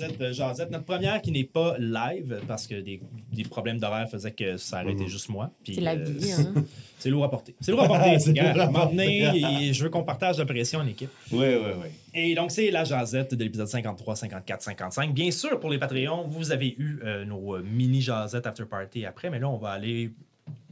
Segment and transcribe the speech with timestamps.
[0.00, 3.00] À cette jasette, notre première qui n'est pas live parce que des,
[3.32, 5.50] des problèmes d'horaire faisaient que ça arrêtait juste moi.
[5.64, 6.54] Puis, C'est la euh, vie, hein?
[6.98, 7.54] C'est lourd à porter.
[7.60, 8.18] C'est lourd à porter.
[8.18, 9.62] C'est à porter.
[9.62, 11.10] et je veux qu'on partage la pression en équipe.
[11.30, 11.88] Oui, oui, oui.
[12.14, 15.14] Et donc, c'est la jasette de l'épisode 53, 54, 55.
[15.14, 19.04] Bien sûr, pour les Patreons, vous avez eu euh, nos euh, mini jasettes after party
[19.06, 20.10] après, mais là, on va aller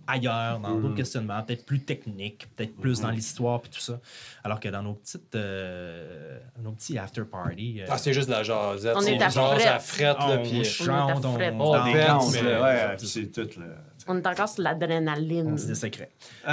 [0.07, 4.01] ailleurs, dans d'autres questionnements, peut-être plus techniques, peut-être plus dans l'histoire puis tout ça.
[4.45, 8.33] Alors que dans nos petites euh, nos petits after party, euh, Ah, c'est juste de
[8.33, 8.97] la jasette.
[8.97, 9.67] On est à jase frette.
[9.67, 10.65] à frette, là, on puis...
[10.65, 11.55] chante, on, frette.
[11.59, 13.67] On danse, ouais, c'est tout, là.
[14.09, 15.53] On est encore sur l'adrénaline.
[15.53, 16.11] On se dit secret.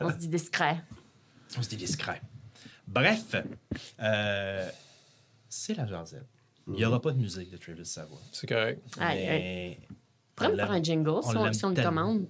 [0.00, 0.82] On se dit discret.
[1.56, 2.20] On se dit discret.
[2.86, 3.34] Bref,
[4.00, 4.68] euh,
[5.48, 6.26] c'est la jasette.
[6.66, 8.18] Il n'y aura pas de musique de Travis Savoie.
[8.32, 8.82] C'est correct.
[8.98, 9.94] Mais On
[10.44, 12.26] pourrait on me faire un jingle on si on, si on le commande.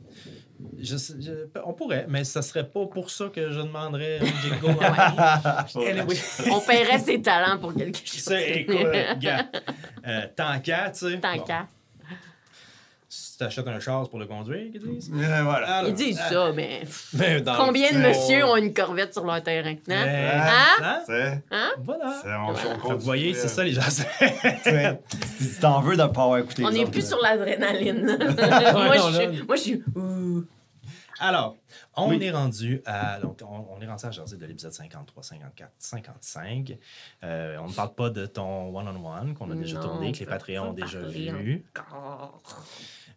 [0.78, 4.27] je sais- je- on pourrait, mais ça serait pas pour ça que je demanderais un
[4.27, 4.78] jingle.
[5.77, 5.91] Ouais.
[6.00, 6.16] Anyway.
[6.53, 8.20] On paierait ses talents pour quelque chose.
[8.22, 8.77] C'est, écoute,
[9.20, 9.47] gars,
[10.06, 11.19] euh, tant qu'à, tu sais.
[11.20, 11.69] Tant bon, qu'à.
[13.41, 15.10] T'achètes un char pour le conduire, qu'ils disent?
[15.14, 15.77] Euh, voilà.
[15.78, 16.83] Alors, Ils disent euh, ça, mais
[17.14, 19.77] Mais dans combien de messieurs ont une corvette sur leur terrain?
[19.88, 20.06] Hein?
[20.06, 20.77] Hein?
[20.82, 21.00] hein?
[21.06, 21.42] C'est,
[21.82, 22.22] Voilà.
[22.84, 23.80] on vous voyez, c'est ça les gens.
[23.88, 24.05] Si
[25.62, 28.05] t'en veux de pas avoir écouté On n'est plus sur l'adrénaline.
[28.19, 29.82] moi, non, je moi, je suis.
[29.97, 30.44] ouh.
[31.19, 31.56] Alors,
[31.97, 32.22] on Oui.
[32.22, 33.20] est rendu à.
[33.20, 36.78] Donc, on, on est rendu à jaser de l'épisode 53, 54, 55.
[37.25, 40.27] Euh, on ne parle pas de ton one-on-one qu'on a déjà Non, tourné, que les
[40.27, 41.64] Patreons ont déjà vu.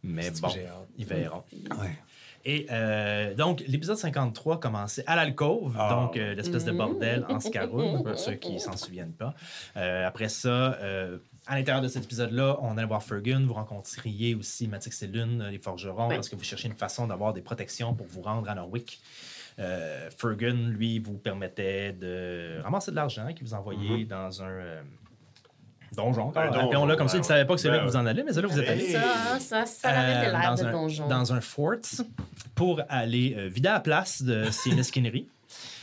[0.03, 0.49] Mais bon,
[0.97, 1.43] ils verront.
[1.79, 1.97] Ouais.
[2.45, 5.89] Et euh, donc, l'épisode 53 commençait à l'alcôve, Ah.
[5.93, 9.33] donc euh, l'espèce de bordel en Scaroun, pour ceux qui s'en souviennent pas.
[9.77, 14.35] Euh, après ça, euh, à l'intérieur de cet épisode-là, on allait voir Fergus, vous rencontriez
[14.35, 16.15] aussi Matix et Lune, les forgerons, Oui.
[16.15, 18.99] parce que vous cherchez une façon d'avoir des protections pour vous rendre à Norwick?
[19.59, 24.81] Euh, Fergus, lui, vous permettait de ramasser de l'argent qui vous envoyait dans un euh,
[25.95, 26.31] donjon.
[26.35, 28.05] Un donjon, Appelons-le comme ça, il ne savait pas que c'est là que vous en
[28.05, 28.85] allez, mais c'est là que vous êtes allé.
[28.85, 28.91] Hey.
[28.93, 31.07] Ça, ça, ça avait Euh, l'air dans de un- donjon.
[31.07, 31.73] Dans un fort
[32.55, 35.27] pour aller euh, vider la place de ces mesquineries.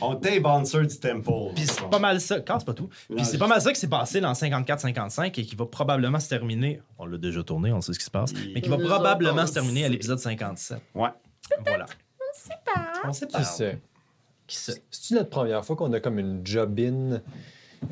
[0.01, 1.53] On était bouncer du temple.
[1.55, 2.89] Puis c'est pas mal ça, casse pas tout.
[3.15, 6.27] Puis c'est pas mal ça qui s'est passé dans 54-55 et qui va probablement se
[6.27, 6.81] terminer.
[6.97, 8.33] On l'a déjà tourné, on sait ce qui se passe.
[8.53, 10.77] Mais qui va probablement se terminer à on l'épisode 57.
[10.95, 11.09] Ouais.
[11.65, 11.85] Voilà.
[12.65, 12.91] pas.
[13.05, 13.39] On sait pas.
[13.39, 13.79] Qui sait?
[14.47, 14.83] Qui sait?
[14.91, 17.21] C'est-tu notre première fois qu'on a comme une job-in...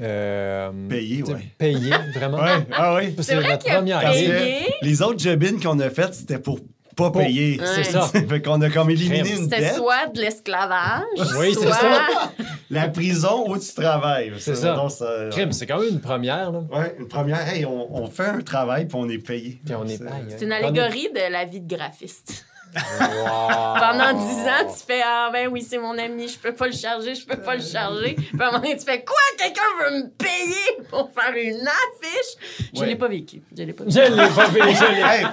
[0.02, 1.52] Euh, Payé, ouais.
[1.58, 2.38] Payé, vraiment?
[2.38, 3.12] Ouais, ah oui.
[3.12, 5.80] Parce C'est que vrai notre qu'il y a première Parce que les autres job qu'on
[5.80, 6.60] a faites, c'était pour
[6.96, 7.60] pas payer.
[7.60, 7.66] Ouais.
[7.76, 8.02] C'est ça.
[8.30, 9.76] fait qu'on a comme éliminé une C'était dette.
[9.76, 11.04] soit de l'esclavage,
[11.38, 11.74] Oui, c'est soit...
[11.74, 12.32] ça.
[12.70, 14.34] La prison où tu travailles.
[14.38, 14.88] C'est ça.
[14.90, 16.60] ça- Crime, c'est quand même une première, là.
[16.72, 19.60] Ouais, une première, hey, on, on fait un travail puis on est payé.
[19.66, 20.14] Puis on est C'est- payé.
[20.38, 22.46] C'est une allégorie de la vie de graphiste.
[22.76, 23.80] Wow.
[23.80, 26.74] Pendant dix ans, tu fais Ah ben oui, c'est mon ami, je peux pas le
[26.74, 28.14] charger, je peux pas le charger.
[28.16, 31.62] Puis à un moment donné, tu fais Quoi Quelqu'un veut me payer pour faire une
[31.68, 32.70] affiche?
[32.74, 32.88] Je Ouais.
[32.88, 33.42] l'ai pas vécu.
[33.58, 33.96] Je l'ai pas vécu.
[34.00, 35.24] Je l'ai pas vu, je l'ai Hey,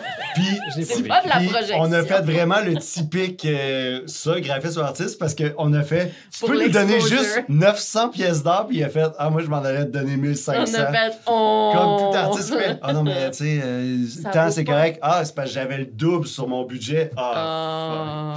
[1.08, 1.76] pas pas de la projection.
[1.80, 6.12] on a fait vraiment le typique euh, ça, graphiste ou artiste, parce qu'on a fait
[6.32, 9.42] Tu Pour peux nous donner juste 900 pièces d'or, puis il a fait Ah, moi,
[9.42, 10.52] je m'en allais te donner On 1500.
[10.52, 11.72] a fait on...
[11.74, 14.98] Comme tout artiste fait Ah non, mais tu sais, euh, vaut c'est correct.
[15.02, 17.10] Ah, c'est parce que j'avais le double sur mon budget.
[17.16, 18.34] Ah, Ah.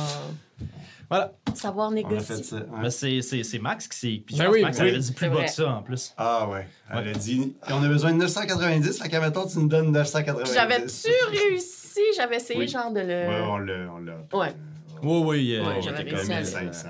[1.09, 1.31] Voilà.
[1.55, 2.43] Savoir négocier.
[2.43, 2.55] ça.
[2.57, 2.61] ouais.
[2.81, 4.23] Mais c'est, c'est, c'est Max qui s'est.
[4.37, 4.89] Ben pense que oui, Max oui.
[4.89, 6.13] avait dit plus bas que ça en plus.
[6.17, 6.67] Ah ouais.
[6.91, 7.09] Elle Ouais.
[7.09, 10.53] a dit On a besoin de 990, fait qu'à mettons, tu nous donnes 990.
[10.53, 11.99] J'avais-tu réussi?
[12.15, 12.67] J'avais essayé Oui.
[12.67, 13.07] genre de le...
[13.27, 13.73] Ouais, on l'a.
[13.91, 14.13] On l'a.
[14.37, 14.53] Ouais.
[15.01, 15.55] Oui, oui.
[15.55, 16.89] euh, Ouais, on j'avais était réussi comme, à euh, le- 1500.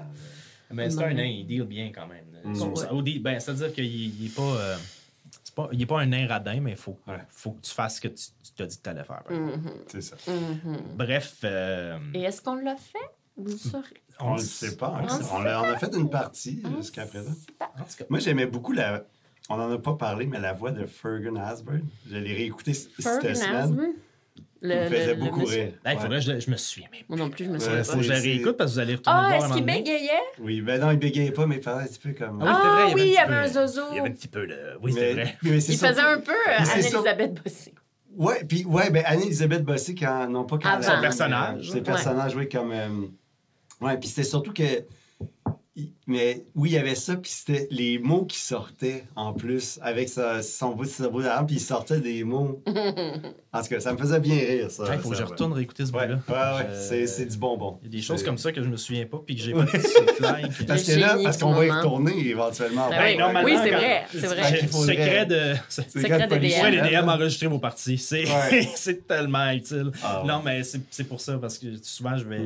[0.71, 2.25] Mais c'est un nain, il deal bien quand même.
[2.43, 2.61] Mm.
[2.61, 2.89] Ouais.
[2.91, 4.41] au deal- ben, C'est-à-dire qu'il il est pas.
[4.41, 4.75] euh,
[5.43, 7.17] c'est pas, il est pas un nain radin, mais il faut, Ouais.
[7.29, 9.23] faut que tu fasses ce que tu, tu t'as dit que tu allais faire.
[9.29, 10.15] Mhm, C'est ça.
[10.27, 10.77] mhm.
[10.95, 11.37] Bref.
[11.43, 12.97] euh, Et est-ce qu'on l'a fait?
[13.37, 14.03] Vous saurez.
[14.19, 14.99] On le sait pas.
[15.01, 15.19] hein.
[15.31, 17.31] On a fait une partie jusqu'à présent.
[17.61, 19.03] en tout cas, Moi, j'aimais beaucoup la.
[19.51, 21.81] On n'en a pas parlé, mais la voix de Fergus Asburn.
[22.07, 23.55] Je l'ai réécouté c- cette semaine.
[23.55, 23.93] Asburn?
[24.61, 25.71] Il me faisait le- beaucoup rire.
[25.85, 25.95] Ouais.
[25.97, 27.03] faudrait que je, je me souviens même.
[27.07, 27.97] Moi non plus, je me Ouais, souviens Faut pas.
[27.99, 30.09] que je la réécoute parce que vous allez retourner Ah, un est-ce qu'il bégayait?
[30.39, 32.41] Oui, ben non, il bégayait pas, mais il parlait un petit peu comme.
[32.41, 33.47] Ah oui, Ah vrai, il y avait oui, un il y petit avait peu- un
[33.67, 33.81] zozo.
[33.91, 34.57] Il y avait un petit peu de.
[34.81, 35.37] Oui, c'est vrai.
[35.43, 37.73] mais Il surtout- faisait un peu euh, Anne-Elisabeth Bossé.
[38.17, 40.79] Ouais, puis ouais, ben Anne-Elisabeth Bossé, quand, non pas quand Avant.
[40.79, 41.67] elle- Son personnage.
[41.69, 41.81] Ses Ouais.
[41.81, 42.71] personnages, oui, comme.
[42.73, 42.87] euh,
[43.81, 44.63] ouais, puis c'était surtout que.
[46.07, 50.09] Mais oui, il y avait ça, puis c'était les mots qui sortaient en plus avec
[50.09, 52.61] sa, son bout de cerveau d'arme, puis il sortait des mots.
[53.51, 54.83] En tout cas, ça me faisait bien rire, ça.
[54.93, 55.27] Il faut que je ouais.
[55.29, 56.19] retourne réécouter ce Ouais, bout-là.
[56.29, 57.79] ouais, ouais, Je- c'est- c'est du bonbon.
[57.81, 59.53] Il y a des choses comme ça que je me souviens pas puis que j'ai
[59.53, 60.49] pas dit sur le fly.
[60.59, 62.87] que- Parce que là, parce qu'on va y retourner éventuellement.
[62.91, 64.43] Ben Ben, oui, normalement, oui, c'est vrai, c'est vrai.
[64.43, 65.53] Secret faudrait- secret de.
[65.67, 66.61] Secret de policier.
[66.61, 66.83] Ouais, DM.
[66.83, 67.97] les DM enregistrer vos parties.
[67.97, 68.69] C'est Ouais.
[68.75, 69.91] c'est tellement utile.
[70.03, 70.27] Ah ouais.
[70.27, 72.41] Non, mais c'est c'est pour ça, parce que souvent, je vais.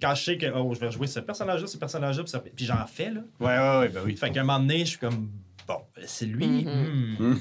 [0.00, 2.64] Quand je sais que oh, je vais jouer ce personnage-là, ce personnage-là, puis ça- puis
[2.64, 3.20] j'en fais, là.
[3.40, 4.16] Ouais, ouais, ouais, ben oui.
[4.16, 5.30] Fait qu'à un moment donné, je suis comme.
[5.66, 6.46] Bon, c'est lui.
[6.46, 7.16] Mhm.
[7.18, 7.36] Hmm.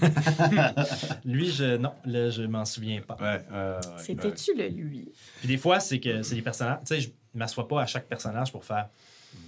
[1.25, 3.15] lui, je, non, là, je m'en souviens pas.
[3.19, 5.11] Ouais, ouais, C'était-tu le lui?
[5.39, 6.79] Puis des fois, c'est que c'est des personnages.
[6.85, 8.87] Tu sais, je m'assois pas à chaque personnage pour faire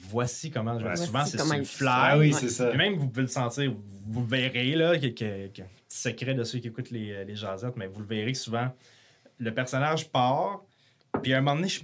[0.09, 0.95] voici comment je vais.
[0.95, 1.88] Souvent, c'est sur fly.
[1.89, 2.74] Ah oui, c'est ça.
[2.74, 3.74] Et même, vous pouvez le sentir,
[4.07, 8.01] vous le verrez, là, petit secret de ceux qui écoutent les, les jasettes, mais vous
[8.01, 8.69] le verrez que souvent,
[9.38, 10.62] le personnage part,
[11.21, 11.81] puis à un moment donné, je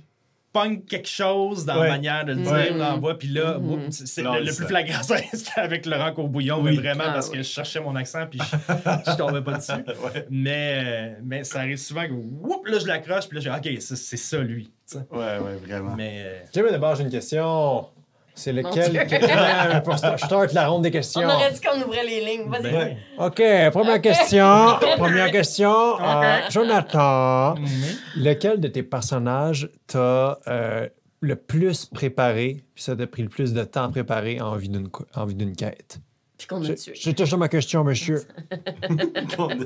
[0.53, 1.85] pogne quelque chose dans Ouais.
[1.87, 2.71] la manière de le dire, Ouais.
[2.71, 3.71] dans la voix, puis là, Mhm.
[3.85, 5.01] oups, c'est le, plus flagrant,
[5.33, 6.77] c'était avec Laurent Courbouillon, mais Oui.
[6.77, 8.45] vraiment Ah, parce que je cherchais mon accent, puis je,
[9.11, 9.71] je tombais pas dessus.
[10.03, 13.59] Ouais, Mais, euh, mais ça arrive souvent que, oups, là, je l'accroche, puis là, je
[13.61, 14.65] dis, OK, c'est c'est ça, lui.
[14.65, 15.05] tu sais.
[15.11, 15.95] ouais, ouais, vraiment.
[15.95, 16.23] Mais,
[16.55, 17.87] euh, mais d'abord, j'ai une question.
[18.35, 18.91] C'est lequel.
[19.83, 21.21] Pour sta- je starte la ronde des questions.
[21.21, 22.49] On aurait dit qu'on ouvrait les lignes.
[22.49, 22.71] Vas-y.
[22.71, 23.41] ben, OK,
[23.71, 24.77] première question.
[24.97, 25.99] Première question.
[26.01, 28.23] Euh, Jonathan, Mhm.
[28.23, 30.87] lequel de tes personnages t'a euh,
[31.19, 34.69] le plus préparé, puis ça t'a pris le plus de temps à préparer en vue
[34.69, 35.99] d'une co- en vue d'une quête?
[36.37, 36.93] Puis qu'on a Je- tué.
[36.95, 38.23] C'était ça ma question, monsieur.
[39.37, 39.65] Qu'on a.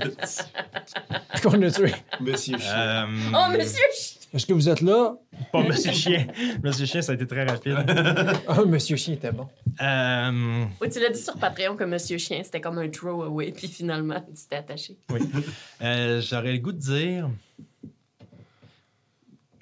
[1.34, 1.94] Puis qu'on a tué.
[2.20, 2.76] Monsieur Chien.
[2.76, 3.84] Euh, Oh, monsieur!
[4.36, 5.16] Est-ce que vous êtes là?
[5.54, 6.28] Pas Monsieur Chien.
[6.62, 7.78] Monsieur Chien, ça a été très rapide.
[8.50, 9.48] Oh, monsieur Chien était bon.
[9.82, 13.70] Euh, Oui, tu l'as dit sur Patreon que Monsieur Chien, c'était comme un throwaway, puis
[13.70, 14.98] finalement, tu t'es attaché.
[15.10, 15.22] oui.
[15.82, 17.30] Euh, J'aurais le goût de dire.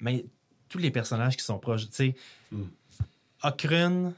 [0.00, 0.24] Mais
[0.68, 2.14] tous les personnages qui sont proches, tu sais,
[2.50, 2.62] Mm.
[3.44, 4.12] Okrun,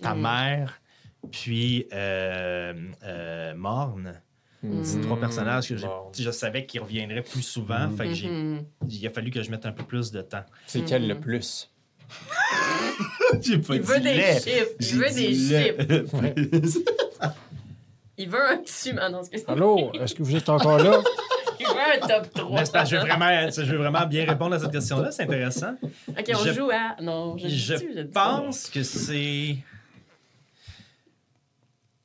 [0.00, 0.20] ta Mm.
[0.22, 0.80] mère,
[1.30, 2.74] puis euh,
[3.04, 4.20] euh, Morne.
[4.84, 6.12] C'est trois personnages que Bon.
[6.16, 7.90] je savais qu'ils reviendraient plus souvent.
[7.96, 8.64] Fait que j'ai- Mhm.
[8.88, 10.44] il a fallu que je mette un peu plus de temps.
[10.66, 11.20] C'est quel le Mhm.
[11.20, 11.68] plus?
[13.40, 14.34] J'ai pas Il veut des lait.
[14.40, 14.68] chiffres.
[14.78, 15.76] Il veut des lait.
[18.18, 18.92] Il veut un dessus.
[19.00, 19.22] Ah non.
[19.48, 19.90] Allô?
[19.94, 21.00] Est-ce que vous êtes encore là?
[21.58, 21.72] Il veut
[22.04, 22.58] un top 3.
[22.60, 25.10] Mais c'est parce que je veux vraiment, je veux vraiment bien répondre à cette question-là.
[25.10, 25.74] C'est intéressant.
[26.08, 26.96] Ok, on Je- joue à.
[27.00, 28.38] Non, je, Je dis-tu, je dis pas.
[28.40, 29.56] pense que c'est.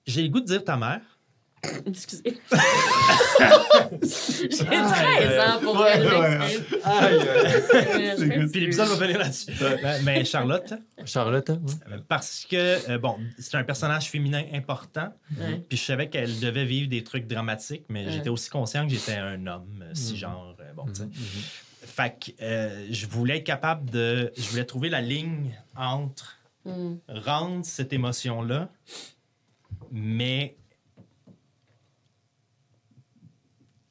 [0.06, 1.02] J'ai le goût de dire ta mère.
[1.86, 2.40] Excusez.
[4.02, 8.52] J'ai 13 ans pour Ouais, elle, ouais, m'excuse.
[8.52, 9.52] Puis l'épisode va finir là-dessus.
[9.84, 10.74] Mais- Mais Charlotte,
[11.06, 11.62] Charlotte, hein?
[11.92, 15.14] euh, parce que, euh, bon, c'est un personnage féminin important.
[15.40, 15.62] Ouais.
[15.68, 18.12] Puis je savais qu'elle devait vivre des trucs dramatiques, mais Ouais.
[18.12, 21.06] j'étais aussi conscient que j'étais un homme, euh, si genre, euh, bon, tu sais.
[21.06, 21.12] Mhm.
[21.86, 24.32] Fait que euh, je voulais être capable de.
[24.38, 26.34] Je voulais trouver la ligne entre
[26.66, 26.96] Hmm.
[27.08, 28.68] rendre cette émotion-là,
[29.90, 30.58] mais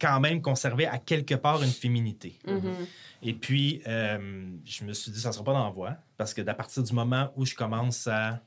[0.01, 2.39] quand même conserver à quelque part une féminité.
[2.47, 2.75] Mhm.
[3.23, 6.35] Et puis, euh, je me suis dit, ça ne sera pas dans la voix, parce
[6.35, 8.41] que d'à partir du moment où je commence à...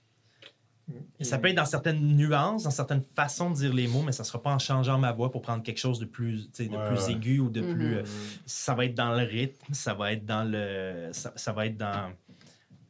[1.22, 4.24] Ça peut être dans certaines nuances, dans certaines façons de dire les mots, mais ça
[4.24, 6.88] ne sera pas en changeant ma voix pour prendre quelque chose de plus, de Ouais,
[6.88, 7.12] plus ouais.
[7.12, 7.98] aigu ou de plus...
[7.98, 8.04] euh,
[8.48, 11.10] ça va être dans le rythme, ça va être dans le...
[11.12, 12.12] Ça, ça va être dans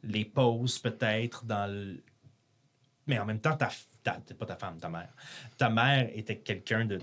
[0.02, 2.02] les pauses, peut-être, dans le...
[3.06, 3.68] Mais en même temps, ta,
[4.02, 5.10] ta, pas ta femme, ta mère.
[5.58, 6.98] Ta mère était quelqu'un de...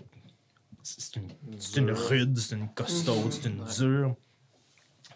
[0.97, 1.27] C'est une,
[1.59, 4.15] c'est une rude, c'est une costaude, c'est une dure.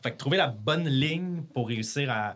[0.03, 2.35] Fait que trouver la bonne ligne pour réussir à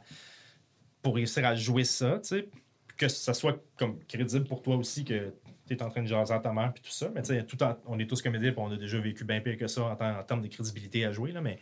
[1.01, 2.49] pour réussir à jouer ça, tu sais,
[2.97, 5.33] que ça soit comme crédible pour toi aussi que
[5.67, 7.45] tu es en train de jaser à ta mère puis tout ça, mais tu sais,
[7.45, 9.83] tout en- on est tous comédiens puis on a déjà vécu bien pire que ça
[9.83, 11.59] en, ter- en termes de crédibilité à jouer là, mais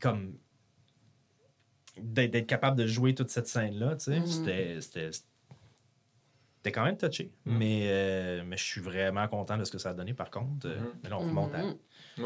[0.00, 0.36] comme
[1.96, 4.26] d'être capable de jouer toute cette scène là, tu sais, Mhm.
[4.26, 5.10] c'était c'était
[6.64, 9.90] c'était quand même touché, mais, euh, mais je suis vraiment content de ce que ça
[9.90, 10.66] a donné par contre.
[10.66, 10.74] Mhm.
[11.02, 11.58] Mais là, on remonte à.
[12.16, 12.24] Oui,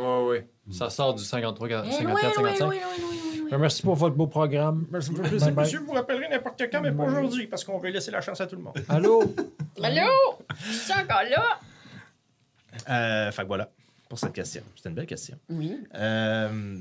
[0.69, 0.73] oui.
[0.73, 2.69] Ça sort du 53, Eh, oui, 54, oui, 55.
[2.69, 3.51] oui, oui, oui, oui, oui.
[3.51, 4.87] Ben, Merci pour votre beau programme.
[4.93, 5.53] Merci, Bye bye.
[5.55, 8.47] monsieur, vous rappellerez n'importe quand, mais pas aujourd'hui, parce qu'on veut laisser la chance à
[8.47, 8.79] tout le monde.
[8.89, 9.25] Allô?
[9.83, 10.07] Allô?
[10.57, 11.59] Je suis encore là?
[12.89, 13.69] Euh, fait que voilà,
[14.09, 14.63] pour cette question.
[14.77, 15.37] C'était une belle question.
[15.49, 15.77] Oui.
[15.97, 16.79] Euh,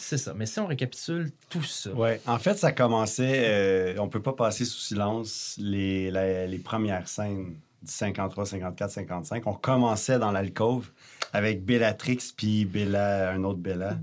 [0.00, 0.32] c'est ça.
[0.34, 3.42] Mais si on récapitule tout ça, Ouais, en fait, ça commençait.
[3.46, 8.90] euh, on peut pas passer sous silence les, la- les premières scènes du 53, 54,
[8.90, 9.46] 55.
[9.46, 10.88] On commençait dans l'alcôve
[11.32, 13.96] avec Bellatrix puis Bella, un autre Bella.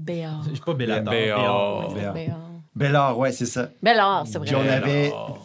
[0.66, 1.12] Pas Bellator.
[1.12, 1.40] Béar.
[1.40, 1.78] Béar.
[1.80, 2.14] Ouais, c'est Béard.
[2.14, 2.40] Béard.
[2.76, 3.70] Bellard, ouais, c'est ça.
[3.82, 4.48] Béard, c'est vrai.
[4.48, 5.44] Puis on avait, Alors,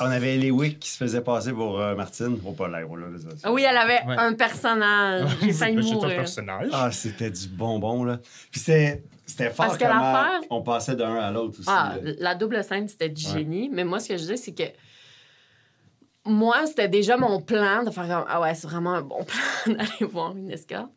[0.00, 2.38] on avait Eliwick qui se faisait passer pour euh, Martine.
[2.44, 3.06] Oh, pas l'air, là,
[3.42, 4.16] Ah Oui, elle avait Ouais.
[4.18, 5.28] un personnage.
[5.42, 6.68] J'ai failli un personnage.
[6.72, 8.18] Ah, c'était du bonbon, là.
[8.50, 11.68] Puis c'était, c'était fort Parce que l'affaire- on passait d'un à l'autre aussi.
[11.70, 12.12] Ah, là.
[12.18, 13.32] la double scène, c'était du Ouais.
[13.38, 13.68] génie.
[13.72, 14.64] Mais moi, ce que je dis, c'est que
[16.24, 19.74] moi, c'était déjà mon plan de faire comme Ah ouais, c'est vraiment un bon plan
[19.74, 20.90] d'aller voir une escorte.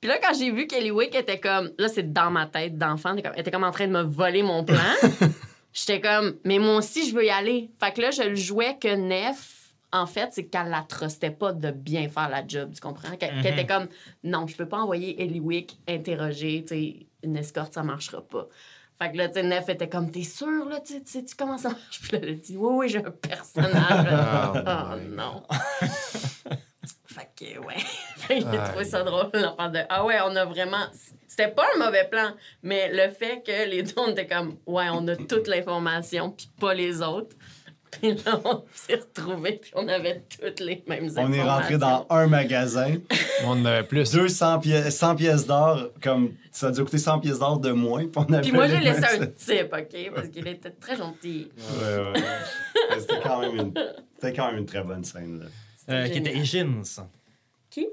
[0.00, 1.70] Puis là, quand j'ai vu qu'Ellie Wick était comme.
[1.78, 3.14] Là, c'est dans ma tête d'enfant.
[3.16, 4.76] Elle était comme en train de me voler mon plan.
[5.74, 7.68] J'étais comme Mais moi aussi, je veux y aller.
[7.78, 11.52] Fait que là, je le jouais que Nef, en fait, c'est qu'elle la trustait pas
[11.52, 13.16] de bien faire la job, tu comprends?
[13.16, 13.46] Qu'elle Mhm.
[13.46, 13.88] était comme
[14.22, 18.46] Non, je peux pas envoyer Ellie Wick interroger, tu sais, une escorte, ça marchera pas.
[19.00, 21.58] Fait que là, tu sais, Nef était comme, t'es sûr, là, tu sais- tu comment
[21.58, 22.00] ça marche?
[22.02, 24.06] Puis là, elle a dit, oui, oui, j'ai un personnage.
[24.08, 24.52] Ah,
[24.94, 25.10] oh my
[27.16, 27.22] non.
[27.22, 27.74] OK, ouais.
[28.28, 28.68] J'ai Aïe.
[28.68, 30.86] trouvé ça drôle, l'enfant de Ah ouais, on a vraiment.
[31.28, 32.30] C'était pas un mauvais plan,
[32.62, 36.48] mais le fait que les deux, on était comme Ouais, on a toute l'information, puis
[36.60, 37.36] pas les autres.
[38.00, 41.44] Puis là, on s'est retrouvés, puis on avait toutes les mêmes On informations.
[41.44, 42.96] est rentré dans un magasin,
[43.44, 44.10] On en avait plus.
[44.10, 48.00] 200 pièces, 100 pièces d'or, comme ça a dû coûter 100 pièces d'or de moins.
[48.00, 50.12] Puis, on avait Puis moi, j'ai laissé un type, OK?
[50.12, 51.52] Parce qu'il était très gentil.
[51.80, 52.98] Ouais, ouais.
[52.98, 53.72] C'était quand, même une...
[54.16, 55.38] c'était quand même une très bonne scène.
[55.38, 55.46] Là.
[55.88, 56.36] Euh, qui était.
[56.36, 57.08] Égine, ça.
[57.70, 57.86] Qui?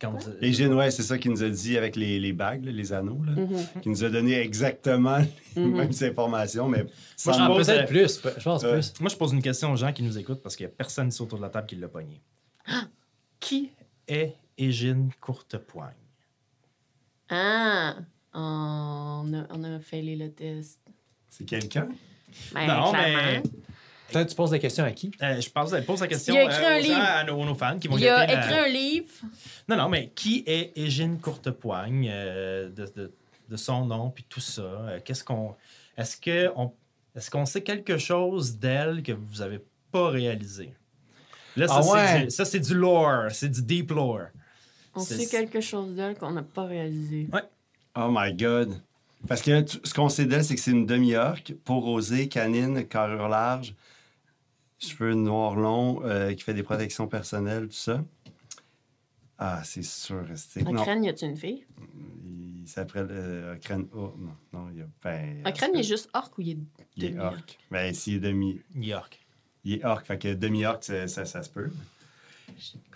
[0.00, 2.64] Quand vous- Et Gene, ouais, c'est ça qu'il nous a dit avec les, les bagues,
[2.64, 3.80] là, les anneaux, là, Mhm.
[3.82, 5.18] qui nous a donné exactement
[5.54, 5.76] les Mhm.
[5.76, 6.84] mêmes informations, mais
[7.16, 8.20] sans je pose- Peut-être plus.
[8.38, 8.92] Je pense plus.
[9.00, 11.08] Moi, je pose une question aux gens qui nous écoutent parce qu'il n'y a personne
[11.08, 12.20] ici autour de la table qui l'a pogné.
[13.38, 13.70] qui
[14.08, 15.94] est Égine Courtepoigne?
[17.28, 17.96] Ah,
[18.34, 20.80] on a, on a failé le test.
[21.30, 21.88] C'est quelqu'un?
[22.52, 23.42] Ben, non, mais
[24.12, 25.10] Peut-être tu poses la question à qui?
[25.22, 26.50] euh, je pense, pose la question euh, aux,
[26.82, 29.08] gens, à nos, nos fans qui vont Il a la- écrit un livre.
[29.68, 33.12] Non, non, mais qui est Égine Courtepoigne, euh, de, de-
[33.48, 34.62] de son nom, puis tout ça?
[34.62, 35.54] Euh, Qu'est-ce qu'on...
[35.96, 36.72] Est-ce que on,
[37.14, 40.72] est-ce qu'on sait quelque chose d'elle que vous avez pas réalisé?
[41.56, 42.24] Là, ça, Ah c'est ouais.
[42.24, 44.28] du, ça, c'est du lore, c'est du deep lore.
[44.94, 47.28] On sait quelque chose d'elle qu'on n'a pas réalisé.
[47.94, 48.74] Oh my God.
[49.28, 52.84] Parce que tu- ce qu'on sait d'elle, c'est que c'est une demi-orque, peau rosée, canine,
[52.86, 53.74] carrure large,
[54.86, 58.02] cheveux noirs longs, euh, qui fait des protections personnelles, tout ça.
[59.38, 60.24] Ah, c'est sûr.
[60.36, 61.64] c'est- Non, Ocrane, y a-tu une fille?
[62.64, 63.86] il s'appelle euh, Ocrane.
[63.92, 64.86] Oh, non, non, il y a.
[65.02, 66.58] Ben, Ocrane, il est juste orc ou il est
[66.96, 67.58] Il est orc.
[67.70, 68.60] Ben, s'il est demi.
[68.76, 69.18] York.
[69.64, 71.70] Il est orc, fait que demi-orc, ça, ça, ça se peut.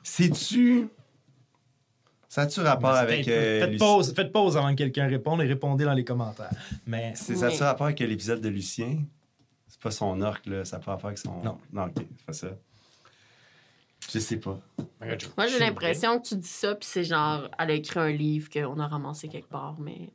[0.03, 0.89] C'est-tu.
[2.29, 3.27] Ça a-tu rapport avec.
[3.29, 6.51] euh, faites, Lucie- pause, faites pause avant que quelqu'un réponde et répondez dans les commentaires.
[6.87, 8.99] Mais C'est ça a-tu rapport avec l'épisode de Lucien?
[9.87, 10.65] Pas son orc, là.
[10.65, 11.41] Ça a pas rapport avec son.
[11.45, 11.59] Non.
[11.73, 12.49] Non, ok, c'est pas ça.
[14.13, 14.59] Je sais pas.
[15.37, 18.51] Moi, j'ai l'impression que tu dis ça, puis c'est genre, elle a écrit un livre
[18.51, 20.11] qu'on a ramassé quelque part, mais.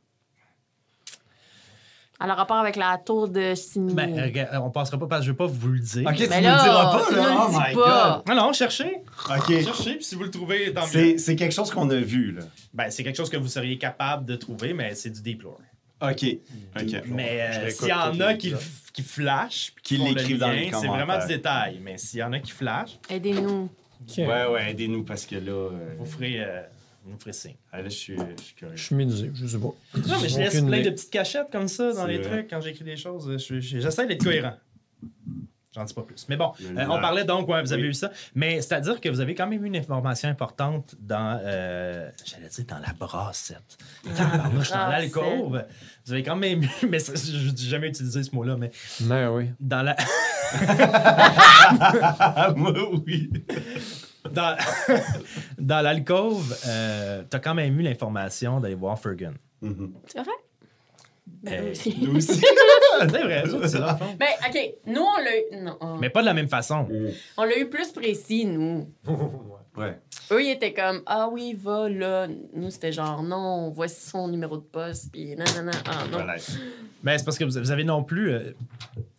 [2.22, 3.94] Elle a rapport avec la tour de Signy.
[3.94, 6.06] ben, regarde, on passera pas parce que je vais pas vous le dire.
[6.06, 7.46] Ok, tu Ben me là, le diras pas, là.
[7.48, 8.22] Oh my pas.
[8.28, 9.02] Non, non, cherchez.
[9.26, 9.38] god.
[9.38, 9.64] Ok.
[9.64, 10.86] Cherchez, puis si vous le trouvez, tant mieux.
[10.92, 12.42] C'est c'est quelque chose qu'on a vu, là.
[12.74, 15.62] Ben, c'est quelque chose que vous seriez capable de trouver, mais c'est du deep lore.
[16.02, 16.26] Ok.
[16.80, 17.02] Ok.
[17.06, 18.52] Mais euh, s'il y en a qui,
[18.92, 21.78] qui flashent, puis Qui l'écrivent dans les lien, c'est vraiment du détail.
[21.82, 23.68] Mais s'il y en a qui flashent, Aidez-nous.
[24.18, 25.52] Ouais, ouais, aidez-nous parce que là.
[25.52, 26.60] euh, vous ferez, euh,
[27.04, 27.54] vous nous ferez signe.
[27.70, 28.74] ah, là, je suis, je suis curieux.
[28.76, 29.62] Je suis médusé, je sais pas.
[30.08, 32.30] Non, mais je laisse plein de petites cachettes comme ça dans les vrai.
[32.38, 33.30] trucs quand j'écris des choses.
[33.38, 34.54] Je- je- J'essaie d'être cohérent.
[35.74, 36.26] J'en dis pas plus.
[36.28, 37.88] Mais bon, euh, on parlait donc, ouais, vous avez Oui.
[37.88, 38.10] eu ça.
[38.34, 42.64] Mais c'est-à-dire que vous avez quand même eu une information importante dans, euh, j'allais dire,
[42.66, 43.78] dans la brassette.
[44.14, 45.14] Tabarnouche, dans brassette.
[45.14, 45.64] l'alcôve.
[46.04, 49.26] Vous avez quand même eu, mais ça, je n'ai jamais utilisé ce mot-là, mais Mais
[49.28, 49.50] oui.
[49.60, 49.96] dans la,
[51.30, 52.72] Ah, moi,
[53.06, 53.30] oui.
[54.30, 54.56] dans,
[55.58, 59.28] dans l'alcôve, euh, t'as quand même eu l'information d'aller voir Fergus.
[59.62, 59.92] Mhm.
[60.06, 60.32] C'est vrai?
[61.26, 61.96] Ben, Euh, aussi.
[62.00, 62.40] Nous aussi.
[63.00, 63.78] C'est vrai, c'est.
[63.80, 64.74] Ben, OK.
[64.86, 65.62] Nous, on l'a eu.
[65.62, 66.86] Non, on- Mais pas de la même façon.
[67.36, 68.88] on l'a eu plus précis, nous.
[69.74, 69.98] Ouais.
[70.30, 72.28] Eux, ils étaient comme Ah oui, va là.
[72.52, 75.10] Nous, c'était genre Non, voici son numéro de poste.
[75.10, 75.70] Puis non, non, non.
[75.86, 76.10] Ah, non.
[76.18, 76.34] Voilà.
[77.02, 78.52] Mais c'est parce que vous avez non plus euh,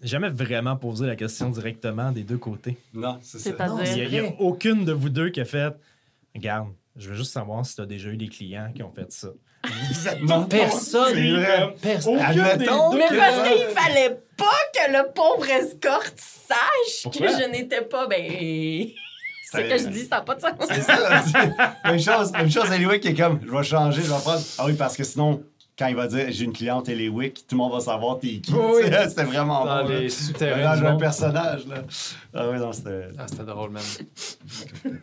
[0.04, 2.78] jamais vraiment posé la question directement des deux côtés.
[2.94, 3.50] Non, c'est ça.
[3.96, 5.74] Il n'y a, a aucune de vous deux qui a fait
[6.36, 6.68] Regarde,
[6.98, 9.30] je veux juste savoir si tu as déjà eu des clients qui ont fait ça.
[9.64, 10.10] Tous
[10.50, 11.46] Personne.
[11.82, 12.20] Personne.
[12.20, 12.94] Admettons.
[12.94, 17.28] Mais que- parce qu'il fallait pas que le pauvre escorte sache Pourquoi?
[17.28, 18.08] que je n'étais pas.
[18.08, 18.88] Ben.
[19.52, 20.52] C'est que je dis, ça n'a pas de sens.
[20.68, 21.24] C'est ça.
[21.86, 24.42] Même chose, même chose Eliwick qui est comme, je vais changer, je vais prendre.
[24.58, 25.44] Ah oui, parce que sinon,
[25.78, 28.52] quand il va dire, j'ai une cliente Eliwick, tout le monde va savoir t'es qui.
[28.52, 28.82] Oui.
[29.08, 29.90] C'était vraiment Dans bon.
[29.90, 30.76] les souterrains.
[30.76, 31.84] Dans du un personnage, là.
[32.34, 33.10] Ah oui, non, c'était.
[33.18, 33.84] Ah, c'était drôle, même.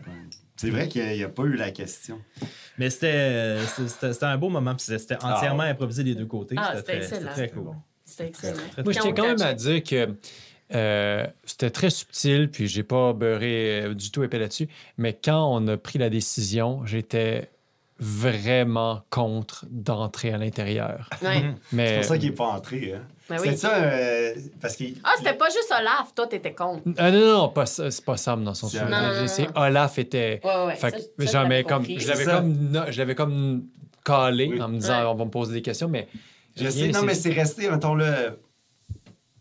[0.61, 2.21] C'est vrai qu'il n'y a, pas eu la question.
[2.77, 3.65] Mais c'était euh,
[4.23, 4.75] un beau moment.
[4.75, 5.71] puis C'était c'était entièrement Ah.
[5.71, 6.55] improvisé des deux côtés.
[6.59, 7.71] Ah, C'était très, très cool.
[8.05, 8.57] C'était excellent.
[8.73, 10.15] Très, Moi, je Quand tiens quand même à dire que
[10.75, 14.69] euh, c'était très subtil, puis j'ai pas beurré euh, du tout épais là-dessus.
[14.99, 17.51] Mais quand on a pris la décision, j'étais
[17.99, 21.09] vraiment contre d'entrer à l'intérieur.
[21.23, 21.55] Ouais.
[21.73, 22.95] C'est pour ça qu'il n'est pas entré.
[22.95, 23.03] Hein.
[23.31, 23.57] Ben C'était oui.
[23.57, 24.97] ça, euh, parce qu'il.
[25.05, 26.13] Ah, c'était pas juste Olaf.
[26.15, 26.83] Toi, t'étais contre.
[26.99, 29.01] Ah, non, non, non, pas ça, c'est pas Sam dans son C'est- souvenir.
[29.01, 29.47] Non, non, non, C'est.
[29.57, 30.41] Olaf était.
[30.45, 30.75] Ouais, ouais.
[30.75, 33.65] Fait ça- que ça, comme, je l'avais C'est comme, je l'avais comme
[34.05, 34.61] calé Oui.
[34.63, 35.07] en me disant, Ouais.
[35.07, 36.09] on va me poser des questions, mais
[36.57, 38.39] Je sais, non, c'est- mais c'est resté, mettons le.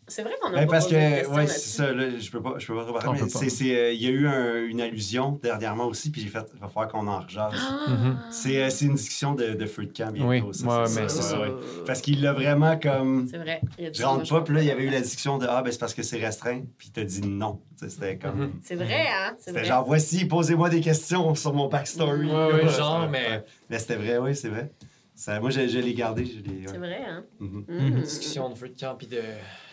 [0.10, 2.42] C'est vrai qu'on a Ben, pas parce que, questions ouais, c'est ça, là, je peux
[2.42, 3.40] pas, je peux pas trop On parler, peut mais pas.
[3.40, 6.46] c'est, c'est, euh, il y a eu un- une allusion dernièrement aussi, puis j'ai fait,
[6.54, 7.54] il va falloir qu'on en rejase.
[7.58, 7.90] Ah.
[7.90, 8.18] Mhm.
[8.32, 10.30] C'est, euh, c'est une discussion de, de feu de camp bientôt.
[10.30, 11.40] Oui, ça, ouais, c'est mais ça, c'est ça.
[11.40, 11.54] ouais.
[11.86, 13.28] Parce qu'il l'a vraiment comme.
[13.30, 13.62] C'est vrai.
[13.78, 15.48] Il a dit Je rentre pas, puis là, il y avait eu la discussion de
[15.50, 17.62] Ah, ben c'est parce que c'est restreint, puis t'as dit non.
[17.78, 18.40] C'était comme.
[18.40, 18.52] Mhm.
[18.62, 19.36] C'est vrai, hein?
[19.38, 19.68] C'est C'était vrai.
[19.70, 22.28] genre, voici, posez-moi des questions sur mon backstory.
[22.28, 24.72] Ouais, ouais, genre, mais- Mais c'était vrai, oui, c'est vrai.
[25.20, 26.24] Ça, moi, je, je l'ai gardé.
[26.26, 27.26] Je l'ai, C'est vrai, hein?
[27.42, 27.66] Mhm.
[27.68, 28.02] Mm.
[28.04, 29.22] Discussion de feu de camp et de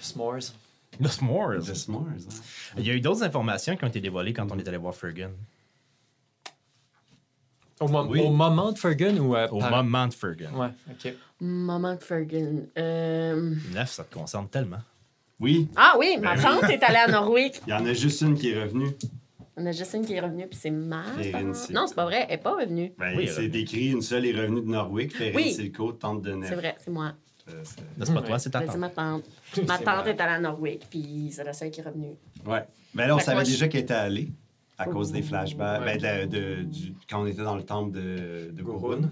[0.00, 0.52] s'mores.
[0.98, 1.62] Le s'mores?
[1.64, 2.72] The S'mores, hein.
[2.78, 4.92] Il y a eu d'autres informations qui ont été dévoilées quand on est allé voir
[4.94, 5.28] Fergus.
[7.78, 8.20] Au, mo- Oui.
[8.22, 10.48] au moment de Fergun ou euh, Au par- moment de Fergus.
[10.52, 11.14] Ouais, ok.
[11.40, 12.48] Maman de Fergus.
[12.76, 13.54] Euh...
[13.72, 14.80] Neuf, ça te concerne tellement.
[15.38, 17.60] Oui, Ah oui, ma Ben tante est allée à Norwick.
[17.66, 18.88] il y en a juste une qui est revenue.
[19.58, 21.02] On a Justine qui est revenue, puis c'est ma.
[21.16, 21.56] Perrine, tante.
[21.56, 22.92] c'est- Non, c'est pas vrai, elle est pas revenue.
[22.98, 23.48] Ben, Oui, c'est revenu.
[23.48, 25.16] décrit, une seule est revenue de Norwick.
[25.16, 25.52] Ferrine Oui.
[25.54, 26.48] Silco, tante de Nef.
[26.50, 27.12] C'est vrai, c'est moi.
[27.48, 28.80] Euh, c'est- Là, c'est pas toi, c'est ta Ben, c'est tante.
[28.80, 29.24] ma tante.
[29.66, 32.16] Ma tante est allée à Norwick, puis c'est la seule qui est revenue.
[32.44, 32.64] Ouais.
[32.94, 34.28] Ben là, on Fait savait moi, je- déjà qu'elle était allée
[34.78, 35.80] à cause des flashbacks.
[35.82, 35.96] Ouais.
[35.98, 39.10] Ben, de, de- du- quand on était dans le temple de, de Gurun.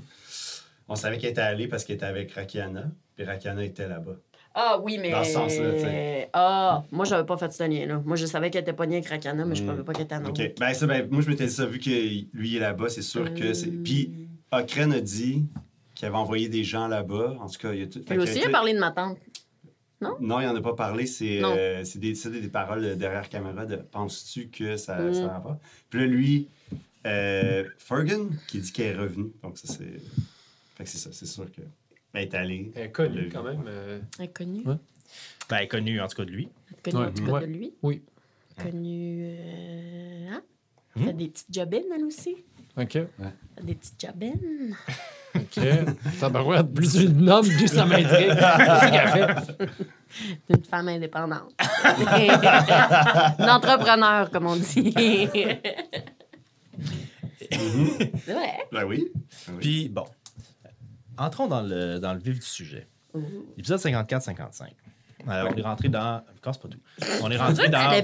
[0.89, 2.91] On savait qu'elle était allée parce qu'elle était avec Rakiana.
[3.17, 4.17] Puis Rakiana était là-bas.
[4.57, 5.11] Ah oui, mais.
[5.11, 6.29] Dans ce sens-là, tu sais.
[6.33, 8.01] Ah, moi, j'avais pas fait ce lien-là.
[8.05, 9.67] Moi, je savais qu'elle était pognée avec Rakana, mais je Mm.
[9.67, 10.41] savais pas qu'elle était Norwick.
[10.53, 10.55] OK.
[10.61, 11.91] Ben, ça, ben, moi, je m'étais dit ça, vu que
[12.37, 13.67] lui est là-bas, c'est sûr que c'est.
[13.69, 15.45] Euh, Puis, Okren a dit
[15.95, 17.37] qu'il avait envoyé des gens là-bas.
[17.41, 18.01] En tout cas, il y a tout.
[18.09, 19.19] Lui aussi, il a parlé de ma tante.
[20.21, 21.07] Non, il en a pas parlé.
[21.07, 21.55] C'est Non.
[21.57, 25.15] euh, des, des paroles derrière caméra de penses-tu que ça, Mm.
[25.15, 25.59] ça va pas?
[25.89, 26.49] Puis là, lui,
[27.07, 28.19] euh, Fergus,
[28.49, 29.33] qui dit qu'elle est revenue.
[29.43, 30.01] Donc, ça, c'est.
[30.77, 31.63] Fait que c'est ça, c'est sûr que.
[32.15, 32.73] Ben, elle est allée.
[32.77, 33.65] Elle est connue quand même.
[33.67, 34.63] euh, Inconnu.
[34.65, 34.77] Ouais.
[35.51, 36.49] Ben, elle est connue, en tout cas, de lui.
[36.83, 37.07] Connu Ouais.
[37.07, 37.41] en tout cas Ouais.
[37.41, 37.73] de lui.
[37.83, 38.03] Oui.
[38.63, 39.25] Connu.
[39.37, 40.29] Euh...
[40.33, 40.43] Hein?
[40.97, 41.05] Hmm?
[41.07, 42.37] Fait des petites jobines, elle aussi.
[42.77, 42.93] Ok.
[42.93, 43.09] Fait
[43.65, 44.77] des petites jobines.
[45.35, 45.59] Ok.
[46.21, 48.29] Tabarouette, plus tu le nommes, plus ça m'intrigue.
[48.29, 49.09] Qu'est-ce qu'elle
[49.59, 49.69] fait?
[50.51, 51.53] Une femme indépendante.
[53.41, 54.95] Une entrepreneur, comme on dit.
[57.51, 58.53] C'est vrai.
[58.73, 59.11] Ben oui.
[59.13, 59.57] Ben oui.
[59.61, 60.05] Puis, bon,
[61.19, 62.87] entrons dans le, dans le vif du sujet.
[63.57, 64.69] L'épisode 54-55.
[65.27, 66.23] Euh, On est rentré dans.
[66.43, 66.79] Casse pas tout.
[67.23, 67.79] On est rentré dans.
[67.79, 68.03] La.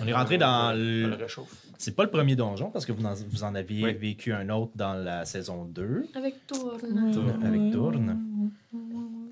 [0.00, 0.72] On est rentré dans.
[0.76, 1.16] Le-.
[1.78, 3.92] C'est pas le premier donjon parce que vous en, vous en aviez Oui.
[3.94, 6.76] vécu un autre dans la saison 2 Avec toi.
[7.44, 8.50] avec Tourne.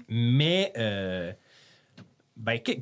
[0.09, 1.33] Mais, euh,
[2.37, 2.73] ben, que-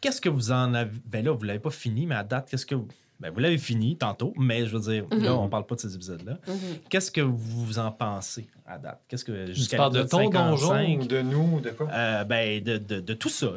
[0.00, 0.90] qu'est-ce que vous en avez.
[1.06, 2.74] Ben là, vous l'avez pas fini, mais à date, qu'est-ce que.
[2.74, 2.88] vous-
[3.22, 5.38] Ben, vous l'avez fini tantôt, mais je veux dire, là, Mhm.
[5.38, 6.38] on parle pas de ces épisodes-là.
[6.48, 6.54] Mhm.
[6.90, 9.00] Qu'est-ce que vous en pensez à date?
[9.08, 9.46] Qu'est-ce que.
[9.46, 11.88] Tu jusqu'à parles de ton donjon 55, ou de nous ou de quoi?
[11.92, 13.52] euh, ben, de, de, de tout ça.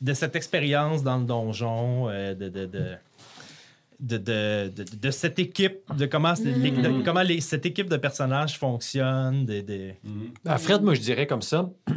[0.00, 2.84] De cette expérience dans le donjon, euh, de, de, de,
[4.00, 7.88] de, de, de- de cette équipe, de comment, c'est- les- de comment les- cette équipe
[7.88, 9.46] de personnages fonctionne.
[9.46, 9.90] De, de...
[10.02, 10.30] Mhm.
[10.46, 11.70] À Fred, moi, je dirais comme ça.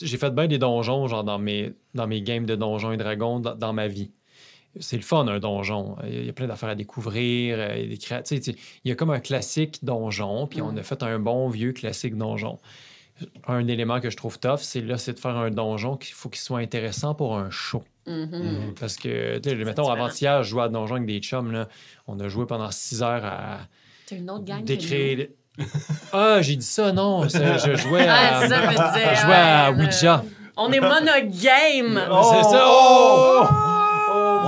[0.00, 3.40] J'ai fait bien des donjons, genre dans mes, dans mes games de donjons et dragons
[3.40, 4.12] dans, dans ma vie.
[4.80, 5.96] C'est le fun, un donjon.
[6.06, 7.56] Il y a plein d'affaires à découvrir.
[7.58, 8.22] euh, Il y a, des créa-
[8.84, 12.16] il y a comme un classique donjon, puis on a fait un bon vieux classique
[12.16, 12.58] donjon.
[13.48, 16.28] Un élément que je trouve tough, c'est là, c'est de faire un donjon qu'il faut
[16.28, 17.82] qu'il soit intéressant pour un show.
[18.06, 18.74] Mhm.
[18.78, 19.90] Parce que, tu sais, mettons, différent.
[20.04, 21.50] avant-hier, je jouais à donjon avec des chums.
[21.50, 21.68] Là.
[22.06, 23.58] On a joué pendant six heures à
[24.06, 24.62] C'est une autre gang.
[24.62, 25.26] décrire.
[26.12, 27.28] Ah, j'ai dit ça, non.
[27.28, 28.06] c'est- Je jouais.
[28.08, 28.40] Ah, à.
[28.42, 29.14] c'est ça, me disais.
[29.16, 30.24] je jouais à Ouija.
[30.56, 32.00] On est monogame.
[32.32, 32.64] C'est ça.
[32.66, 33.44] Oh!
[33.48, 33.77] Un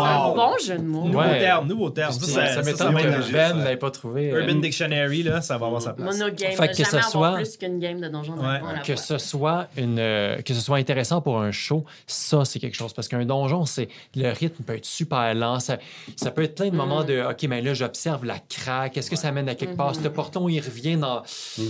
[0.01, 0.35] Wow.
[0.35, 1.05] bon jeu de mots.
[1.07, 1.39] Nouveau Ouais.
[1.39, 2.13] terme, nouveau terme.
[2.13, 3.53] Ça, Ça, ça, m'étonne que Ben ça.
[3.55, 4.29] ne l'avait pas trouvé.
[4.29, 6.19] Urban Euh, Dictionary, là, ça va avoir sa place.
[6.19, 6.53] Monogame.
[6.53, 8.41] Fait que jamais ce avoir soit- plus qu'une game de Donjon Ouais.
[8.43, 8.97] Dragon à la que fois.
[9.03, 12.93] ce soit une euh, que ce soit intéressant pour un show, ça c'est quelque chose
[12.93, 15.79] parce qu'un donjon c'est le rythme peut être super lent, ça,
[16.17, 19.17] ça peut être plein de moments de OK mais là j'observe la craque, est-ce que
[19.17, 20.03] ça mène à quelque part, Mhm.
[20.05, 21.23] ce porton il revient dans
[21.59, 21.65] Mhm.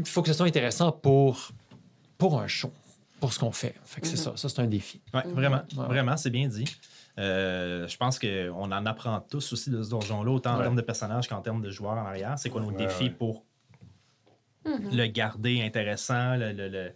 [0.00, 1.50] il faut que ce soit intéressant pour
[2.18, 2.70] pour un show,
[3.20, 3.74] pour ce qu'on fait.
[3.84, 5.00] Fait que c'est ça, ça c'est un défi.
[5.12, 5.86] Ouais, vraiment, Ouais.
[5.88, 6.64] vraiment, c'est bien dit.
[7.18, 10.82] Euh, je pense qu'on en apprend tous aussi de ce donjon-là, autant en termes de
[10.82, 12.36] personnages qu'en termes de joueurs en arrière.
[12.38, 13.10] C'est quoi nos Ouais, défis ouais.
[13.10, 13.44] pour
[14.64, 14.96] Mhm.
[14.96, 16.92] le garder intéressant, le, le- le-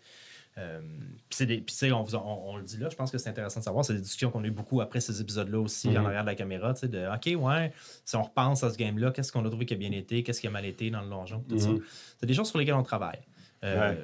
[0.56, 3.10] euh, puis c'est des- puis tu sais, on, on- on le dit là, je pense
[3.12, 3.84] que c'est intéressant de savoir.
[3.84, 6.34] C'est des discussions qu'on a eu beaucoup après ces épisodes-là aussi, en arrière de la
[6.34, 6.72] caméra.
[6.74, 7.72] tu sais, De OK, ouais,
[8.04, 10.40] si on repense à ce game-là, qu'est-ce qu'on a trouvé qui a bien été, qu'est-ce
[10.40, 11.68] qui a mal été dans le donjon, tout ça.
[11.68, 11.80] Mhm.
[12.18, 13.20] C'est des choses sur lesquelles on travaille.
[13.64, 13.94] Euh,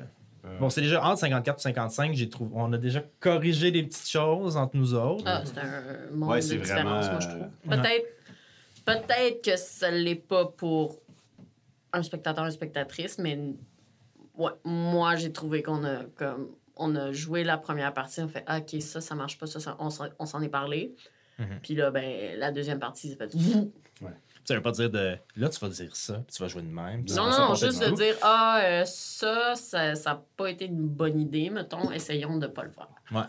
[0.45, 0.59] Ouais.
[0.61, 4.09] Bon, c'est déjà entre 54 et 55, j'ai trouvé, on a déjà corrigé des petites
[4.09, 5.25] choses entre nous autres.
[5.27, 7.49] Ah, c'est un monde Ouais, de c'est différence, vraiment, moi, je euh, trouve.
[7.71, 8.07] Peut-être
[8.85, 10.99] peut-être que ça ne l'est pas pour
[11.95, 13.39] un spectateur, une spectatrice, mais
[14.37, 18.43] ouais, moi, j'ai trouvé qu'on a comme on a joué la première partie, on fait
[18.47, 20.95] ah, OK, ça, ça marche pas, ça, ça- on s'en- on s'en est parlé.
[21.39, 21.61] Mhm.
[21.63, 23.35] Puis là, ben, la deuxième partie, ça fait
[24.47, 25.17] Ça veut pas dire de.
[25.37, 27.05] Là, tu vas dire ça, puis tu vas jouer de même.
[27.17, 31.49] Non, non, juste de dire Ah, euh, ça, ça n'a pas été une bonne idée,
[31.51, 32.89] mettons, essayons de ne pas le faire.
[33.11, 33.23] Ouais.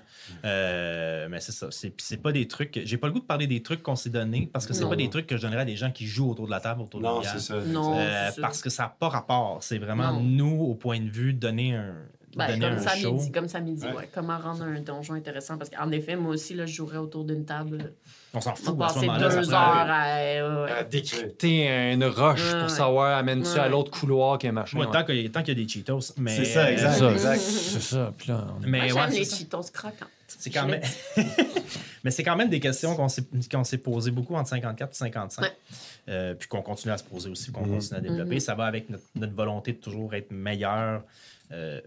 [0.43, 1.67] Euh, mais c'est ça.
[1.71, 2.80] C'est, puis c'est pas des trucs.
[2.84, 4.89] J'ai pas le goût de parler des trucs qu'on s'est donnés parce que c'est Non.
[4.89, 6.82] pas des trucs que je donnerais à des gens qui jouent autour de la table,
[6.82, 7.32] autour de Non, la bière.
[7.34, 7.60] c'est ça.
[7.62, 7.97] Non.
[7.97, 8.41] Euh, c'est ça.
[8.41, 9.58] parce que ça n'a pas rapport.
[9.62, 10.19] C'est vraiment Non.
[10.21, 11.95] nous, au point de vue, donner un,
[12.36, 13.13] Ben, donner comme un ça show.
[13.13, 13.93] midi, comme ça midi, Ouais.
[13.93, 14.10] ouais.
[14.13, 15.58] Comment rendre un donjon intéressant?
[15.58, 17.93] Parce qu'en effet, moi aussi, là, je jouerais autour d'une table.
[18.34, 18.65] On s'en On fout.
[18.76, 20.17] moment-là, ça deux heures à.
[20.17, 20.71] ouais, ouais.
[20.71, 23.60] À décrypter une roche Ouais, pour savoir amène-tu Ouais.
[23.60, 24.78] à l'autre couloir qu'un machin.
[24.80, 24.91] Ouais, ouais.
[24.91, 26.00] tant qu'il y, a- tant qu'il y a des Cheetos.
[26.17, 26.91] Mais, C'est ça, exact.
[26.93, 27.39] C'est ça, exact.
[27.39, 28.13] C'est ça.
[28.17, 29.38] Puis là, on est- Mais Moi, les ça.
[29.38, 30.10] Cheetos croquantes.
[30.28, 30.82] C'est quand même.
[32.04, 34.95] Mais c'est quand même des questions qu'on s'est, qu'on s'est posées beaucoup entre 54 et
[34.95, 35.41] 55.
[35.43, 35.52] Ouais.
[36.10, 37.76] Euh, puis qu'on continue à se poser aussi, qu'on Mhm.
[37.76, 38.36] continue à développer.
[38.36, 38.39] Mhm.
[38.39, 41.04] Ça va avec notre, notre volonté de toujours être meilleur.
[41.52, 41.80] euh,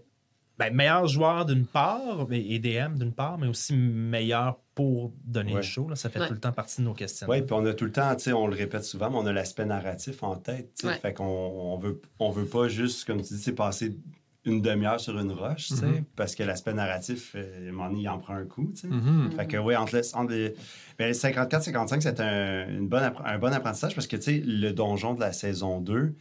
[0.59, 5.57] ben, meilleur joueur d'une part, et DM d'une part, mais aussi meilleur pour donner Ouais.
[5.57, 5.87] le show.
[5.89, 5.95] là.
[5.95, 6.27] Ça fait Ouais.
[6.27, 7.27] tout le temps partie de nos questions.
[7.29, 9.25] Oui, puis on a tout le temps, tu sais, on le répète souvent, mais on
[9.25, 10.71] a l'aspect narratif en tête.
[10.77, 10.93] tu sais.
[10.93, 10.99] Ouais.
[10.99, 13.97] Fait qu'on on veut, on veut pas juste, comme tu dis, c'est passer
[14.45, 16.03] une demi-heure sur une roche, tu sais, Mhm.
[16.15, 18.71] parce que l'aspect narratif, euh, donné, il en prend un coup.
[18.73, 18.87] tu sais.
[18.87, 19.31] Mhm.
[19.35, 20.53] Fait que oui, entre, le- entre les,
[20.97, 24.43] ben, les 54-55, c'est un, une bonne, appre- un bon apprentissage parce que, tu sais,
[24.45, 26.15] le donjon de la saison 2,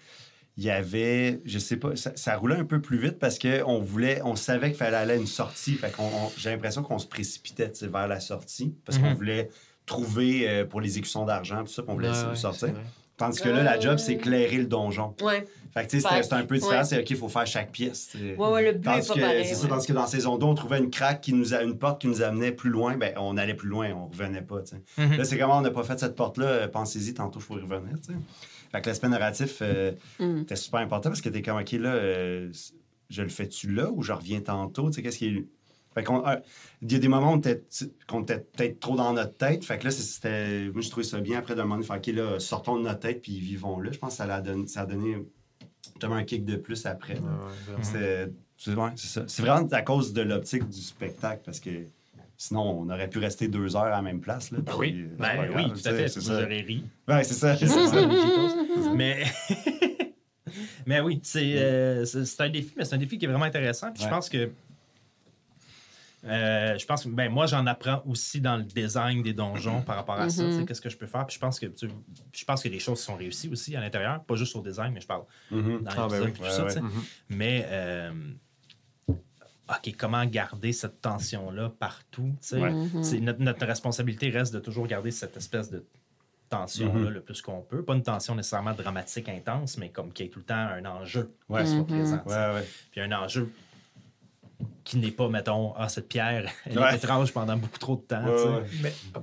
[0.59, 3.79] il y avait, je sais pas, ça, ça roulait un peu plus vite parce qu'on
[3.81, 5.75] voulait, on savait qu'il fallait aller à une sortie.
[5.75, 9.15] Fait qu'on, on- j'ai l'impression qu'on se précipitait, vers la sortie parce qu'on Mhm.
[9.17, 9.49] voulait
[9.87, 12.69] trouver euh, pour les exécutions d'argent, tout ça, puis on voulait Ouais, essayer de sortir.
[12.75, 12.75] c'est.
[13.17, 13.97] Tandis que là, la job, Euh.
[13.99, 15.15] c'est éclairer le donjon.
[15.23, 15.45] Ouais.
[15.75, 16.79] Fait que, tu sais, c'était un peu différent.
[16.79, 16.85] ouais.
[16.85, 18.11] C'est OK, il faut faire chaque pièce.
[18.15, 19.45] Ouais, ouais, le but Tandis est pas que, pareil.
[19.47, 21.77] c'est ça, tandis que dans saison 2, on trouvait une craque qui nous a une
[21.79, 24.61] porte qui nous amenait plus loin, ben on allait plus loin, on revenait pas.
[24.63, 24.83] tu sais.
[25.05, 25.17] Mhm.
[25.19, 27.63] Là, c'est comment on n'a pas fait cette porte-là, euh, pensez-y, tantôt je pourrais y
[27.65, 27.95] revenir.
[28.01, 28.19] tu sais.
[28.73, 30.41] Fait que l'aspect narratif euh, Mm.
[30.43, 32.51] était super important parce que t'es comme OK, là, euh,
[33.11, 34.91] je le fais-tu là ou je reviens tantôt?
[34.91, 35.45] Tu sais, qu'est-ce qui est.
[35.95, 36.37] Fait qu'on, euh,
[36.83, 37.65] il y a des moments où on était,
[38.07, 39.65] qu'on était peut-être trop dans notre tête.
[39.65, 40.69] Fait que là, c'était.
[40.73, 43.01] Moi, je trouvais ça bien après d'un moment donné, faire OK, là, sortons de notre
[43.01, 43.91] tête puis vivons-le.
[43.93, 45.17] Je pense que ça, l'a donné, ça a donné
[45.87, 47.15] justement un kick de plus après.
[47.15, 49.25] Ouais, C'est ouais, c'est ça.
[49.27, 51.71] C'est vraiment à cause de l'optique du spectacle parce que
[52.41, 54.51] sinon, on aurait pu rester deux heures à la même place.
[54.53, 56.15] Là, puis, oui, euh, c'est ben oui, tout à fait.
[56.15, 56.43] Vous ça.
[56.43, 56.85] aurez ri.
[57.07, 57.57] Ouais, c'est ça.
[58.95, 59.25] Mais...
[60.87, 63.93] mais oui, c'est, euh, c'est, un défi, mais c'est un défi qui est vraiment intéressant.
[63.93, 64.51] Puis je pense que.
[66.25, 69.97] euh, je pense que ben, moi, j'en apprends aussi dans le design des donjons par
[69.97, 70.43] rapport à ça.
[70.43, 70.51] Mhm.
[70.53, 71.27] tu sais, Qu'est-ce que je peux faire?
[71.27, 71.89] Puis je pense que tu-
[72.33, 75.01] je pense que les choses sont réussies aussi à l'intérieur, pas juste au design, mais
[75.01, 75.83] je parle Mhm.
[75.83, 76.31] dans Ah, ben oui.
[76.31, 76.65] puis tout Ouais, ça.
[76.65, 76.81] ouais.
[76.81, 76.91] Mhm.
[77.31, 78.11] Mais euh,
[79.71, 82.33] OK, comment garder cette tension-là partout?
[82.53, 82.71] Ouais.
[82.71, 83.03] Mhm.
[83.03, 85.85] C'est notre, notre responsabilité reste de toujours garder cette espèce de
[86.49, 87.09] tension-là Mhm.
[87.11, 87.83] le plus qu'on peut.
[87.85, 90.85] Pas une tension nécessairement dramatique, intense, mais comme qu'il y ait tout le temps un
[90.87, 91.63] enjeu Ouais.
[91.65, 91.87] qui soit Mhm.
[91.87, 92.23] présent.
[92.25, 92.69] Ouais, ouais.
[92.91, 93.53] Puis un enjeu
[94.85, 96.93] qui n'est pas, mettons, ah, cette pierre, elle Ouais.
[96.95, 98.23] est étrange pendant beaucoup trop de temps.
[98.83, 99.21] Mais euh,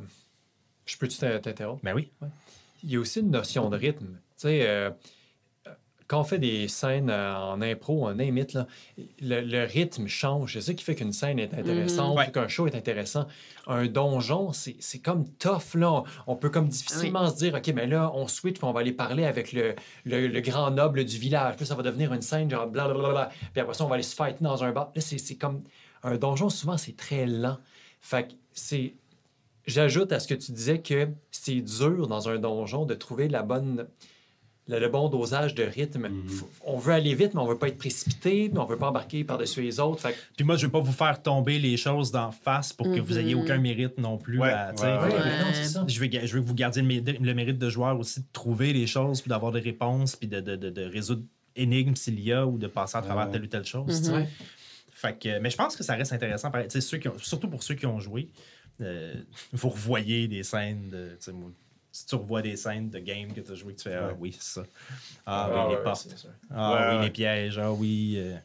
[0.85, 1.81] je peux-tu t'in- t'interrompre?
[1.83, 2.11] Ben oui.
[2.83, 4.05] Il y a aussi une notion de rythme.
[4.05, 4.91] Tu sais, euh,
[6.07, 8.67] quand on fait des scènes euh, en impro, en là,
[9.21, 10.53] le, le rythme change.
[10.53, 12.17] C'est ça qui fait qu'une scène est intéressante, Mhm.
[12.17, 12.31] Ouais.
[12.31, 13.25] qu'un show est intéressant.
[13.67, 15.73] Un donjon, c'est comme tough.
[15.75, 16.03] Là.
[16.27, 18.91] On, peut comme difficilement se dire, OK, mais là, on switch puis on va aller
[18.93, 19.73] parler avec le,
[20.05, 21.55] le- le grand noble du village.
[21.55, 23.29] Puis ça va devenir une scène genre blablabla.
[23.53, 24.91] Puis après ça, on va aller se fighter dans un bar.
[24.95, 25.63] Là, c'est c'est comme...
[26.03, 27.57] Un donjon, souvent, c'est très lent.
[27.99, 28.93] Fait que c'est...
[29.65, 33.41] J'ajoute à ce que tu disais que c'est dur dans un donjon de trouver la
[33.41, 33.87] bonne,
[34.67, 36.07] le, le bon dosage de rythme.
[36.09, 36.27] Mhm.
[36.65, 39.23] On veut aller vite, mais on veut pas être précipité, mais on veut pas embarquer
[39.23, 40.01] par-dessus les autres.
[40.01, 42.99] Fait Puis moi, je veux pas vous faire tomber les choses d'en face pour que
[42.99, 43.41] vous ayez Mhm.
[43.41, 44.39] aucun mérite non plus.
[44.39, 44.85] Ouais, à, tu sais.
[44.87, 45.19] ouais, Ouais, ouais.
[45.23, 45.85] mais non, c'est ça.
[45.87, 48.21] Je veux, ga- je veux que vous gardiez le, mé- le mérite de joueur aussi
[48.21, 51.23] de trouver les choses, puis d'avoir des réponses, puis de, de, de, de résoudre
[51.55, 53.31] énigmes s'il y a ou de passer à travers Ouais.
[53.31, 54.11] telle ou telle chose.
[54.91, 56.49] Fait que, mais je pense que ça reste intéressant.
[56.69, 58.29] ceux qui ont- surtout pour ceux qui ont joué,
[58.81, 59.13] euh,
[59.53, 61.17] vous revoyez des scènes de.
[61.95, 64.11] Si tu revois des scènes de game que tu as joué, que tu fais Ah
[64.19, 64.63] oui, c'est ça.
[65.25, 66.27] Ah, Ah, oui, les ouais, portes.
[66.53, 67.03] Ah Ouais, oui, ouais.
[67.05, 67.57] les pièges.
[67.57, 68.35] Ah oui, euh,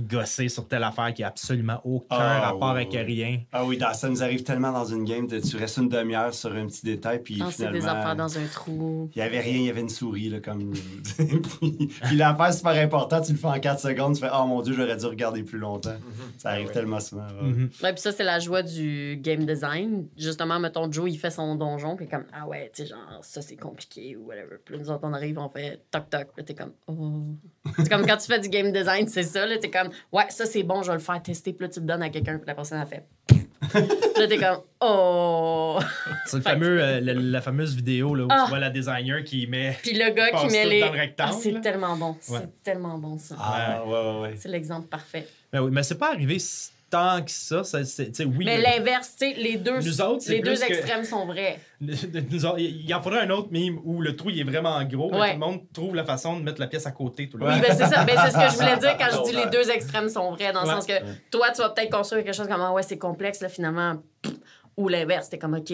[0.00, 3.40] gosser sur telle affaire qui a absolument aucun Ah, rapport avec rien.
[3.52, 6.32] Ah oui, dans- ça nous arrive tellement dans une game, de, tu restes une demi-heure
[6.34, 7.78] sur un petit détail, puis Lancer finalement...
[7.78, 9.10] des affaires dans un trou.
[9.14, 10.72] Il n'y avait rien, il y avait une souris, là, comme...
[11.16, 14.62] puis, puis l'affaire super importante, tu le fais en 4 secondes, tu fais «Oh mon
[14.62, 15.96] Dieu, j'aurais dû regarder plus longtemps.
[16.38, 16.72] Ça arrive Ouais.
[16.72, 17.26] tellement souvent.
[17.26, 17.48] ouais.
[17.48, 17.70] Mhm.
[17.82, 20.06] Ouais, puis ça, c'est la joie du game design.
[20.16, 23.40] Justement, mettons, Joe, il fait son donjon, puis comme, ah ouais, tu sais, genre, ça,
[23.42, 24.56] c'est compliqué, ou whatever.
[24.64, 27.22] Puis nous autres, on arrive, on fait toc toc, puis t'es comme, oh.
[27.76, 30.46] c'est comme quand tu fais du game design, c'est ça, là, t'es comme, ouais, ça,
[30.46, 32.46] c'est bon, je vais le faire tester, puis là, tu le donnes à quelqu'un, puis
[32.46, 33.04] la personne, elle fait.
[33.26, 33.46] Puis
[34.16, 35.78] là, t'es comme, oh.
[36.26, 38.42] C'est le fameux, euh, la, la fameuse vidéo là, où Ah.
[38.44, 39.76] tu vois la designer qui met.
[39.82, 40.80] Puis le gars qui met tout les.
[40.80, 42.10] dans le rectangle, Ah, c'est tellement bon.
[42.28, 42.38] Ouais.
[42.40, 43.34] C'est tellement bon, ça.
[43.38, 44.34] Ah, ouais, ouais, ouais.
[44.36, 45.26] C'est l'exemple parfait.
[45.52, 47.64] Ben oui, mais c'est pas arrivé s- tant que ça.
[47.64, 50.54] ça c'est- oui, Mais le- l'inverse, tu sais, les deux, Nous autres, c'est les deux
[50.54, 51.58] que- extrêmes sont vrais.
[51.80, 55.10] nous autres, il en faudrait un autre meme où le trou il est vraiment gros,
[55.10, 55.28] mais Ouais.
[55.34, 57.52] tout le monde trouve la façon de mettre la pièce à côté tout le Oui,
[57.60, 58.04] ben c'est ça.
[58.04, 60.52] Ben, c'est ce que je voulais dire quand je dis les deux extrêmes sont vrais,
[60.52, 60.74] dans le Ouais.
[60.74, 60.94] sens que
[61.30, 64.02] toi, tu vas peut-être construire quelque chose comme ah ouais, c'est complexe, là, finalement.
[64.22, 64.34] pff,
[64.76, 65.72] Ou l'inverse, t'es comme OK.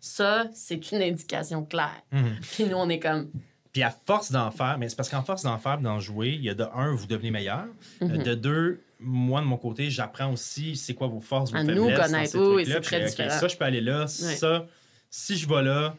[0.00, 2.02] Ça, c'est une indication claire.
[2.10, 2.36] Mhm.
[2.52, 3.30] Puis nous, on est comme.
[3.72, 6.42] Puis à force d'en faire, mais c'est parce qu'en force d'en faire, d'en jouer, il
[6.44, 7.64] y a de un, vous devenez meilleur.
[8.00, 8.22] Mhm.
[8.22, 11.88] De deux, moi de mon côté, j'apprends aussi c'est quoi vos forces, vos À nous
[11.88, 11.98] faiblesses.
[11.98, 12.38] dans connaître.
[12.38, 13.38] Oui, oui, c'est très ok, différent.
[13.38, 14.06] Ça, je peux aller là.
[14.06, 14.66] Ça,
[15.10, 15.94] si je vais là,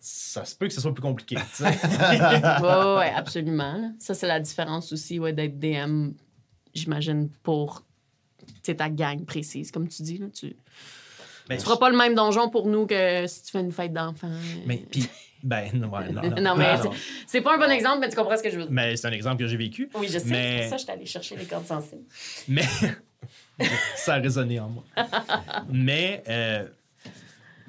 [0.00, 1.36] ça se peut que ce soit plus compliqué.
[1.60, 3.94] Ouais, ouais, absolument.
[3.98, 6.10] Ça, c'est la différence aussi ouais, d'être DM,
[6.74, 7.84] j'imagine, pour
[8.62, 10.18] ta gang précise, comme tu dis.
[10.18, 10.54] Là, tu
[11.48, 13.92] Ben, tu feras pas le même donjon pour nous que si tu fais une fête
[13.92, 14.28] d'enfants.
[14.66, 15.08] Mais puis,
[15.44, 16.36] ben, non, ouais, non, non.
[16.42, 16.92] Non, mais c'est- non.
[17.26, 18.72] c'est pas un bon exemple, mais tu comprends ce que je veux dire.
[18.72, 19.88] Mais c'est un exemple que j'ai vécu.
[19.94, 20.24] Oui, je sais.
[20.26, 22.02] Mais- C'est pour ça que je suis allée chercher les cordes sensibles.
[22.48, 22.62] Mais
[23.96, 24.84] ça a résonné en moi.
[25.68, 26.66] Mais, euh,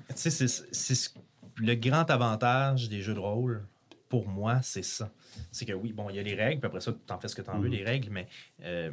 [0.09, 1.09] tu sais, c'est, c'est ce-
[1.57, 3.65] le grand avantage des jeux de rôle,
[4.09, 5.11] pour moi, c'est ça.
[5.51, 7.27] C'est que oui, bon, il y a les règles, puis après ça, tu en fais
[7.27, 8.27] ce que tu en veux, les règles, mais.
[8.63, 8.91] euh,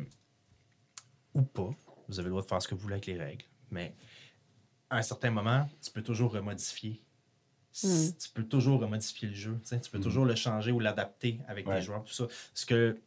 [1.34, 1.70] ou pas.
[2.08, 3.44] Vous avez le droit de faire ce que vous voulez avec les règles.
[3.70, 3.94] Mais
[4.90, 7.00] à un certain moment, tu peux toujours remodifier.
[7.82, 8.08] Mm.
[8.20, 9.58] Tu peux toujours remodifier le jeu.
[9.82, 11.76] tu peux toujours le changer ou l'adapter avec Ouais.
[11.76, 12.26] les joueurs, tout ça.
[12.54, 12.98] Ce que,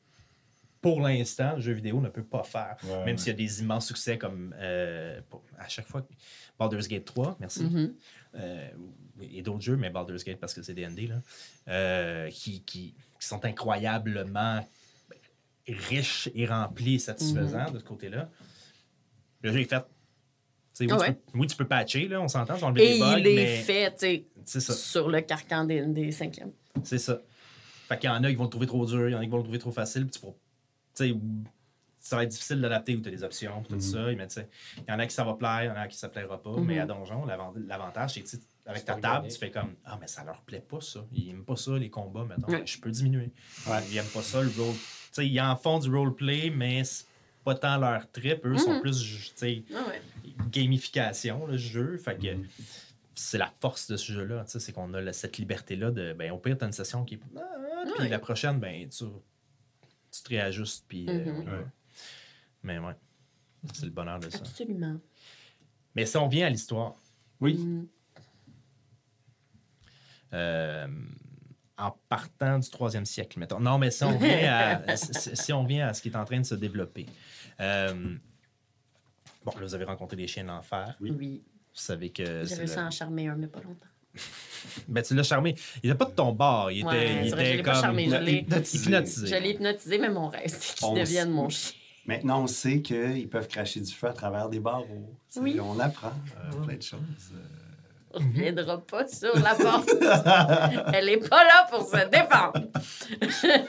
[0.81, 2.77] pour l'instant, le jeu vidéo ne peut pas faire.
[2.83, 3.17] Ouais, Même ouais.
[3.17, 6.05] s'il y a des immenses succès comme euh, pour- à chaque fois
[6.59, 7.63] Baldur's Gate 3, merci.
[7.63, 7.93] Mhm.
[8.35, 8.69] Euh,
[9.21, 11.21] et d'autres jeux, mais Baldur's Gate parce que c'est DND, là,
[11.69, 14.67] euh, qui, qui, qui sont incroyablement
[15.67, 18.29] riches et remplis et satisfaisants de ce côté-là.
[19.41, 19.83] Le jeu est fait.
[20.81, 21.13] Oui, Ah tu ouais?
[21.13, 23.57] peux, oui, tu peux patcher, là, on s'entend, enlever Et des bugs, il est mais
[23.57, 24.73] fait, ça.
[24.73, 26.51] sur le carcan des, des cinquièmes.
[26.83, 27.19] C'est ça.
[27.87, 29.23] Fait qu'il y en a qui vont le trouver trop dur, il y en a
[29.23, 30.03] qui vont le trouver trop facile.
[30.03, 30.33] Puis tu pourras-
[30.95, 31.15] tu sais,
[31.99, 34.03] ça va être difficile d'adapter ou tu as des options, tout ça.
[34.17, 35.87] Mais tu sais, il y en a qui ça va plaire, il y en a
[35.87, 36.55] qui ça plaira pas.
[36.59, 40.07] Mais à Donjon, l'avant- l'avantage, c'est que avec ta table, tu fais comme Ah, mais
[40.07, 41.05] ça leur plaît pas ça.
[41.13, 42.47] Ils aiment pas ça, les combats, maintenant.
[42.49, 42.63] Ouais.
[42.65, 43.31] Je peux diminuer.
[43.67, 43.77] Ouais.
[43.91, 44.73] Ils aiment pas ça, le role.
[44.73, 47.05] Tu sais, ils en font du roleplay, mais c'est
[47.45, 48.45] pas tant leur trip.
[48.45, 50.01] Eux sont plus, tu sais, Ah ouais.
[50.51, 51.97] gamification, le jeu.
[51.97, 52.27] Fait que
[53.13, 56.11] c'est la force de ce jeu-là, tu sais, c'est qu'on a la- cette liberté-là de,
[56.13, 57.19] ben, au pire, t'as une session qui est.
[57.37, 58.09] Ah, ah, puis Ouais.
[58.09, 59.05] la prochaine, ben, tu,
[60.11, 61.05] tu te réajustes, puis.
[61.07, 61.69] euh, Mhm.
[62.63, 62.93] Mais ouais,
[63.73, 64.39] c'est le bonheur de ça.
[64.39, 64.97] Absolument.
[65.95, 66.95] Mais si on vient à l'histoire,
[67.39, 67.53] Oui.
[67.57, 67.87] Mm.
[70.33, 70.87] euh,
[71.77, 73.59] en partant du troisième siècle, mettons.
[73.59, 76.25] Non, mais si on vient à, si, si on vient à ce qui est en
[76.25, 77.05] train de se développer.
[77.59, 78.15] Euh,
[79.45, 80.95] bon, là, vous avez rencontré les chiens de l'enfer.
[81.01, 81.11] Oui.
[81.17, 81.43] Oui.
[81.45, 82.23] Vous savez que.
[82.45, 83.85] J'ai réussi le- à en charmer un, mais pas longtemps.
[84.87, 85.53] Ben, tu l'as charmé.
[85.83, 86.71] Il était pas de ton bord.
[86.71, 87.81] Il était, Ouais, il je était l'ai pas comme.
[87.81, 89.27] charmé, je l'ai- hypnotisé.
[89.27, 91.77] Je l'ai hypnotisé, mais mon rêve, c'est qu'il devienne mon chien.
[92.07, 95.15] Maintenant, on sait qu'ils peuvent cracher du feu à travers des barreaux.
[95.37, 95.59] Oui.
[95.59, 96.99] On apprend euh, plein de choses.
[98.15, 99.89] On ne reviendra pas sur la porte.
[100.93, 102.69] Elle est pas là pour se défendre.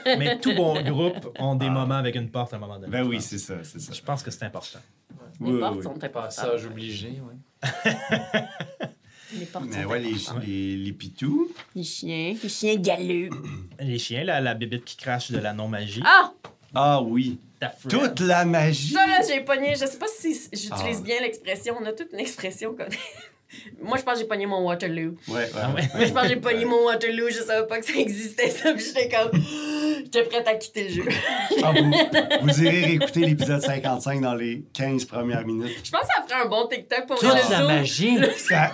[0.17, 2.91] Mais tout bon groupe ont des moments avec une porte à un moment donné.
[2.91, 3.93] Ben oui, c'est ça, c'est ça.
[3.93, 4.79] Je pense que c'est important.
[5.41, 5.83] Les Oui, portes oui.
[5.83, 6.11] sont importantes.
[6.35, 7.35] Passage obligé, oui.
[9.33, 10.43] Les portes Mais sont ouais, les, importantes.
[10.47, 11.51] les, les pitous.
[11.75, 13.29] Les chiens, les chiens galeux.
[13.79, 16.01] Les chiens, là, la bébite qui crache de la non-magie.
[16.05, 16.31] Ah!
[16.73, 17.39] Ah oui.
[17.89, 18.93] Toute la magie.
[18.93, 19.71] Ça, là, j'ai pogné.
[19.75, 21.03] Je sais pas si j'utilise Ah.
[21.03, 21.75] bien l'expression.
[21.81, 22.87] On a toute une expression comme.
[23.81, 25.15] Moi, je pense que j'ai pogné mon Waterloo.
[25.27, 25.81] Ouais, ouais, Ah ouais?
[25.95, 27.29] Moi, je pense que j'ai pogné mon Waterloo.
[27.29, 28.73] Je savais pas que ça existait, ça.
[28.73, 29.41] Puis j'étais comme.
[30.03, 31.03] J'étais prête à quitter le jeu.
[31.63, 31.91] Ah, vous,
[32.41, 35.71] vous irez réécouter l'épisode 55 dans les 15 premières minutes.
[35.83, 38.17] Je pense que ça ferait un bon TikTok pour Toute le la magie!
[38.37, 38.71] Ça-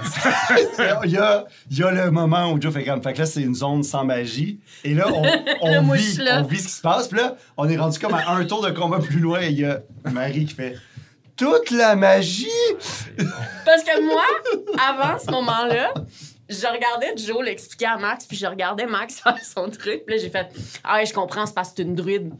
[0.75, 3.01] ça- il, y a, il y a le moment où Joe fait comme.
[3.01, 4.59] Fait que là, c'est une zone sans magie.
[4.83, 5.21] Et là, on,
[5.61, 7.07] on vit, on vit ce qui se passe.
[7.07, 9.41] Puis là, on est rendu comme à un tour de combat plus loin.
[9.41, 9.81] Et il y a
[10.11, 10.75] Marie qui fait.
[11.35, 12.47] Toute la magie!
[13.65, 14.25] Parce que moi,
[14.77, 15.93] avant ce moment-là,
[16.49, 20.05] je regardais Joe l'expliquer à Max, puis je regardais Max faire son truc.
[20.05, 20.47] Puis là, j'ai fait
[20.83, 22.33] Ah ouais, je comprends, c'est parce que c'est une druide.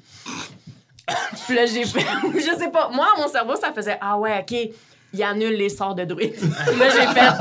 [1.47, 2.89] puis là, j'ai fait Je sais pas.
[2.89, 4.55] Moi, mon cerveau, ça faisait Ah ouais, OK,
[5.13, 6.39] il annule les sorts de druide.
[6.77, 7.31] Là, j'ai fait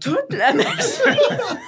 [0.00, 1.02] Toute la magie.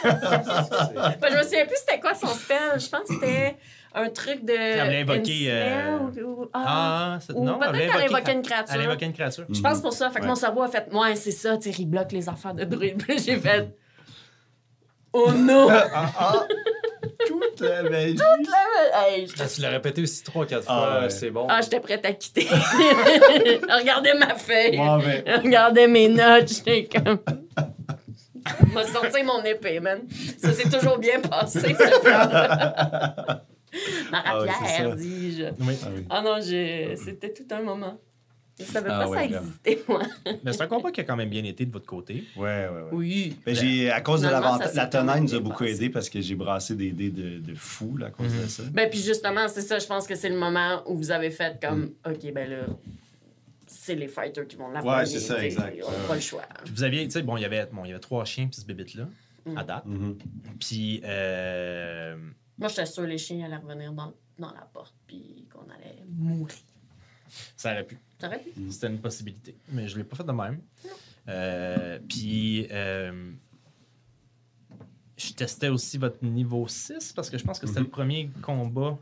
[0.05, 2.79] Je me souviens plus c'était quoi son spell.
[2.79, 3.57] Je pense que c'était
[3.95, 4.53] un truc de.
[4.53, 6.65] Elle voulait invoquer, euh, ou- ah.
[7.15, 8.75] Ah, c'est- Ou non, peut-être elle qu'elle invoquait- une créature.
[8.75, 9.45] Elle invoquait une créature.
[9.51, 10.11] Je pense pour ça.
[10.11, 10.29] Fait que Ouais.
[10.29, 13.03] mon cerveau a fait, ouais, c'est ça, tu sais, il bloque les affaires de druide.
[13.03, 13.69] Puis là, j'ai fait,
[15.13, 15.69] oh non!
[15.71, 16.47] Ah, ah.
[17.27, 18.17] Toute la magie!
[18.95, 21.11] Hey, j'étais- Ah, tu l'as répété aussi trois, quatre Ah, fois, ouais.
[21.11, 21.47] c'est bon.
[21.51, 22.47] Ah, j'étais prête à quitter.
[22.51, 24.79] Regardez ma feuille.
[24.79, 26.49] Regardez mes notes.
[26.49, 27.19] J'étais comme.
[28.73, 30.01] m'a sorti mon épée, man.
[30.39, 33.41] Ça s'est toujours bien passé, ce plan
[34.13, 34.97] Ah ouais, c'est Marie-Pierre, ça.
[34.97, 35.45] dis-je.
[35.65, 35.75] Oui.
[35.83, 36.07] Ah oui.
[36.11, 36.95] Ah non, je...
[37.03, 37.99] c'était tout un moment.
[38.59, 40.03] Je savais Ah pas ouais, ça existait, moi.
[40.45, 42.25] Mais c'est un combat qui a quand même bien été de votre côté.
[42.37, 42.89] Ouais, ouais, ouais.
[42.93, 43.37] Oui.
[43.47, 46.35] Ben, j'ai, à cause de Finalement, la tenaille nous a beaucoup aidé parce que j'ai
[46.35, 48.43] brassé des dés de, de fou là, à cause Mhm.
[48.43, 48.63] de ça.
[48.71, 51.59] Ben, puis justement, c'est ça, je pense que c'est le moment où vous avez fait
[51.63, 52.11] comme, Mm.
[52.11, 52.57] OK, ben là,
[53.67, 54.99] c'est les fighters qui vont l'avoir.
[54.99, 55.79] Ouais, c'est ça, exact.
[55.83, 56.43] On n'a Ouais, pas le choix.
[56.65, 58.47] Puis vous aviez, tu sais, bon, il y avait, bon, il y avait trois chiens
[58.47, 59.05] puis ce bébite-là,
[59.47, 59.57] Mm.
[59.57, 59.87] à date.
[59.87, 60.19] Mhm.
[60.61, 62.15] Puis, euh,
[62.61, 66.55] Moi, j'étais sûre les chiens allaient revenir dans, dans la porte, puis qu'on allait mourir.
[67.57, 67.99] ça aurait pu.
[68.21, 68.51] Ça aurait pu?
[68.71, 69.57] C'était une possibilité.
[69.71, 70.61] Mais je l'ai pas fait de même.
[71.29, 73.33] Euh, puis, euh,
[75.17, 77.87] je testais aussi votre niveau 6 parce que je pense que c'était Mhm.
[77.87, 78.99] le premier combat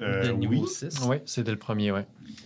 [0.00, 0.68] Euh, de niveau oui.
[0.68, 0.98] 6.
[1.06, 2.00] Oui, c'était le premier, oui.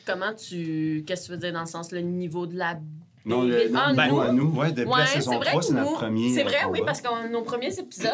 [0.07, 1.03] Comment tu.
[1.07, 2.79] Qu'est-ce que tu veux dire dans le sens, le niveau de la.
[3.25, 5.47] Non, le, Ah, non, Ben, nous, à nous, ouais, depuis Ouais, la c'est saison vrai
[5.49, 6.35] 3, que c'est notre nous- premier.
[6.35, 8.13] C'est vrai, oui, parce que nos premiers épisodes,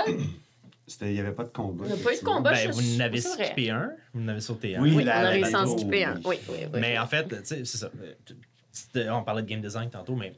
[1.01, 1.85] Il n'y avait pas de combat.
[1.87, 2.51] On n'a pas eu de combat.
[2.53, 2.99] Ben, je- vous
[3.35, 3.45] vrai.
[3.47, 4.83] skippé un, vous n'avez sauté un.
[4.83, 5.65] Oui, oui, la- on a en
[6.05, 6.21] un.
[6.25, 6.81] Oui, oui, oui.
[6.81, 7.91] Mais en fait, tu sais, c'est ça.
[8.01, 8.15] Euh,
[8.73, 10.33] c'était- On parlait de game design tantôt, mais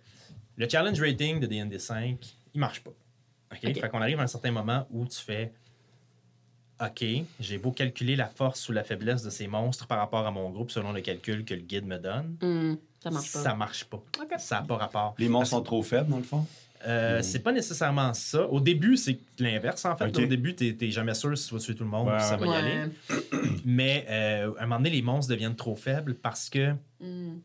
[0.57, 2.19] le challenge rating de D&D 5,
[2.55, 2.91] il marche pas.
[3.53, 3.59] OK?
[3.65, 3.81] OK.
[3.81, 5.53] Fait qu'on arrive à un certain moment où tu fais
[6.81, 7.05] OK,
[7.39, 10.51] j'ai beau calculer la force ou la faiblesse de ces monstres par rapport à mon
[10.51, 12.37] groupe selon le calcul que le guide me donne.
[12.43, 13.39] Hum, ça marche pas.
[13.43, 14.03] Ça marche pas.
[14.39, 15.15] Ça n'a pas rapport.
[15.19, 16.45] Les monstres sont trop faibles, dans le fond?
[16.87, 17.23] Euh, Mm.
[17.23, 18.47] C'est pas nécessairement ça.
[18.47, 20.17] Au début, c'est l'inverse, en fait.
[20.17, 22.21] Au début, t'es t'es jamais sûr si tu vas tuer tout le monde Ouais, ou
[22.21, 22.57] si ça va y Ouais.
[22.57, 22.91] aller.
[23.65, 27.41] Mais euh, à un moment donné, les monstres deviennent trop faibles parce que Hum.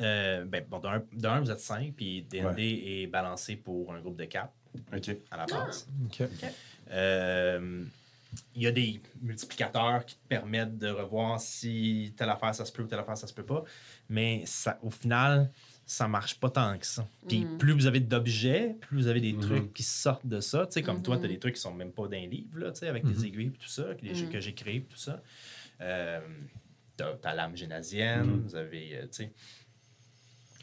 [0.00, 2.62] Euh, ben, bon, d'un, d'un, vous êtes 5, puis D&D
[3.02, 4.52] est balancé pour un groupe de 4
[4.92, 5.16] OK.
[5.30, 5.86] à la base.
[6.06, 6.26] OK.
[6.90, 7.84] Euh,
[8.56, 12.72] Il y a des multiplicateurs qui te permettent de revoir si telle affaire ça se
[12.72, 13.62] peut ou telle affaire ça se peut pas.
[14.08, 15.48] Mais ça, au final,
[15.86, 17.06] ça marche pas tant que ça.
[17.28, 17.58] Puis Mhm.
[17.58, 19.40] plus vous avez d'objets, plus vous avez des Mhm.
[19.40, 20.66] trucs qui sortent de ça.
[20.66, 22.72] Tu sais, comme toi, tu as des trucs qui sont même pas d'un livre, là,
[22.72, 24.28] tu sais, avec des aiguilles et tout ça, que, Mhm.
[24.30, 25.22] que j'ai créé tout ça.
[25.80, 26.20] Euh,
[26.96, 29.32] t'as ta lame génasienne, vous avez, euh, tu sais.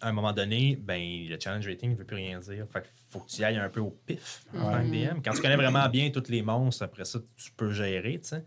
[0.02, 2.66] À un moment donné, ben, le challenge rating ne veut plus rien dire.
[2.72, 4.88] Fait faut que tu y ailles un peu au pif en tant que.
[4.88, 5.22] DM.
[5.24, 8.44] Quand tu connais vraiment bien tous les monstres, après ça, tu peux gérer, tu sais.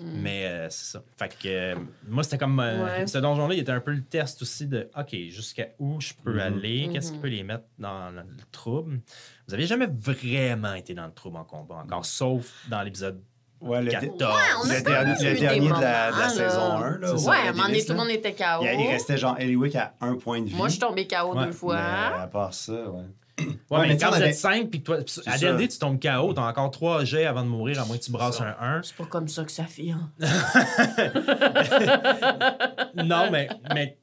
[0.00, 0.06] Hum.
[0.16, 1.02] Mais euh, c'est ça.
[1.18, 1.74] Fait que euh,
[2.08, 2.58] moi, c'était comme.
[2.60, 3.06] euh, Ouais.
[3.06, 6.32] Ce donjon-là, il était un peu le test aussi de OK, jusqu'à où je peux
[6.34, 6.38] Mhm.
[6.40, 7.22] aller, qu'est-ce qui Mhm.
[7.22, 9.00] peut les mettre dans le, le trouble?
[9.48, 13.20] Vous avez jamais vraiment été dans le trouble en combat encore, sauf dans l'épisode
[13.60, 14.10] Ouais, le, 14.
[14.34, 16.98] Ouais, on le dernier, le de la, de saison 1.
[16.98, 17.30] Là, C'est au ça.
[17.30, 18.42] Ouais, à un moment donné, tout le monde était KO.
[18.62, 20.56] Il, il restait genre Eliwick à un point de vie.
[20.56, 21.76] Moi, je suis tombé KO Ouais, deux fois.
[21.76, 23.04] Mais à part ça, ouais.
[23.38, 25.38] Ouais, Ouais, mais mais quand vous êtes 5 puis toi, à.
[25.38, 28.12] D&D, tu tombes KO, t'as encore 3 jets avant de mourir, à moins que tu
[28.12, 28.82] brasses un 1.
[28.82, 29.90] C'est pas comme ça que ça fait.
[29.90, 30.10] Hein.
[32.94, 33.96] non, mais, mais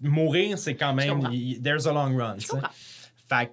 [0.00, 1.22] mourir, c'est quand même.
[1.62, 2.36] There's a long run.
[3.28, 3.52] Fait que,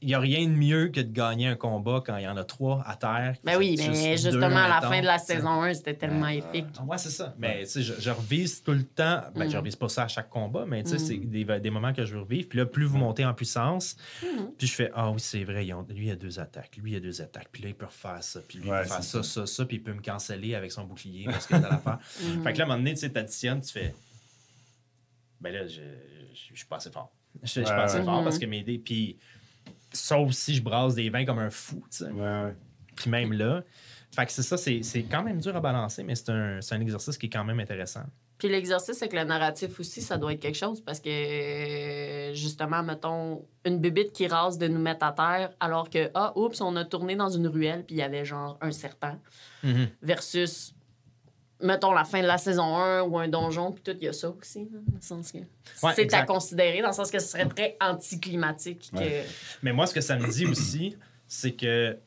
[0.00, 2.36] il n'y a rien de mieux que de gagner un combat quand il y en
[2.36, 3.34] a trois à terre.
[3.42, 6.28] Ben oui, mais deux, justement, à la mettons, fin de la saison 1, c'était tellement
[6.28, 6.66] épique.
[6.78, 7.34] Ah Ouais, c'est ça.
[7.36, 9.22] Mais tu sais, je, je revise tout le temps.
[9.34, 9.60] Ben, je Mm.
[9.60, 10.98] revise pas ça à chaque combat, mais tu sais, Mm.
[10.98, 12.48] c'est des, des moments que je veux revivre.
[12.48, 14.52] Puis là, plus vous montez en puissance, Mhm.
[14.56, 16.76] puis je fais Ah oui, c'est vrai, ont- lui, il a deux attaques.
[16.76, 17.48] Lui, il a deux attaques.
[17.50, 18.40] Puis là, il peut refaire ça.
[18.46, 19.64] Puis lui, Ouais, il peut faire ça, ça, ça.
[19.64, 21.98] Puis il peut me canceller avec son bouclier parce que t'as l'affaire.
[22.22, 22.42] Mhm.
[22.44, 23.94] Fait que là, à un moment donné, tu sais, t'additionnes, tu fais.
[25.40, 25.80] Ben là, je,
[26.34, 27.12] je, je suis pas assez fort.
[27.42, 28.04] Je, je suis pas assez ouais.
[28.04, 28.78] fort parce que mes dés.
[28.78, 29.16] Puis,
[29.98, 32.10] sauf si je brasse des vins comme un fou, tu sais.
[32.10, 32.54] Ouais.
[32.96, 33.62] Puis même là.
[34.14, 36.74] Fait que c'est ça, c'est c'est quand même dur à balancer, mais c'est un, c'est
[36.74, 38.04] un exercice qui est quand même intéressant.
[38.38, 42.84] Puis l'exercice avec le narratif aussi, ça doit être quelque chose parce que, euh, justement,
[42.84, 46.76] mettons, une bébite qui rase de nous mettre à terre alors que, ah, oups, on
[46.76, 49.18] a tourné dans une ruelle puis il y avait genre un serpent
[50.02, 50.72] versus,
[51.60, 54.12] mettons, la fin de la saison 1 ou un donjon puis tout, il y a
[54.12, 54.60] ça aussi.
[54.60, 57.46] là, dans le sens que Ouais, c'est à considérer dans le sens que ce serait
[57.48, 58.90] très anticlimatique.
[58.92, 59.26] que- Ouais.
[59.62, 61.98] Mais moi, ce que ça me dit aussi, c'est que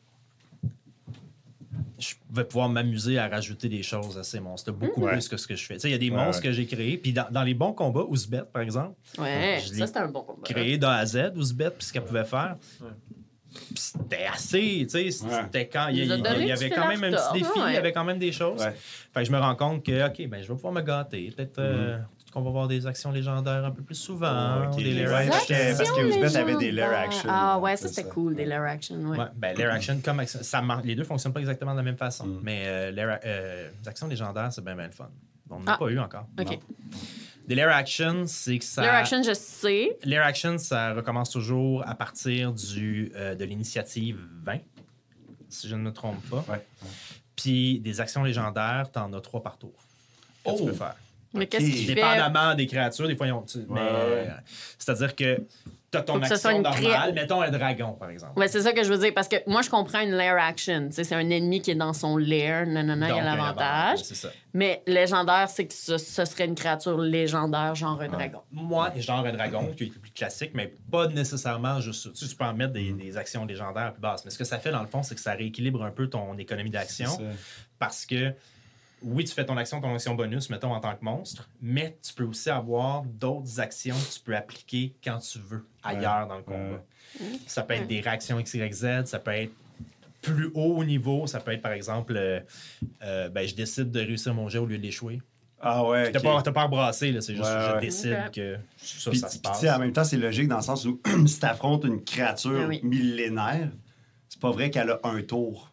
[2.00, 5.12] je vais pouvoir m'amuser à rajouter des choses à ces monstres, beaucoup Ouais.
[5.12, 5.76] plus que ce que je fais.
[5.76, 6.50] Tu sais, il y a des Ouais, monstres ouais.
[6.50, 9.86] que j'ai créés, puis dans, dans les bons combats, Ouzbet, par exemple, Ouais, Je ça,
[9.88, 10.42] c'était un bon combat.
[10.44, 12.56] créé d'A à Z, Ouzbet, puis ce qu'elle pouvait faire.
[13.76, 16.06] C'était assez, tu sais, c'était quand il y, Il
[16.46, 18.62] il avait quand même un petit défi, il y avait quand même des choses.
[18.62, 18.74] Ouais.
[19.14, 21.32] Fait que je me rends compte que, OK, ben, je vais pouvoir me gâter.
[21.36, 21.98] Peut-être euh,
[22.32, 24.64] qu'on va voir des actions légendaires un peu plus souvent.
[24.72, 24.78] Ok.
[24.78, 27.30] des lair parce que- parce que avait des lair action.
[27.32, 29.18] Ah ouais, ça c'était cool, des lair action, ouais.
[29.18, 31.98] Ouais, ben, lair action comme action, ça les deux fonctionnent pas exactement de la même
[31.98, 32.26] façon.
[32.26, 32.40] Mm.
[32.44, 35.10] Mais euh, lair- euh, les actions légendaires, c'est bien, bien le fun.
[35.50, 35.78] On n'en a Ah.
[35.78, 36.26] pas eu encore.
[36.40, 36.48] OK.
[36.52, 36.60] Non.
[37.52, 38.82] Des lair action, c'est que ça.
[38.82, 39.98] Lair action, je sais.
[40.06, 44.60] Lair action, ça recommence toujours à partir du, euh, de l'initiative 20,
[45.50, 46.46] si je ne me trompe pas.
[46.48, 46.66] Ouais.
[47.36, 49.74] Puis des actions légendaires, t'en as trois par tour
[50.46, 50.66] que tu Oh!
[50.68, 50.96] peux faire.
[51.34, 51.96] Mais qu'est-ce qui fait?
[51.96, 53.46] Dépendamment des créatures, des fois, ils ont.
[53.70, 53.80] ouais.
[53.80, 54.26] euh,
[54.78, 55.38] C'est-à-dire que
[55.92, 57.14] tu as ton action normale.
[57.14, 58.38] Mettons un dragon, par exemple.
[58.40, 59.14] Ouais, c'est ça que je veux dire.
[59.14, 60.88] Parce que moi, je comprends une lair action.
[60.92, 62.66] C'est un ennemi qui est dans son lair.
[62.66, 64.00] Non, non, non, il y a l'avantage.
[64.04, 64.30] C'est ça.
[64.54, 68.42] Mais légendaire, c'est que ce, ce serait une créature légendaire, genre un dragon.
[68.52, 72.10] Moi, genre un dragon, qui est plus classique, mais pas nécessairement juste ça.
[72.18, 74.24] Tu, tu peux en mettre des, des actions légendaires plus basses.
[74.26, 76.38] Mais ce que ça fait, dans le fond, c'est que ça rééquilibre un peu ton
[76.38, 77.10] économie d'action.
[77.10, 77.30] C'est ça.
[77.80, 78.34] Parce que,
[79.04, 82.14] oui, tu fais ton action, ton action bonus, mettons, en tant que monstre, mais tu
[82.14, 86.44] peux aussi avoir d'autres actions que tu peux appliquer quand tu veux, ailleurs dans le
[86.44, 86.84] combat.
[87.48, 89.54] Ça peut être des réactions XYZ, ça peut être
[90.22, 92.40] plus haut au niveau, ça peut être, par exemple, euh,
[93.02, 95.20] euh, ben, je décide de réussir mon jet au lieu d'échouer.
[95.60, 96.12] Ah ouais.
[96.12, 96.26] T'as ok.
[96.26, 99.30] pas, t'as pas à brasser, là, c'est juste Ouais, je décide que ça, Puis, ça
[99.30, 99.60] se puis, passe.
[99.60, 102.04] tu sais, en même temps, c'est logique dans le sens où si tu affrontes une
[102.04, 102.80] créature Ah oui.
[102.84, 103.70] millénaire,
[104.30, 105.71] c'est pas vrai qu'elle a un tour.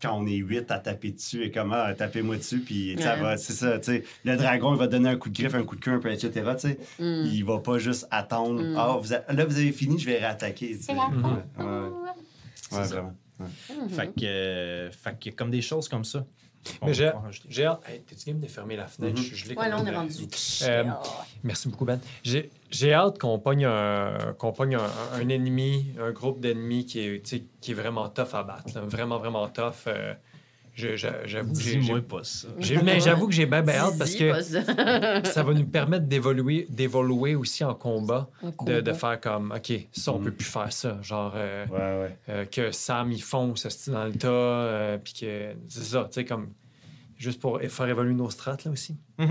[0.00, 3.52] Quand on est huit à taper dessus et comment tapez-moi dessus, puis ça va, c'est
[3.52, 4.04] ça, tu sais.
[4.24, 6.12] Le dragon, il va donner un coup de griffe, un coup de queue, un peu,
[6.12, 6.30] etc.
[6.54, 6.78] Tu sais.
[7.00, 7.24] Mm.
[7.26, 8.62] Il va pas juste attendre.
[8.76, 10.76] Ah, vous a- là, vous avez fini, je vais réattaquer.
[10.94, 11.08] la
[11.58, 13.14] Ouais, ouais, vraiment.
[13.88, 16.24] Fait que, euh, fait que comme des choses comme ça.
[16.84, 17.80] Mais j'ai hâte.
[17.88, 19.18] Hey, T'es-tu game de fermer la fenêtre?
[19.18, 19.24] Mhm.
[19.24, 20.14] Je suis gelé Ouais, là, on est rendu.
[20.62, 20.84] Euh.
[21.42, 22.00] Merci beaucoup, Ben.
[22.22, 27.00] J'ai j'ai hâte qu'on pogne, un, qu'on pogne un, un ennemi, un groupe d'ennemis qui
[27.00, 28.74] est, tu sais, qui est vraiment tough à battre.
[28.74, 28.82] là.
[28.82, 29.86] Vraiment, vraiment tough.
[29.86, 30.12] Euh,
[30.78, 32.48] J'avoue que j'ai- pas ça.
[32.84, 34.62] mais j'avoue que j'ai bien hâte parce que ça.
[35.24, 38.80] ça va nous permettre d'évoluer d'évoluer aussi en combat, En de, combat.
[38.80, 40.24] de faire comme, OK, ça, on Mhm.
[40.26, 40.98] peut plus faire ça.
[41.02, 41.76] Genre, euh, Ouais,
[42.08, 42.18] ouais.
[42.28, 46.04] euh, que Sam, ils font ce style dans le tas, euh, puis que c'est ça,
[46.04, 46.52] tu sais, comme,
[47.16, 48.96] juste pour faire évoluer nos strates, là aussi.
[49.18, 49.30] Mhm.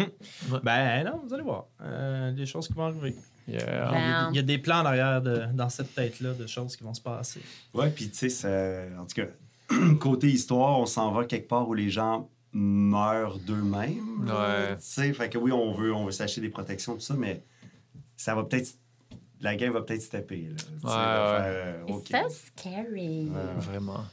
[0.52, 0.60] Ouais.
[0.64, 1.68] Ben non, vous allez voir.
[1.82, 3.16] Euh, des choses qui vont arriver.
[3.48, 3.62] Yeah.
[3.64, 4.30] Il y a-.
[4.32, 6.94] Il y a des plans en arrière de- dans cette tête-là de choses qui vont
[6.94, 7.40] se passer.
[7.74, 9.28] Ouais, puis tu sais, en tout cas,
[10.00, 14.26] côté histoire, on s'en va quelque part où les gens meurent d'eux-mêmes.
[14.30, 14.76] Ouais.
[14.78, 17.44] Tu sais, fait que oui, on veut, on veut s'acheter des protections, tout ça, mais
[18.16, 18.70] ça va peut-être.
[19.40, 20.48] La game va peut-être se taper.
[20.50, 21.44] Là, Ouais, va ouais.
[21.44, 22.10] faire, euh, OK.
[22.10, 23.30] It's so scary.
[23.30, 23.54] Ouais.
[23.60, 24.04] Vraiment.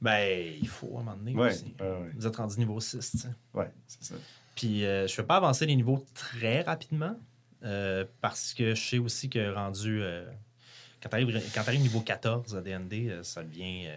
[0.00, 1.74] Ben, il faut à un moment donné Ouais, aussi.
[1.78, 2.10] ouais.
[2.16, 3.28] Vous êtes rendu niveau 6, tu sais.
[3.52, 4.14] Ouais, c'est ça.
[4.54, 7.14] Puis euh, je ne fais pas avancer les niveaux très rapidement
[7.64, 10.00] euh, parce que je sais aussi que rendu.
[10.02, 10.24] euh,
[11.02, 13.88] quand tu arrives niveau 14 à DND, euh, ça devient.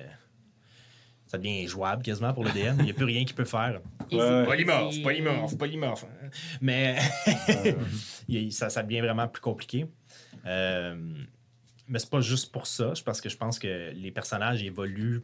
[1.34, 2.76] Ça devient jouable quasiment pour le DM.
[2.78, 3.82] Il n'y a plus rien qui peut faire.
[4.12, 4.46] Ouais.
[4.46, 6.06] Polymorphe, polymorphe, polymorphe.
[6.62, 6.96] Mais
[8.52, 9.88] ça, ça devient vraiment plus compliqué.
[10.46, 10.96] Euh,
[11.88, 12.92] mais c'est pas juste pour ça.
[12.94, 15.24] C'est parce que je pense que les personnages évoluent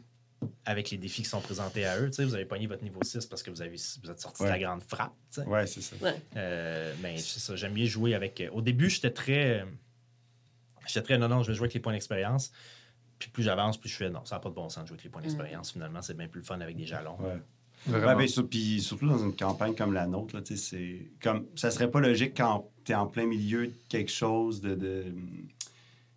[0.64, 2.10] avec les défis qui sont présentés à eux.
[2.18, 4.58] Vous avez pogné votre niveau 6 parce que vous, avez, vous êtes sorti de la
[4.58, 5.12] grande frappe.
[5.46, 5.94] ouais, c'est ça.
[6.02, 6.16] Ouais.
[6.36, 8.40] Euh, mais c'est ça, j'aime bien jouer avec.
[8.40, 9.64] euh, Au début, j'étais très.
[10.88, 12.50] J'étais très non, non, je vais jouer avec les points d'expérience.
[13.20, 14.94] Puis plus j'avance, plus je fais non, ça n'a pas de bon sens de jouer
[14.94, 15.70] avec les points d'expérience.
[15.72, 17.16] Finalement, c'est bien plus le fun avec des jalons.
[17.20, 17.36] Ouais.
[17.86, 18.16] Vraiment.
[18.18, 21.46] Ouais, ben, puis surtout dans une campagne comme la nôtre, là, tu sais, c'est comme
[21.54, 25.04] ça serait pas logique quand tu es en plein milieu de quelque chose de, de
[25.04, 25.14] tu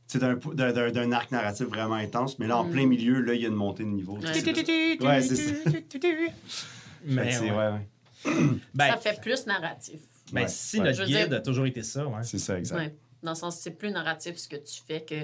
[0.07, 2.71] sais, d'un, d'un, d'un- d'un arc narratif vraiment intense, mais là en Mm.
[2.71, 4.17] plein milieu, là il y a une montée de niveau.
[4.17, 4.33] Ouais.
[4.33, 4.51] c'est
[4.99, 5.09] là.
[5.09, 5.53] Ouais, c'est ça.
[7.05, 7.51] Mais c'est- ouais.
[7.51, 7.87] ouais.
[8.73, 9.99] Ben, ça fait plus narratif.
[10.31, 10.85] ben, Ouais, si ouais.
[10.85, 12.23] notre guide dire- a toujours été ça, ouais.
[12.23, 12.77] C'est ça, exact.
[12.77, 12.95] Ouais.
[13.21, 15.15] Dans le sens, c'est plus narratif ce que tu fais que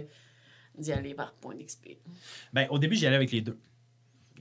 [0.79, 1.97] d'y aller par point d'XP.
[2.53, 3.57] Ben, au début, j'y allais avec les deux.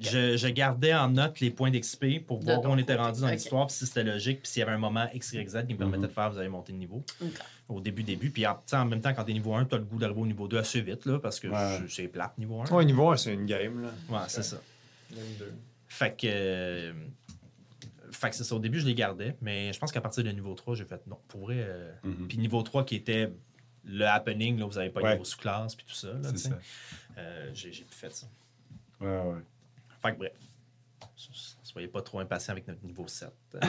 [0.01, 3.29] Je, je gardais en note les points d'XP pour voir où on était rendu dans
[3.31, 5.73] l'histoire, puis si c'était logique, puis s'il y avait un moment X, Y, Z qui
[5.75, 6.07] me permettait Mhm.
[6.07, 7.03] de faire, vous allez monter de niveau
[7.69, 8.31] au début, début.
[8.31, 10.57] Puis en, même temps, quand t'es niveau 1, t'as le goût d'arriver au niveau 2
[10.57, 11.81] assez vite, là, parce que Ouais.
[11.89, 12.71] c'est- plate, niveau 1.
[12.73, 13.89] Ouais, niveau 1, c'est une game, là.
[14.09, 14.61] Ouais, c'est ça.
[15.11, 15.53] Game deux.
[15.89, 16.27] Fait que.
[16.29, 16.93] euh,
[18.13, 18.55] fait que c'est ça.
[18.55, 21.05] Au début, je les gardais, mais je pense qu'à partir de niveau 3, j'ai fait
[21.09, 21.19] non.
[21.29, 21.57] Pour vrai.
[21.59, 22.29] euh, Mhm.
[22.29, 23.33] Puis niveau 3 qui était
[23.85, 25.17] le happening, là, vous avez pas Ouais.
[25.17, 26.09] vos sous-classes, puis tout ça.
[26.23, 26.59] C'est ça.
[27.17, 28.27] Euh, j'ai plus fait ça.
[29.01, 29.43] Ouais, ouais.
[30.03, 30.33] Fait que bref.
[31.63, 33.31] Soyez pas trop impatient avec notre niveau 7.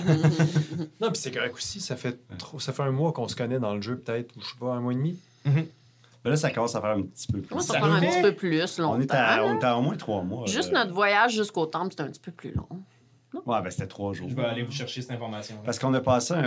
[1.02, 1.80] Non, puis c'est correct aussi.
[1.82, 4.42] Ça fait, trop, ça fait un mois qu'on se connaît dans le jeu, peut-être, ou
[4.42, 5.20] je sais pas, un mois et demi.
[5.46, 7.54] Ben là, ça commence à faire un petit peu plus.
[7.54, 8.96] Moi, ça, Ça prend un petit peu plus longtemps.
[8.98, 9.46] on, est à, là.
[9.46, 10.46] on est à au moins trois mois.
[10.48, 10.84] Juste là.
[10.84, 12.68] notre voyage jusqu'au temple, c'était un petit peu plus long.
[13.34, 14.28] Ouais, ben c'était trois jours.
[14.30, 15.56] Je vais aller vous chercher cette information.
[15.64, 16.40] Parce qu'on a passé un,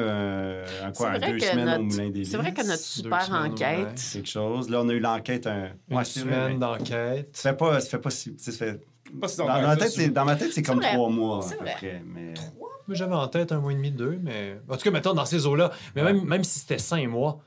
[0.85, 2.67] un quoi, C'est un vrai deux que semaines notre- au Moulin des C'est vrai que
[2.67, 3.79] notre super semaines, enquête.
[3.87, 3.95] ouais.
[4.13, 4.69] quelque chose.
[4.69, 5.71] Là, on a eu l'enquête un.
[5.89, 7.31] Une Ouais, semaine d'enquête.
[7.33, 8.35] Ça fait pas, ça fait pas si.
[8.39, 8.81] ça fait-
[9.21, 10.93] Pas si Dans, longtemps dans ma ça, tête, c'est, dans ma tête, c'est comme vrai.
[10.95, 11.75] trois mois à peu vrai.
[11.77, 12.03] près.
[12.07, 12.35] Mais...
[12.89, 14.59] Moi, j'avais en tête un mois et demi, deux, mais.
[14.69, 15.71] En tout cas, mettons dans ces eaux-là.
[15.95, 17.41] Mais même, même si c'était cinq mois,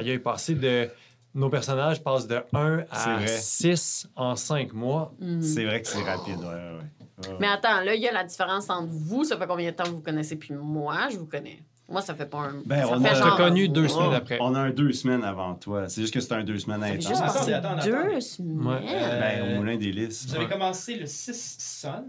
[0.00, 0.88] il est passé de.
[1.34, 3.26] Nos personnages passent de 1 C'est à vrai.
[3.26, 5.14] 6 en 5 mois.
[5.18, 5.40] Mhm.
[5.40, 7.01] C'est vrai que c'est rapide, ouais, ouais.
[7.40, 9.24] Mais attends, là, il y a la différence entre vous.
[9.24, 11.62] Ça fait combien de temps que vous connaissez, puis moi, je vous connais.
[11.88, 12.62] Moi, ça fait pas un.
[12.64, 13.88] Ben, ça on fait a- Je genre connu deux mois.
[13.90, 14.38] semaines après.
[14.40, 15.88] On a un deux semaines avant toi.
[15.88, 17.06] C'est juste que c'est un deux semaines intense.
[17.08, 17.84] juste Attends, passé attends, attends.
[17.84, 18.66] deux semaines.
[18.66, 18.80] Ouais.
[18.86, 20.26] Ben, Euh, au Moulin des Lys.
[20.26, 22.04] Vous avez commencé le 6 Sun.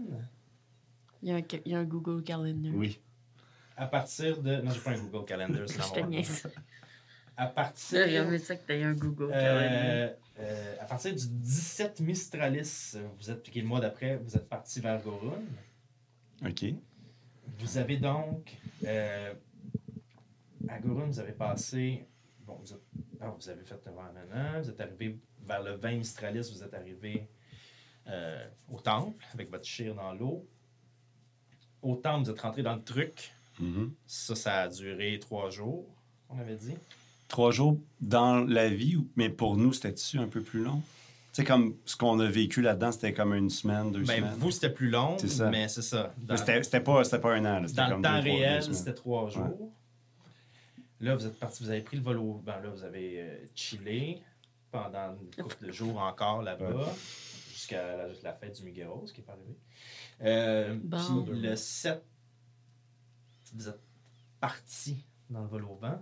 [1.22, 2.72] Il, y a un, il y a un Google Calendar.
[2.74, 2.98] Oui.
[3.76, 4.56] à partir de.
[4.62, 6.48] Non, j'ai pas un Google Calendar, c'est Je te.
[7.36, 8.38] À Ça, partir.
[8.40, 10.10] Ça que tu aies un Google Calendar.
[10.38, 14.80] Euh, à partir du 17 Mistralis, vous êtes, est le mois d'après, vous êtes parti
[14.80, 15.42] vers Gorun.
[16.44, 16.64] OK.
[17.58, 18.56] Vous avez donc.
[18.84, 19.32] euh,
[20.68, 22.04] à Gorun, vous avez passé.
[22.40, 22.82] Bon, vous, êtes-
[23.20, 23.80] ah, vous avez fait le
[24.60, 27.28] vous êtes arrivé vers le 20 Mistralis, vous êtes arrivé
[28.08, 30.46] euh, au temple avec votre chire dans l'eau.
[31.80, 33.32] Au temple, vous êtes rentré dans le truc.
[33.60, 33.94] Mhm.
[34.06, 35.86] Ça, ça a duré trois jours,
[36.28, 36.74] on avait dit.
[37.28, 40.80] Trois jours dans la vie, mais pour nous, c'était-tu un peu plus long?
[41.32, 44.34] Tu sais, comme ce qu'on a vécu là-dedans, c'était comme une semaine, deux Ben, semaines.
[44.38, 45.50] vous, c'était plus long, C'est ça.
[45.50, 46.14] mais c'est ça.
[46.18, 47.60] Dans- C'était c'était pas, c'était pas un an.
[47.60, 49.72] là, c'était Dans le temps deux, réel, c'était trois jours.
[51.00, 52.40] Là, vous êtes parti, vous avez pris le vol au.
[52.44, 54.22] Ben là, vous avez euh, chillé
[54.70, 56.84] pendant une couple de jours encore là-bas, Ouais.
[57.52, 59.56] jusqu'à la, la fête du Migueros, qui est pas arrivé.
[60.22, 61.24] Euh, Bon.
[61.24, 62.00] Puis le 7,
[63.54, 63.80] vous êtes
[64.40, 66.00] parti dans le vol au vent.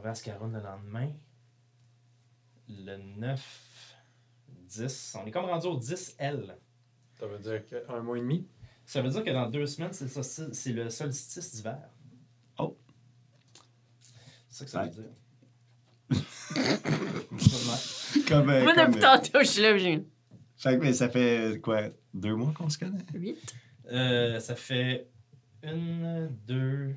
[0.00, 1.10] Arrivé à Scarron le lendemain.
[2.70, 3.96] Le 9,
[4.48, 5.16] 10.
[5.20, 6.56] On est comme rendu au 10 L.
[7.18, 8.46] Ça veut dire qu'un mois et demi?
[8.86, 11.78] Ça veut dire que dans deux semaines, c'est le le solstice d'hiver.
[12.58, 12.78] Oh.
[14.48, 14.88] C'est ça que ça Ouais.
[14.88, 15.10] veut dire.
[18.26, 20.04] Comme, euh, Moi, comme, depuis euh, tantôt, je suis là, j'ai
[20.56, 21.82] fait que, mais ça fait quoi,
[22.14, 23.04] deux mois qu'on se connaît?
[23.14, 23.54] 8.
[23.92, 25.08] Euh, ça fait
[25.62, 26.94] une, deux,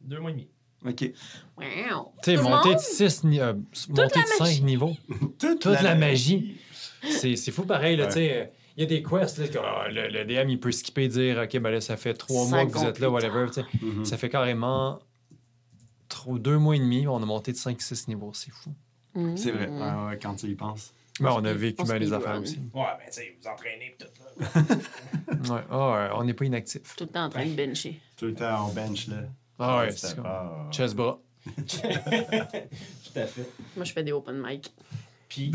[0.00, 0.48] deux mois et demi.
[0.86, 1.12] OK.
[1.56, 2.12] Wow.
[2.22, 2.78] Tu sais, monter de monde?
[2.78, 4.94] 6 monter de 5 niveaux.
[5.38, 6.56] Toute, Toute la magie.
[7.08, 8.08] C'est c'est fou pareil, là, Ouais.
[8.08, 8.52] tu sais.
[8.76, 11.38] Il y a des quests, là, que, ah, le, le DM, il peut skipper, dire,
[11.44, 13.46] OK, ben là, ça fait trois mois que vous êtes là, whatever.
[13.80, 14.04] Mhm.
[14.04, 14.98] Ça fait carrément
[16.08, 18.32] trop, deux mois et demi, on a monté de 5-6 niveaux.
[18.34, 18.74] C'est fou.
[19.36, 20.92] C'est vrai, ouais, ouais, quand tu y penses.
[21.20, 22.58] Mais on a vécu On bien les affaires aussi.
[22.74, 25.54] Ouais, ben tu sais, vous entraînez pis tout là.
[25.54, 25.60] Ouais.
[25.70, 26.96] Ah ouais, on n'est pas inactif.
[26.96, 28.00] Tout le temps en train de bencher.
[28.16, 29.18] Tout le temps en bench, là.
[29.58, 31.20] Ah ouais, c'est comme chest bras.
[31.44, 33.48] tout à fait.
[33.76, 34.72] Moi, je fais des open mic.
[35.28, 35.52] Puis,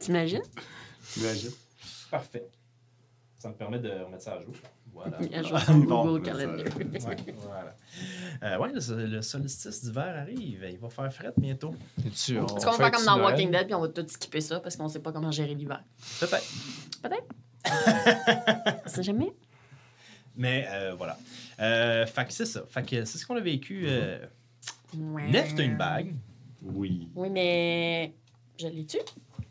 [0.00, 0.42] T'imagines?
[1.12, 1.52] T'imagines?
[2.10, 2.46] parfait.
[3.38, 4.54] Ça me permet de remettre ça à jour.
[4.92, 5.18] Voilà.
[5.20, 5.42] Il y a
[5.72, 6.66] Google ben, Calendar.
[6.78, 7.76] Ouais, voilà.
[8.42, 10.64] Euh, ouais, le, le solstice d'hiver arrive.
[10.70, 11.74] Il va faire fret bientôt.
[12.06, 13.32] Est-ce qu'on va faire comme dans Noël?
[13.32, 15.82] Walking Dead puis on va tout skipper ça parce qu'on sait pas comment gérer l'hiver?
[16.20, 16.46] Peut-être.
[18.84, 19.34] On sait jamais.
[20.36, 21.16] Mais euh, voilà.
[21.60, 22.62] Euh, fait que c'est ça.
[22.68, 23.84] Fait que c'est ce qu'on a vécu.
[23.86, 24.18] Euh...
[24.96, 25.28] Ouais.
[25.30, 26.14] Nef, t'as une bague.
[26.62, 27.08] Oui.
[27.14, 28.12] Oui, mais
[28.58, 28.98] je l'ai-tu?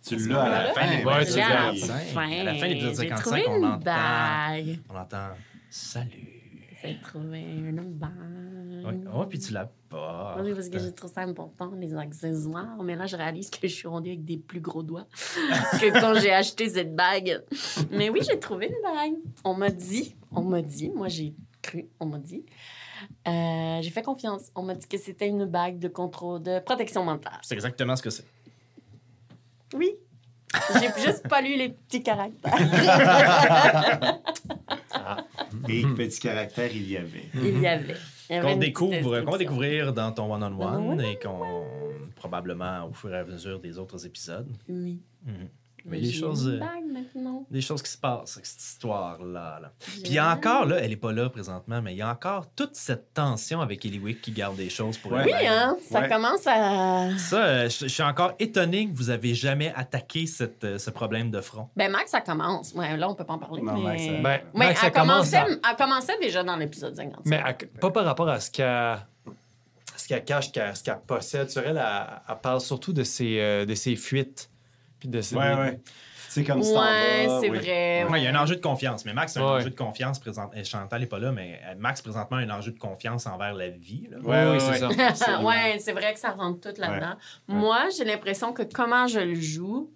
[0.05, 0.81] Tu ce l'as à la fin.
[0.81, 2.29] Ouais, ouais, tu à la fin.
[2.29, 4.79] À la fin de l'épisode J'ai 55, trouvé on une entend- bague.
[4.89, 5.29] On entend
[5.69, 6.29] Salut.
[6.83, 8.85] J'ai trouvé une bague.
[8.85, 8.99] Ouais.
[9.13, 10.37] Oh, puis tu l'as pas.
[10.41, 12.81] Oui, parce que j'ai trouvé ça important, les accessoires.
[12.83, 15.07] Mais là, je réalise que je suis rendue avec des plus gros doigts
[15.79, 17.43] que quand j'ai acheté cette bague.
[17.91, 19.13] Mais oui, j'ai trouvé une bague.
[19.43, 22.43] On m'a dit, on m'a dit, moi j'ai cru, on m'a dit.
[23.27, 24.51] Euh, j'ai fait confiance.
[24.55, 27.39] On m'a dit que c'était une bague de contrôle, de protection mentale.
[27.41, 28.25] C'est exactement ce que c'est.
[29.73, 29.95] Oui.
[30.79, 32.53] J'ai juste pas lu les petits caractères.
[35.69, 37.29] Et petit caractère, il y avait.
[37.35, 37.95] Il y avait.
[38.41, 41.65] Qu'on découvre, qu'on découvrir dans ton one-on-one mon et qu'on
[42.15, 44.49] probablement au fur et à mesure des autres épisodes.
[44.69, 45.01] Oui.
[45.25, 45.49] Mhm.
[45.85, 46.59] Mais les j'ai choses, euh.
[47.51, 49.59] Des choses qui se passent avec cette histoire-là.
[49.61, 49.71] là.
[49.79, 52.09] Puis il y a encore, là, elle est pas là présentement, mais il y a
[52.09, 55.23] encore toute cette tension avec Eliwick qui garde des choses pour Ouais.
[55.25, 55.47] Oui, elle.
[55.47, 55.77] hein?
[55.89, 56.09] Ça Ouais.
[56.09, 57.09] commence à.
[57.17, 60.89] Ça, euh, je je suis encore étonné que vous avez jamais attaqué cette, euh, ce
[60.89, 61.69] problème de front.
[61.75, 62.73] Ben, Max, ça commence.
[62.73, 63.61] Ouais, là, on peut pas en parler.
[63.61, 63.83] Non, mais...
[63.83, 66.95] Max, ça- Ben, Ouais, Max, ça elle, commence commençait, à- elle commençait déjà dans l'épisode
[66.95, 67.21] 50.
[67.25, 68.97] Mais à- pas par rapport à ce qu'elle
[69.95, 71.49] ce qu'elle cache, ce qu'elle possède.
[71.49, 74.49] Sur elle, elle, elle parle surtout de ses, euh, de ses fuites.
[75.11, 75.79] Puis Ouais, ouais.
[76.29, 76.81] C'est comme ça.
[76.81, 78.05] Ouais, c'est vrai.
[78.09, 79.59] Ouais, il y a un enjeu de confiance, mais Max a un Ouais.
[79.61, 80.49] enjeu de confiance présent.
[80.55, 83.53] et Chantal n'est pas là, mais euh, Max présentement a un enjeu de confiance envers
[83.53, 84.07] la vie.
[84.09, 84.17] là.
[84.19, 85.41] Ouais, oui, c'est ça.
[85.43, 87.15] Ouais, c'est vrai que ça rentre tout là-dedans.
[87.49, 87.55] Ouais.
[87.55, 89.91] Moi, j'ai l'impression que comment je le joue,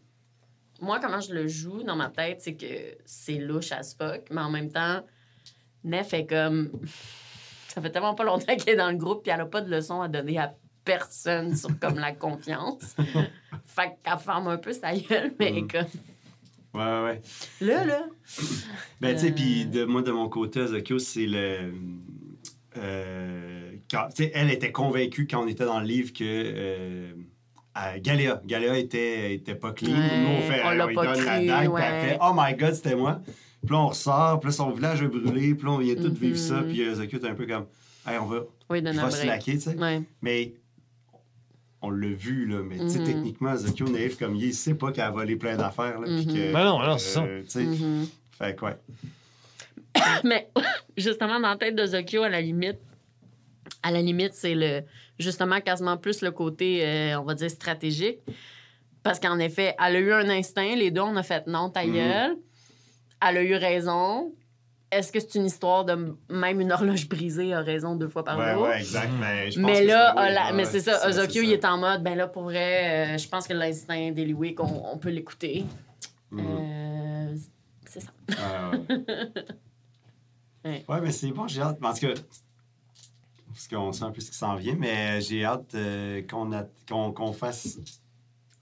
[0.80, 2.66] moi, comment je le joue dans ma tête, c'est que
[3.04, 5.02] c'est louche as fuck, mais en même temps,
[5.84, 6.72] Nef est comme.
[7.70, 9.70] Ça fait tellement pas longtemps qu'elle est dans le groupe, puis elle a pas de
[9.70, 10.54] leçon à donner à
[10.88, 12.96] personne sur comme la confiance.
[13.66, 15.68] fait qu'elle ferme un peu sa gueule, mais Mm.
[15.68, 15.86] comme.
[16.74, 17.22] Ouais, ouais, ouais.
[17.62, 18.06] Là, là.
[19.02, 19.36] Ben, tu sais, Euh.
[19.36, 21.72] puis de, moi, de mon côté, Azokyo, c'est le.
[22.78, 26.24] euh, quand- tu sais, elle était convaincue quand on était dans le livre que.
[26.24, 27.12] Euh,
[27.74, 28.42] à Galéa.
[28.46, 29.92] Galéa était, était pas clean.
[29.92, 30.62] Ouais, Nous, on fait.
[30.66, 31.82] on lui pas donne la dague, ouais.
[31.84, 33.22] elle fait Oh my god, c'était moi.
[33.64, 36.12] Puis là, on ressort, puis là, son village a brûlé, puis là, on vient tout
[36.14, 37.66] vivre ça, puis Azokyo est un peu comme
[38.08, 39.76] Hey, on va, Oui, je vais slacker, tu sais.
[39.76, 40.02] Ouais.
[40.24, 40.54] Mais
[41.82, 42.62] on l'a vu, là.
[42.64, 43.06] Mais tu sais, Mhm.
[43.06, 46.08] techniquement, Azokyo, naïf comme il est, il sait pas qu'elle a volé plein d'affaires, là.
[46.08, 46.34] puis Mhm.
[46.34, 47.24] que, Ben non, non, c'est ça.
[47.24, 48.08] euh, tu sais, Mhm.
[48.38, 48.76] Fait que, ouais.
[50.24, 50.50] Mais
[50.98, 52.78] justement, dans la tête de Zokyo, à la limite,
[53.84, 54.82] à la limite, c'est le
[55.20, 58.20] justement quasiment plus le côté, euh, on va dire, stratégique.
[59.04, 61.86] Parce qu'en effet, elle a eu un instinct, les deux, on a fait non, ta
[61.86, 62.36] gueule.
[63.28, 64.34] Elle a eu raison.
[64.90, 68.38] Est-ce que c'est une histoire de même une horloge brisée a raison deux fois par
[68.40, 68.64] Ouais, jour?
[68.64, 69.12] ouais, exact.
[69.20, 71.78] Mais, je pense Mais que là, Ola- ouais, mais c'est ça, Ozokyo, il est en
[71.78, 75.66] mode, ben là, pour vrai, euh, je pense que l'instinct d'Eliwick, on, on peut l'écouter.
[76.32, 76.46] Mhm.
[76.48, 77.36] Euh,
[77.86, 78.12] c'est ça.
[78.30, 79.04] Ouais, Ouais.
[80.66, 80.86] ouais.
[80.88, 81.80] Ouais, mais c'est bon, j'ai hâte.
[81.84, 82.14] En tout cas,
[83.54, 86.66] parce qu'on sait un peu ce qui s'en vient, mais j'ai hâte euh, qu'on a-
[86.88, 87.78] qu'on qu'on fasse.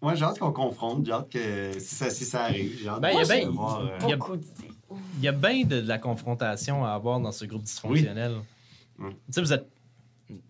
[0.01, 3.01] Ouais, j'ai hâte qu'on confronte, j'ai hâte que si ça, si ça arrive, j'ai hâte
[3.01, 3.81] Ben, y a de voir.
[3.81, 4.71] euh, Il y a- Beaucoup d'idées.
[5.17, 8.35] Il y a bien de, de la confrontation à avoir dans ce groupe dysfonctionnel.
[8.99, 9.11] Oui.
[9.27, 9.67] Tu sais, vous êtes,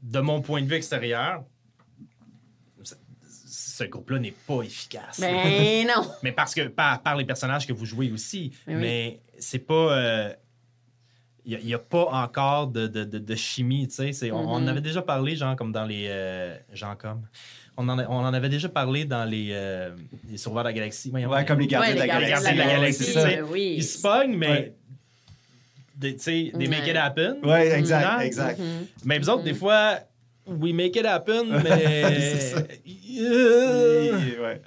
[0.03, 1.43] de mon point de vue extérieur,
[2.83, 5.19] ce- groupe-là n'est pas efficace.
[5.19, 6.09] Ben non!
[6.23, 8.51] Mais parce que par, par les personnages que vous jouez aussi.
[8.67, 8.81] Mais oui.
[8.81, 9.73] Mais c'est pas.
[9.97, 10.33] euh,
[11.45, 14.13] Il n'y a, pas encore de, de, de- de chimie, tu sais.
[14.13, 14.67] C'est- On, on en Mhm.
[14.69, 16.07] avait déjà parlé, genre, comme dans les...
[16.09, 17.21] euh, genre comme...
[17.77, 19.89] On en, a- on en avait déjà parlé dans les, euh,
[20.29, 21.09] les Sauveurs de la Galaxie.
[21.11, 21.29] Voyons.
[21.29, 22.51] Ouais, comme les gardiens Ouais, de la galaxie.
[22.53, 23.73] de la galaxie, oui.
[23.77, 24.47] Ils se pognent, mais...
[24.47, 24.75] Ouais.
[25.97, 26.89] Des, tu sais, des make Ouais.
[26.91, 27.37] it happen.
[27.43, 28.19] Ouais, exact, Non?
[28.19, 28.59] exact.
[28.59, 28.87] Mhm.
[29.05, 29.57] Mais vous autres, des Mhm.
[29.59, 29.99] fois,
[30.45, 32.19] we make it happen, mais...
[32.19, 32.59] C'est ça.
[33.21, 34.61] Euh, Et- ouais.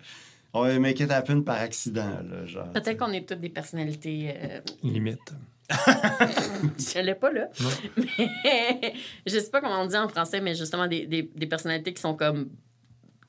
[0.54, 2.72] On va make it happen par accident, là, genre.
[2.72, 4.34] Peut-être qu'on est toutes des personnalités.
[4.42, 5.18] euh, Limite.
[6.78, 7.48] je l'ai pas là.
[8.18, 8.94] Mais
[9.26, 12.00] je sais pas comment on dit en français, mais justement des, des, des personnalités qui
[12.00, 12.48] sont comme.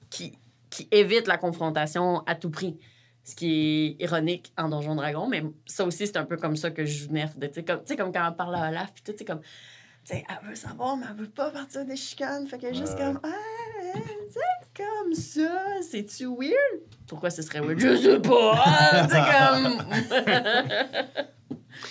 [0.10, 0.38] Qui,
[0.70, 2.78] qui évitent la confrontation à tout prix.
[3.24, 6.72] Ce qui est ironique en Donjon Dragon, mais ça aussi, c'est un peu comme ça
[6.72, 7.38] que je joue Nerf.
[7.38, 9.26] de- Tu sais, comme, tu sais, comme quand on parle à Olaf, puis tout, c'est
[9.26, 9.42] comme.
[10.06, 12.48] Tu sais, elle veut savoir, mais elle veut pas partir des chicanes.
[12.48, 13.06] Fait qu'elle est juste Ouais.
[13.06, 13.20] comme.
[13.24, 14.00] Ah,
[14.30, 15.62] c'est comme ça.
[15.88, 16.82] C'est-tu weird?
[17.08, 17.78] Pourquoi ce serait weird?
[17.80, 18.64] Je sais pas.
[19.10, 19.80] c'est comme.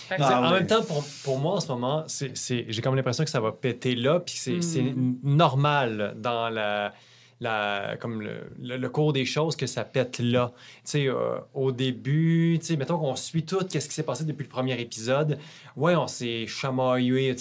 [0.09, 2.67] Fait que Ah, T'sais, en même temps, pour, pour moi, en ce moment, c'est, c'est-
[2.69, 4.63] j'ai comme l'impression que ça va péter là, puis c'est, Mm.
[4.63, 6.93] c'est normal dans la,
[7.41, 10.53] la, comme le, le- le cours des choses que ça pète là.
[10.97, 15.39] Euh, au début, mettons qu'on suit tout, qu'est-ce qui s'est passé depuis le premier épisode.
[15.77, 17.35] Ouais, on s'est chamaillé.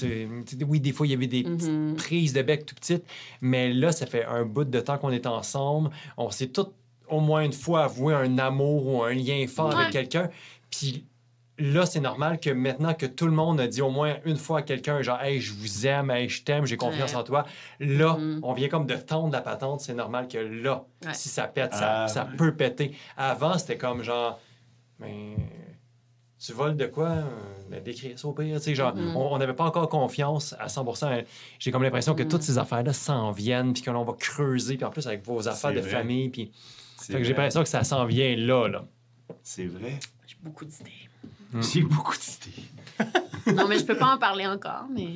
[0.68, 1.96] Oui, des fois, il y avait des petites Mhm.
[1.96, 3.04] prises de bec tout petites,
[3.42, 5.90] mais là, ça fait un bout de temps qu'on est ensemble.
[6.18, 6.68] On s'est tout
[7.10, 9.76] au moins une fois avoué un amour ou un lien fort Ouais.
[9.82, 10.30] avec quelqu'un.
[10.70, 11.06] Puis
[11.60, 14.60] là, c'est normal que maintenant que tout le monde a dit au moins une fois
[14.60, 17.18] à quelqu'un, genre, hey, je vous aime, hey, je t'aime, j'ai confiance Ouais.
[17.18, 17.46] en toi,
[17.80, 18.40] là, Mhm.
[18.44, 19.82] on vient comme de tendre la patente.
[19.82, 21.14] C'est normal que là, Ouais.
[21.14, 22.96] si ça pète, ça, Ah, ça peut péter.
[23.18, 24.40] Avant, c'était comme genre,
[25.00, 25.36] mais.
[26.40, 27.16] Tu voles de quoi?
[27.72, 28.58] Ben, d'écrire ça au pire.
[28.58, 29.16] Tu sais, genre, Mhm.
[29.16, 31.24] on on n'avait pas encore confiance à 100%
[31.58, 34.86] J'ai comme l'impression que toutes ces affaires-là s'en viennent, puis que l'on va creuser, puis
[34.86, 35.90] en plus avec vos affaires C'est de vrai.
[35.90, 36.30] famille.
[36.30, 36.52] Puis...
[37.00, 38.68] C'est Fait que j'ai l'impression que ça s'en vient là.
[38.68, 38.86] là.
[39.42, 40.00] C'est vrai.
[40.28, 40.92] J'ai beaucoup d'idées.
[41.58, 41.64] Mm.
[41.64, 43.54] J'ai beaucoup d'idées.
[43.56, 45.08] Non, mais je peux pas en parler encore, mais.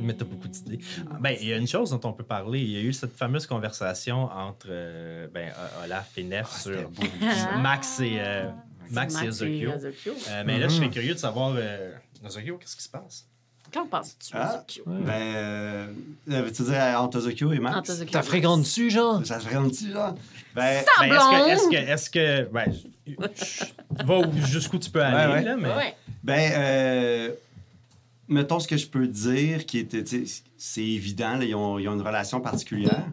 [0.00, 0.80] Mais t'as beaucoup d'idées.
[1.10, 2.60] Ah, Ben, il y a une chose dont on peut parler.
[2.60, 5.52] Il y a eu cette fameuse conversation entre euh, ben,
[5.84, 6.90] Olaf et Nef Ah, sur.
[7.22, 7.58] Ah.
[7.58, 8.50] Max et, euh,
[8.90, 9.72] Max et Ozokyo.
[9.74, 10.12] Ozokyo.
[10.28, 11.92] Euh, mais là, je serais curieux de savoir, euh,
[12.24, 13.26] Ozokyo, qu'est-ce qui se passe?
[13.72, 14.64] Qu'en penses-tu, Ah.
[14.86, 15.86] Ben, euh,
[16.26, 18.02] veux-tu dire à Antozokyo et Max?
[18.10, 19.24] T'as fréquenté dessus, genre?
[19.24, 20.14] Ça se ferait-tu, là?
[20.54, 22.72] Ben, Ta Ben, est-ce que, est-ce que, est-ce que, ben,
[24.04, 25.42] va où- jusqu'où tu peux aller, Ouais, ouais.
[25.42, 25.68] là, mais...
[25.68, 25.94] Ouais.
[26.22, 27.30] Ben, euh,
[28.28, 30.04] mettons ce que je peux dire, qui était,
[30.56, 33.06] c'est évident, là, ils, ont, ils ont une relation particulière.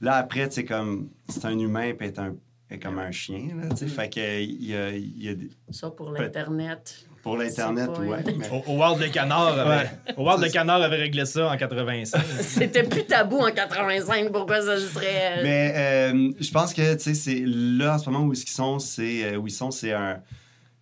[0.00, 2.34] Là, après, sais, comme, c'est un humain, puis être un,
[2.70, 5.34] est comme un chien, là, tu sais, fait que, il y a, il y a
[5.34, 7.05] des- Ça, pour l'Internet.
[7.26, 8.22] Pour l'Internet, ouais.
[8.38, 11.56] mais- Au, au World de Canard avait, au World de Canard avait réglé ça en
[11.56, 12.22] 85.
[12.40, 14.30] C'était plus tabou en 85.
[14.30, 15.38] Pourquoi ça serait.
[15.38, 18.36] euh, Mais euh, je pense que, tu sais, c'est là, en ce moment, où ils
[18.36, 20.20] sont, c'est, euh, où ils sont, c'est un,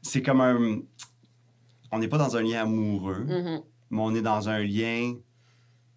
[0.02, 0.80] c'est comme un,
[1.90, 3.60] on n'est pas dans un lien amoureux, mhm.
[3.90, 5.14] mais on est dans un lien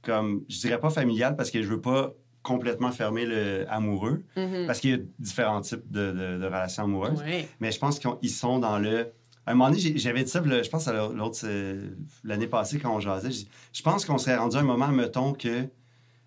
[0.02, 4.66] comme, je dirais pas familial parce que je veux pas complètement fermer le amoureux Mhm.
[4.66, 7.20] parce qu'il y a différents types de, de- de relations amoureuses.
[7.22, 7.46] Ouais.
[7.60, 9.12] Mais je pense qu'ils sont dans le.
[9.48, 11.92] À un moment donné, j'avais dit ça, je pense à l'autre, euh,
[12.26, 13.30] l'année passée quand on jasait.
[13.72, 15.70] Je, pense qu'on serait rendu à un moment, mettons, que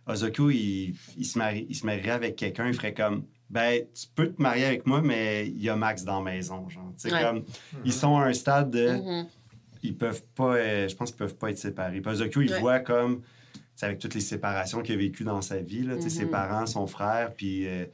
[0.07, 3.25] Ozoko, il, il se, marie, il se marierait avec quelqu'un, il ferait comme.
[3.51, 6.67] Ben, tu peux te marier avec moi, mais il y a Max dans la maison,
[6.71, 6.95] genre.
[6.99, 7.23] Tu sais, Ouais.
[7.23, 7.45] comme.
[7.85, 9.27] Ils sont à un stade de Mhm.
[9.83, 12.01] ils peuvent pas, euh, je pense qu'ils peuvent pas être séparés.
[12.01, 12.61] Puis Ozokyo, il Ouais.
[12.61, 15.97] voit comme, tu sais, avec toutes les séparations qu'il a vécues dans sa vie, là,
[15.97, 16.31] tu sais, ses Mhm.
[16.31, 17.85] parents, son frère, puis euh,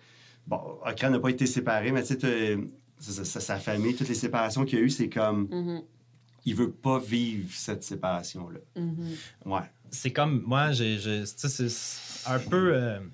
[0.46, 2.58] bon, Okra n'a pas été séparé, mais tu sais,
[2.99, 5.82] sa, sa- sa famille, toutes les séparations qu'il y a eues, c'est comme, Mhm.
[6.44, 8.61] il veut pas vivre cette séparation-là.
[8.80, 9.14] Mhm.
[9.47, 9.61] Ouais.
[9.90, 13.07] c'est comme moi j'ai j'ai- tu sais, c'est un peu euh, tu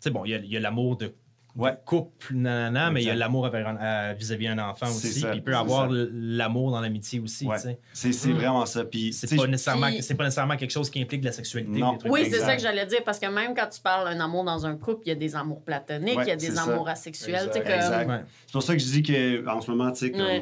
[0.00, 1.12] sais bon il y a- il y a l'amour de
[1.54, 1.72] Ouais.
[1.84, 5.12] couple, nanana, mais il y a l'amour un- euh, vis-à-vis d'un enfant aussi.
[5.20, 7.46] ça, puis il peut avoir l'amour dans l'amitié aussi.
[7.46, 7.56] Ouais.
[7.92, 8.34] C'est c'est Mm.
[8.36, 8.84] vraiment ça.
[8.84, 11.78] Puis, C'est pas, nécessairement, Puis- c'est pas nécessairement quelque chose qui implique de la sexualité.
[11.78, 11.92] Non.
[11.92, 14.20] des trucs Oui, c'est ça que j'allais dire, parce que même quand tu parles d'un
[14.24, 16.46] amour dans un couple, il y a des amours platoniques, Ouais, il y a des
[16.46, 16.62] c'est ça.
[16.62, 17.50] amours asexuels.
[17.52, 18.22] comme-.
[18.46, 19.92] C'est pour ça que je dis que en ce moment,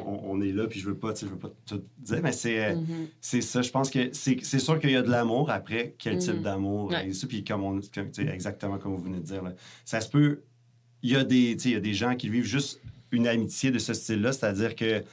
[0.05, 2.63] on, on est là, puis je veux pas, je veux pas tout dire, mais c'est
[2.65, 3.07] euh, Mhm.
[3.19, 3.61] c'est ça.
[3.61, 5.49] Je pense que c'est c'est sûr qu'il y a de l'amour.
[5.49, 7.07] Après, quel type d'amour Ouais.
[7.09, 9.43] et ça, puis comme on, comme, tu sais, exactement comme vous venez de dire,
[9.85, 10.41] ça se peut.
[11.03, 12.79] Il y a des, tu sais, il y a des gens qui vivent juste
[13.11, 15.03] une amitié de ce style-là, c'est-à-dire que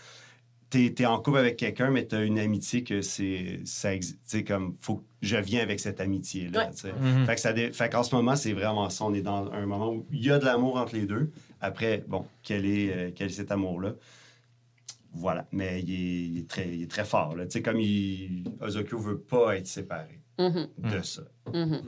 [0.71, 3.91] t'es es en couple avec quelqu'un, mais t'as une amitié que c'est, ça,
[4.29, 6.67] tu comme faut que je viens avec cette amitié-là.
[6.69, 6.75] Ouais.
[6.75, 6.87] tu.
[6.89, 7.25] Mhm.
[7.27, 9.05] Fait que ça dé- fait qu'en ce moment, c'est vraiment ça.
[9.07, 11.31] On est dans un moment où il y a de l'amour entre les deux.
[11.61, 13.95] Après, bon, quel est, euh, quel est cet amour-là?
[15.15, 15.47] Voilà.
[15.53, 17.35] Mais il est, il est très, il est très fort.
[17.35, 17.47] là.
[17.47, 20.69] Tu sais, comme il, Ozokyo veut pas être séparé Mhm.
[20.79, 21.23] de ça.
[21.53, 21.83] Mhm.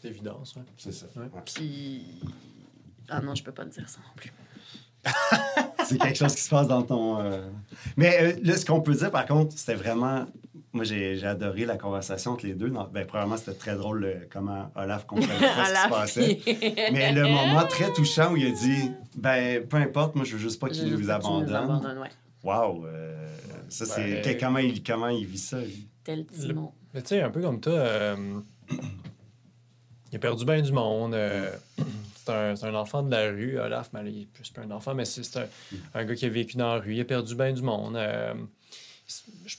[0.00, 0.60] C'est évident, ça.
[0.76, 1.06] C'est ça.
[1.44, 2.04] Puis.
[3.08, 4.32] Ah non, je peux pas te dire ça non plus.
[5.84, 7.20] C'est quelque chose qui se passe dans ton.
[7.20, 7.48] euh,
[7.96, 10.26] Mais euh, là, ce qu'on peut dire, par contre, c'était vraiment.
[10.72, 12.68] Moi, j'ai j'ai adoré la conversation entre les deux.
[12.68, 16.90] Non, Ben, premièrement, c'était très drôle euh, comment Olaf comprenait pas ce qui se passait.
[16.92, 20.38] Mais le moment très touchant où il a dit Ben, peu importe, moi, je veux
[20.42, 21.98] juste pas qu'il nous abandonne.
[21.98, 22.10] ouais.
[22.42, 22.84] Wow!
[22.86, 23.28] euh,
[23.68, 24.22] ça, c'est.
[24.22, 25.86] Ben, comment, il, comment il vit ça, lui?
[26.04, 26.72] Tel Timon.
[26.94, 28.40] Mais tu sais, un peu comme toi, euh,
[30.12, 31.16] il a perdu bien du monde.
[32.28, 34.94] euh, c'est un, enfant de la rue, Olaf, mais il est plus pas un enfant,
[34.94, 35.46] mais c'est un,
[35.94, 36.94] un gars qui a vécu dans la rue.
[36.94, 37.96] Il a perdu bien du monde.
[37.96, 38.34] euh,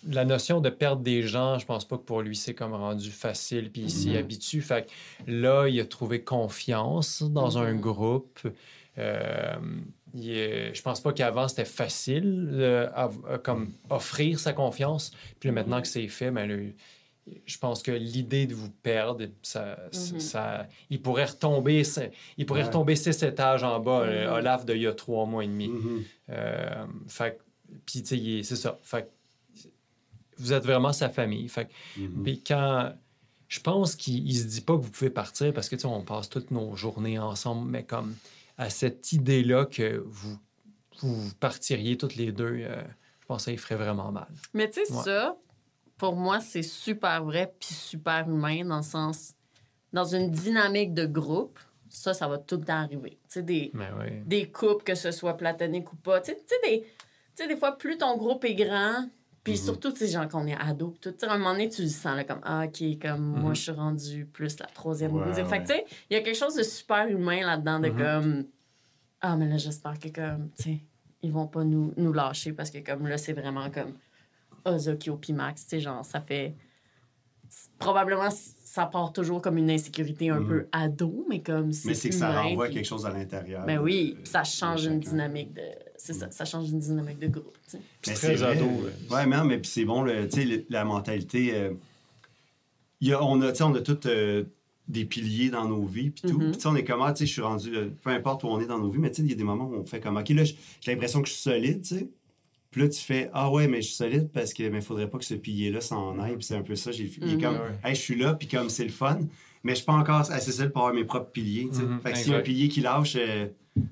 [0.09, 3.09] la notion de perdre des gens, je pense pas que pour lui, c'est comme rendu
[3.09, 4.15] facile, puis il s'y Mhm.
[4.17, 4.61] habitue.
[4.61, 7.79] Fait que là, il a trouvé confiance dans un Mhm.
[7.79, 8.39] groupe.
[8.97, 9.55] Euh,
[10.13, 15.11] il est- je pense pas qu'avant, c'était facile euh, à- à comme offrir sa confiance.
[15.39, 16.73] Puis maintenant que c'est fait, ben,
[17.45, 20.19] je pense que l'idée de vous perdre, ça, Mhm.
[20.19, 22.67] ça, il pourrait retomber, c'est- il pourrait Ouais.
[22.67, 25.67] retomber six étages en bas, euh, Olaf d'il y a trois mois et demi.
[25.67, 26.03] Mhm.
[26.29, 27.39] Euh, fait
[27.85, 28.79] puis tu sais, il est- c'est ça.
[28.81, 29.09] Fait
[30.37, 31.47] vous êtes vraiment sa famille.
[31.49, 31.67] Fait
[31.97, 32.23] Mhm.
[32.23, 32.93] puis quand
[33.47, 35.87] je pense qu'il il se dit pas que vous pouvez partir parce que tu sais,
[35.87, 38.15] on passe toutes nos journées ensemble, mais comme
[38.57, 40.37] à cette idée-là que vous,
[41.01, 42.81] vous partiriez toutes les deux, euh,
[43.21, 44.27] je pense que ça lui ferait vraiment mal.
[44.53, 45.03] Mais tu sais, Ouais.
[45.03, 45.35] ça,
[45.97, 49.33] pour moi, c'est super vrai puis super humain dans le sens.
[49.93, 53.11] Dans une dynamique de groupe, ça, ça va tout le temps arriver.
[53.11, 54.21] Tu sais, des, Mais oui.
[54.25, 56.21] des couples, que ce soit platonique ou pas.
[56.21, 59.09] Tu sais, des, des fois, plus ton groupe est grand,
[59.43, 59.57] puis Mhm.
[59.59, 61.69] surtout, tu sais, genre qu'on est ado, pis tout, tu sais, à un moment donné,
[61.69, 63.55] tu le sens, là, comme, ah, OK, comme moi, Mhm.
[63.55, 65.47] je suis rendu plus la troisième ou Ouais, deuxième.
[65.47, 67.97] Fait que, tu sais, il y a quelque chose de super humain là-dedans, de Mhm.
[67.97, 68.45] comme,
[69.21, 70.79] ah, mais là, j'espère que, comme, tu sais,
[71.23, 73.93] ils vont pas nous, nous lâcher parce que, comme, là, c'est vraiment comme
[74.67, 76.53] Ozokyo puis Max, tu sais, genre, ça fait.
[77.79, 80.47] Probablement, ça part toujours comme une insécurité un Mhm.
[80.47, 83.65] peu ado, mais comme Mais c'est que ça renvoie puis- quelque chose à l'intérieur.
[83.65, 85.61] ben oui, de- puis ça change une dynamique de.
[85.97, 87.57] C'est ça, ça change une dynamique de groupe.
[87.69, 87.81] tu sais.
[88.01, 89.15] C'est Mais très ado, là.
[89.15, 91.53] Ouais, mais non, mais puis c'est bon, le- tu sais, la mentalité.
[91.55, 91.73] euh,
[93.01, 94.43] y a, on a, tu sais, on a tous euh,
[94.87, 96.37] des piliers dans nos vies, puis tout.
[96.39, 96.47] Mhm.
[96.51, 98.47] Puis tu sais, on est comment, tu sais, je suis rendu, euh, peu importe où
[98.47, 99.85] on est dans nos vies, mais tu sais, il y a des moments où on
[99.85, 102.09] fait comme, OK, là, j'ai j'ai l'impression que je suis solide, tu sais.
[102.77, 105.17] Puis là, tu fais, ah ouais, mais je suis solide parce que, mais faudrait pas
[105.17, 106.35] que ce pilier-là s'en aille.
[106.35, 107.41] Puis c'est un peu ça, j'ai il est Mhm.
[107.41, 109.17] comme, hey, je suis là, puis comme c'est le fun,
[109.63, 111.81] mais je suis pas encore assez solide pour avoir mes propres piliers, tu sais.
[111.81, 113.47] Mhm, Fait que s'il y a un pilier qui lâche, euh,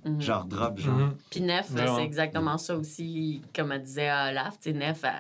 [0.06, 0.22] Mhm.
[0.22, 0.96] genre drop, genre.
[1.00, 1.16] Mhm.
[1.32, 2.04] Puis Nef, Ouais, c'est ouais.
[2.04, 4.60] exactement ça aussi, comme elle disait à Olaf.
[4.60, 5.12] Tu sais, Nef, elle,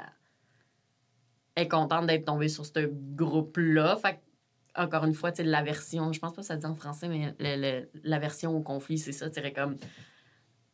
[1.55, 3.95] elle est contente d'être tombée sur ce groupe-là.
[3.95, 4.13] Fait
[4.76, 7.07] que, encore une fois, tu sais, l'aversion, je pense pas que ça dit en français,
[7.07, 9.28] mais le- le- l'aversion au conflit, c'est ça.
[9.28, 9.76] Tu sais, comme.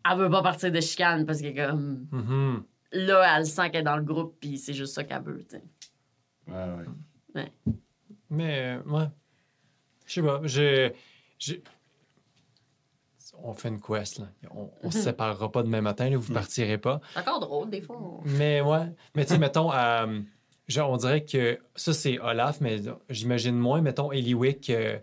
[0.03, 2.07] Elle veut pas partir de chicane parce que, comme.
[2.93, 5.57] Là, elle sent qu'elle est dans le groupe, puis c'est juste ça qu'elle veut, tu
[5.57, 5.63] sais.
[6.47, 6.85] Ouais,
[7.35, 7.45] ouais.
[8.29, 9.07] Mais, euh, ouais.
[10.05, 10.41] Je sais pas.
[10.43, 10.93] j'ai-
[13.43, 14.27] On fait une quest, là.
[14.53, 15.03] On, on se Mhm.
[15.03, 16.33] séparera pas demain matin, là, vous Mhm.
[16.33, 16.99] partirez pas.
[17.13, 17.97] C'est encore drôle, des fois.
[17.97, 18.87] on- Mais ouais.
[19.15, 20.19] Mais tu sais, mettons, euh,
[20.79, 22.77] on dirait que ça, c'est Olaf, mais
[23.09, 24.69] j'imagine moins, mettons, Eliwick.
[24.69, 24.97] euh,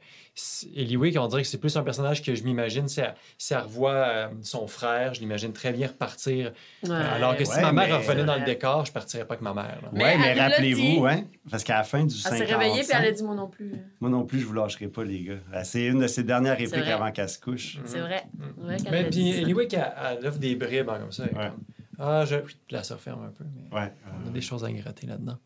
[0.76, 2.86] Eliwick, on dirait que c'est plus un personnage que je m'imagine.
[2.86, 6.52] Si elle, si elle revoit euh, son frère, je l'imagine très bien repartir.
[6.84, 6.90] Ouais.
[6.94, 8.46] Alors que si ouais, ma mère mais- revenait dans le Ouais.
[8.46, 9.80] décor, je partirais pas avec ma mère.
[9.82, 9.88] là.
[9.92, 11.00] Mais ouais, mais elle l'a rappelez-vous, dit.
[11.08, 13.34] hein, parce qu'à la fin du Elle 5 s'est réveillée, puis elle a dit moi
[13.34, 13.72] non plus.
[14.00, 15.32] Moi non plus, je vous lâcherai pas, les gars.
[15.54, 17.78] Euh, C'est une de ses dernières répliques avant qu'elle se couche.
[17.84, 18.22] C'est vrai.
[18.36, 18.42] Mm.
[18.56, 19.30] C'est vrai Mais puis.
[19.30, 21.24] Eliwick, elle, elle offre des bribes hein, comme ça.
[21.28, 21.48] elle Ouais.
[21.48, 21.64] comme,
[21.98, 22.36] ah, je.
[22.82, 23.42] Ça referme un peu.
[23.56, 23.92] Mais Ouais.
[24.24, 25.36] on a des choses à gratter là-dedans.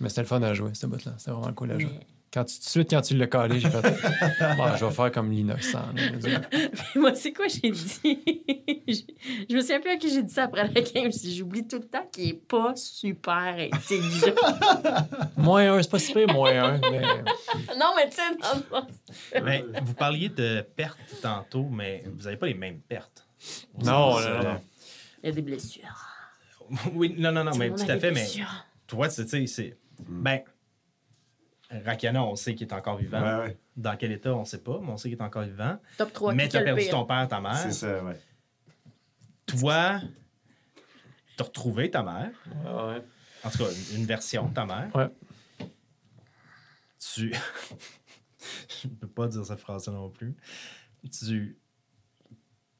[0.00, 1.12] Mais c'était le fun à jouer, ce bout-là.
[1.18, 1.90] C'était vraiment cool à jouer.
[1.90, 3.80] Mais Quand tu, tout de suite, quand tu l'as collé, j'ai fait
[4.56, 5.86] Bon, je vais faire comme l'innocent.
[6.96, 7.88] Moi, c'est quoi j'ai dit?
[8.88, 8.94] je,
[9.48, 11.10] je me souviens plus à qui j'ai dit ça après la game.
[11.12, 14.34] J'oublie tout le temps qu'il est pas super intelligent.
[15.38, 16.80] Moins un, c'est pas si pire, moins un.
[16.90, 17.00] Mais...
[17.78, 19.40] non, mais tu sais.
[19.42, 23.26] Mais vous parliez de pertes tantôt, mais vous n'avez pas les mêmes pertes.
[23.82, 24.60] Non, non, non.
[25.22, 26.06] Il y a des blessures.
[26.92, 28.26] Oui, non, non, non, mais tout à fait, mais
[28.86, 29.76] toi, tu sais, c'est.
[30.08, 30.42] Ben,
[31.70, 33.22] Rakana, on sait qu'il est encore vivant.
[33.22, 33.58] Ouais, ouais.
[33.76, 35.78] Dans quel état, on sait pas, mais on sait qu'il est encore vivant.
[35.98, 36.34] Top 3.
[36.34, 37.56] mais tu as perdu ton père, ta mère.
[37.56, 38.18] C'est ça, ouais.
[39.46, 40.00] Toi,
[41.36, 42.30] tu as retrouvé ta mère.
[42.64, 43.02] Ouais.
[43.44, 44.94] En tout cas, une, version de ta mère.
[44.94, 45.08] Ouais.
[46.98, 47.32] Tu.
[48.82, 50.36] Je ne peux pas dire cette phrase non plus.
[51.10, 51.58] Tu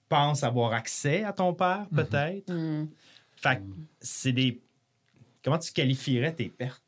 [0.09, 2.53] penses avoir accès à ton père, peut-être?
[2.53, 2.87] Hmm.
[3.37, 3.63] Fait que
[4.01, 4.63] c'est des.
[5.43, 6.83] Comment tu qualifierais tes pertes?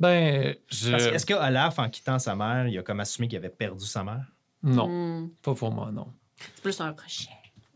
[0.00, 0.90] Ben, je.
[0.90, 3.48] Parce que Est-ce que Olaf, en quittant sa mère, il a comme assumé qu'il avait
[3.50, 4.24] perdu sa mère?
[4.62, 5.30] Non, Hmm.
[5.42, 6.08] pas pour moi, non.
[6.38, 7.28] C'est plus un crochet.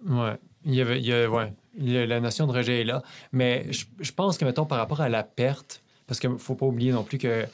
[0.07, 0.37] Ouais.
[0.65, 1.53] Il y avait, il y a- ouais.
[1.77, 3.03] Il y a- la notion de rejet est là.
[3.33, 6.55] Mais je, je pense que, mettons, par rapport à la perte, parce qu'il ne faut
[6.55, 7.45] pas oublier non plus que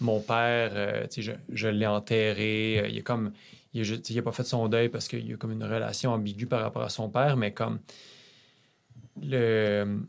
[0.00, 2.80] mon père, euh, tu sais, je, je l'ai enterré.
[2.80, 3.32] euh, il a comme.
[3.74, 5.36] Il a, ju- tu sais, il a pas fait son deuil parce qu'il y a
[5.36, 7.78] comme une relation ambiguë par rapport à son père, mais comme.
[9.22, 10.00] Le.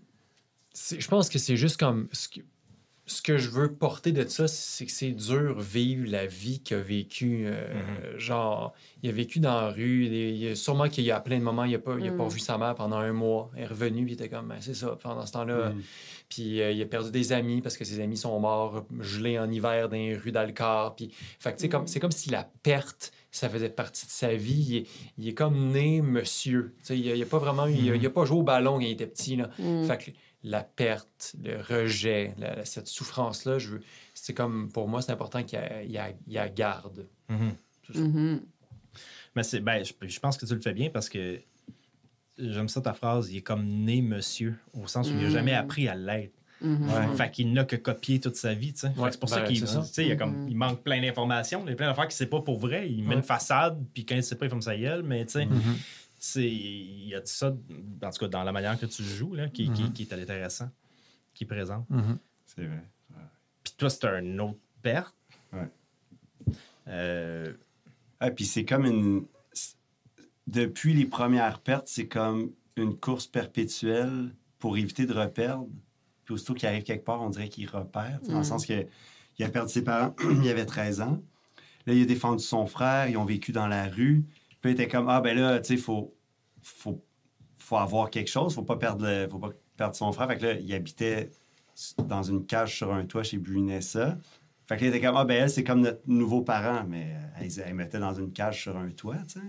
[0.73, 2.07] Je pense que c'est juste comme.
[2.13, 2.39] Ce que,
[3.11, 6.77] ce que je veux porter de ça, c'est que c'est dur vivre la vie qu'il
[6.77, 7.43] a vécu.
[7.45, 10.05] euh, Genre, il a vécu dans la rue.
[10.05, 12.11] il- il a- sûrement qu'il y a plein de moments, il n'a pas, il a
[12.11, 12.29] pas Mm.
[12.29, 13.51] vu sa mère pendant un mois.
[13.55, 15.69] Il est revenu, puis il était comme, Ben, c'est ça, pendant ce temps-là.
[15.69, 15.81] Mm.
[16.29, 19.51] Puis euh, il a perdu des amis parce que ses amis sont morts gelés en
[19.51, 20.95] hiver dans les rues d'Alcar.
[20.95, 24.65] Puis, fait comme, c'est comme si la perte, ça faisait partie de sa vie.
[24.69, 24.87] Il est,
[25.17, 26.73] il est comme né monsieur.
[26.89, 29.07] Il n'a pas vraiment il a, il a pas joué au ballon quand il était
[29.07, 29.35] petit.
[29.35, 29.49] Là.
[29.87, 30.11] Fait que
[30.43, 33.81] la perte, le rejet, la- cette souffrance-là, je veux-
[34.13, 37.07] c'est comme, pour moi, c'est important qu'il y a, garde.
[37.29, 38.41] Mhm.
[39.35, 41.39] Mais c'est, ben, je, je pense que tu le fais bien parce que
[42.37, 45.31] j'aime ça ta phrase, il est comme né monsieur, au sens où il n'a Mm.
[45.31, 46.33] jamais appris à l'être.
[46.63, 47.15] Ouais.
[47.15, 48.89] Fait qu'il n'a que copié toute sa vie, tu sais.
[48.95, 50.01] Ouais, c'est pour ben, ça qu'il c'est ça.
[50.03, 52.27] il, y a comme, il manque plein d'informations, il y a plein d'affaires qu'il sait
[52.27, 52.87] pas pour vrai.
[52.87, 53.15] Il met Ouais.
[53.15, 55.47] une façade, puis quand il sait pas, il ferme sa gueule, mais tu sais,
[56.35, 59.71] il y a ça, en tout cas, dans la manière que tu joues, là, qui,
[59.71, 59.93] qui, Mhm.
[59.93, 60.69] qui est intéressant,
[61.33, 61.85] qui est présent.
[61.89, 62.17] Mhm.
[62.45, 62.83] C'est vrai.
[63.63, 65.15] Puis toi, c'est un autre perte.
[65.53, 65.67] Ouais.
[66.87, 67.53] Euh,
[68.23, 69.25] Ah, puis c'est comme une.
[70.47, 75.67] Depuis les premières pertes, c'est comme une course perpétuelle pour éviter de reperdre.
[76.25, 78.19] Puis aussitôt qu'il arrive quelque part, on dirait qu'il repère.
[78.27, 78.43] Dans le Mm.
[78.43, 78.85] sens que
[79.39, 81.19] il a perdu ses parents, il avait 13 ans.
[81.87, 84.23] Là, il a défendu son frère, ils ont vécu dans la rue.
[84.61, 86.13] Puis il était comme Ah, ben là, tu sais, il faut,
[86.61, 87.03] faut,
[87.57, 90.27] faut avoir quelque chose, faut pas perdre, le- faut pas perdre son frère.
[90.27, 91.31] Fait que là, il habitait
[92.05, 94.17] dans une cage sur un toit chez Brunessa.
[94.67, 97.15] Fait que là, il était comme, ah, ben elle, c'est comme notre nouveau parent, mais
[97.39, 99.45] elle, elle mettait dans une cage sur un toit, tu sais.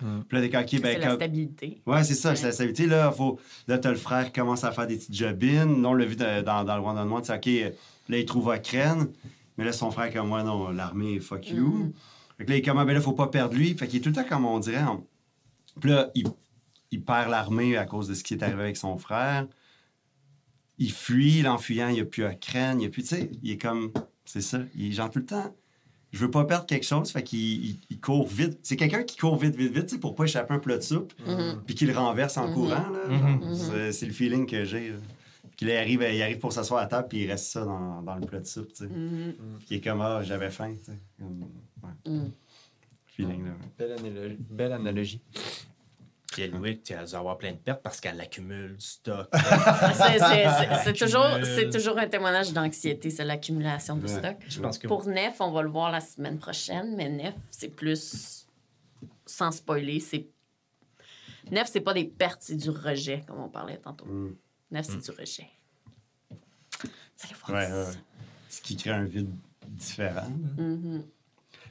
[0.00, 0.22] Mm.
[0.26, 1.82] Puis là, t'es comme, OK, C'est ben, la comme- stabilité.
[1.86, 2.86] Ouais, c'est ça, c'est la stabilité.
[2.86, 3.38] Là, faut...
[3.68, 5.82] là t'as le frère qui commence à faire des petites jobines.
[5.82, 7.36] Là, on l'a vu dans, dans, dans le one-on-one, tu sais,
[7.70, 7.74] OK,
[8.08, 9.12] là, il trouve Ocrène.
[9.56, 11.68] Mais là, son frère, comme moi, non, l'armée, fuck you.
[11.68, 11.92] Mhm.
[12.38, 13.74] Fait que là, il est comme, ah, ben là, faut pas perdre lui.
[13.74, 15.06] Fait qu'il est tout le temps, comme on dirait, en-
[15.80, 16.26] puis là, il,
[16.90, 19.46] il perd l'armée à cause de ce qui est arrivé avec son frère.
[20.78, 23.50] Il fuit, l'enfuyant, il n'y a plus Ocrène, il n'y a plus, tu sais, il
[23.52, 23.92] est comme,
[24.24, 25.54] c'est ça, il est genre tout le temps,
[26.12, 28.58] je veux pas perdre quelque chose, fait qu'il il- il court vite.
[28.62, 30.82] C'est quelqu'un qui court vite, vite, vite, tu sais, pour pas échapper un plat de
[30.82, 31.62] soupe, Mhm.
[31.66, 32.54] puis qu'il le renverse en Mhm.
[32.54, 32.86] courant.
[33.08, 33.40] Mhm.
[33.48, 33.54] Mhm.
[33.54, 34.94] C'est- C'est le feeling que j'ai,
[35.54, 35.56] là.
[35.56, 38.26] Qu'il arrive, il arrive pour s'asseoir à table, puis il reste ça dans, dans le
[38.26, 38.86] plat de soupe, tu sais.
[38.86, 39.34] Mhm.
[39.66, 40.98] Qui est comme, ah, j'avais faim, tu sais.
[41.18, 41.48] Comme,
[41.82, 42.20] ouais,
[43.06, 43.52] feeling, là.
[43.78, 44.36] Belle analogie.
[44.50, 45.20] Belle analogie.
[46.32, 49.28] Puis elle, Louis, tu avoir plein de pertes parce qu'elle accumule du stock.
[49.32, 54.08] C'est- c'est- c'est- C'est toujours, toujours un témoignage d'anxiété, c'est l'accumulation de Ouais.
[54.18, 54.36] stock.
[54.48, 57.68] Je pense que Pour Nef, on va le voir la semaine prochaine, mais Nef, c'est
[57.68, 58.46] plus.
[59.26, 60.26] Sans spoiler, c'est.
[61.52, 64.06] Nef, c'est pas des pertes, c'est du rejet, comme on parlait tantôt.
[64.06, 64.34] Mm.
[64.74, 65.00] Nef, c'est Mm.
[65.00, 65.46] du rejet.
[66.82, 66.86] Vous
[67.24, 67.92] allez voir Ouais.
[68.48, 69.30] Ce qui crée un vide
[69.68, 70.28] différent.
[70.58, 71.04] Mhm.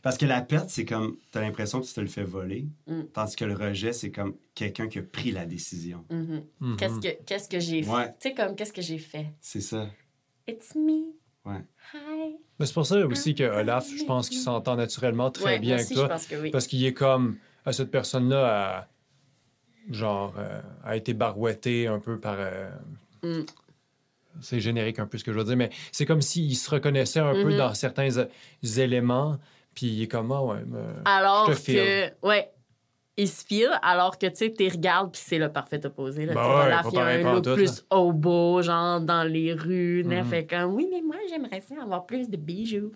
[0.01, 3.01] Parce que la perte, c'est comme, t'as l'impression que tu te le fais voler, Mm.
[3.13, 6.03] tandis que le rejet, c'est comme quelqu'un qui a pris la décision.
[6.09, 6.43] Mhm.
[6.59, 6.77] Mhm.
[6.77, 8.05] Qu'est-ce que, qu'est-ce que j'ai Ouais.
[8.05, 8.15] fait?
[8.19, 9.27] Tu sais, comme, qu'est-ce que j'ai fait?
[9.39, 9.87] C'est ça.
[10.47, 11.13] It's me.
[11.45, 11.63] Ouais.
[11.93, 12.35] Hi.
[12.59, 15.75] Mais c'est pour ça aussi que Olaf, je pense qu'il s'entend naturellement très Ouais, bien
[15.75, 16.03] avec toi.
[16.03, 16.51] je pense que oui.
[16.51, 17.37] Parce qu'il est comme.
[17.65, 18.89] à cette personne-là.
[19.91, 20.33] Genre.
[20.37, 22.35] euh, a été barouetté un peu par.
[22.39, 22.69] euh,
[23.23, 23.45] Mm.
[24.41, 27.19] C'est générique un peu ce que je veux dire, mais c'est comme s'il se reconnaissait
[27.19, 27.57] un peu Mhm.
[27.57, 28.25] dans certains euh,
[28.77, 29.37] éléments,
[29.75, 30.31] puis il est comme.
[30.31, 32.27] Ah ouais, mais- Alors je te que.
[32.27, 32.49] Ouais.
[33.15, 36.25] Il se file, alors que tu sais, tu regardes puis c'est le parfait opposé.
[36.25, 39.53] Là, Ben ouais, Olaf, pas il a un look tout, plus hobo, genre dans les
[39.53, 40.03] rues.
[40.03, 40.23] Mhm.
[40.25, 42.91] fait comme, oui, mais moi, j'aimerais ça avoir plus de bijoux.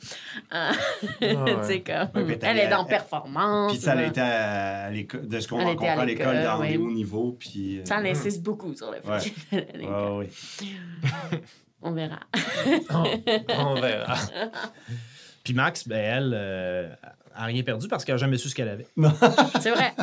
[0.54, 0.72] Euh,
[1.22, 1.56] ouais.
[1.62, 3.74] tu sais, comme, Ouais, elle est dans elle- performance.
[3.74, 6.70] Puis ça, elle était à, l'école, de ce qu'on rencontre à l'école dans ouais.
[6.72, 7.36] les hauts niveaux.
[7.38, 10.30] Puis, euh, Ça, elle insiste beaucoup sur le fait ouais.
[11.84, 12.20] On verra.
[12.90, 13.04] on,
[13.56, 14.16] on verra.
[15.48, 16.90] Puis Max, ben, elle, euh,
[17.34, 18.86] a rien perdu parce qu'elle n'a jamais su ce qu'elle avait.
[19.62, 19.94] C'est vrai.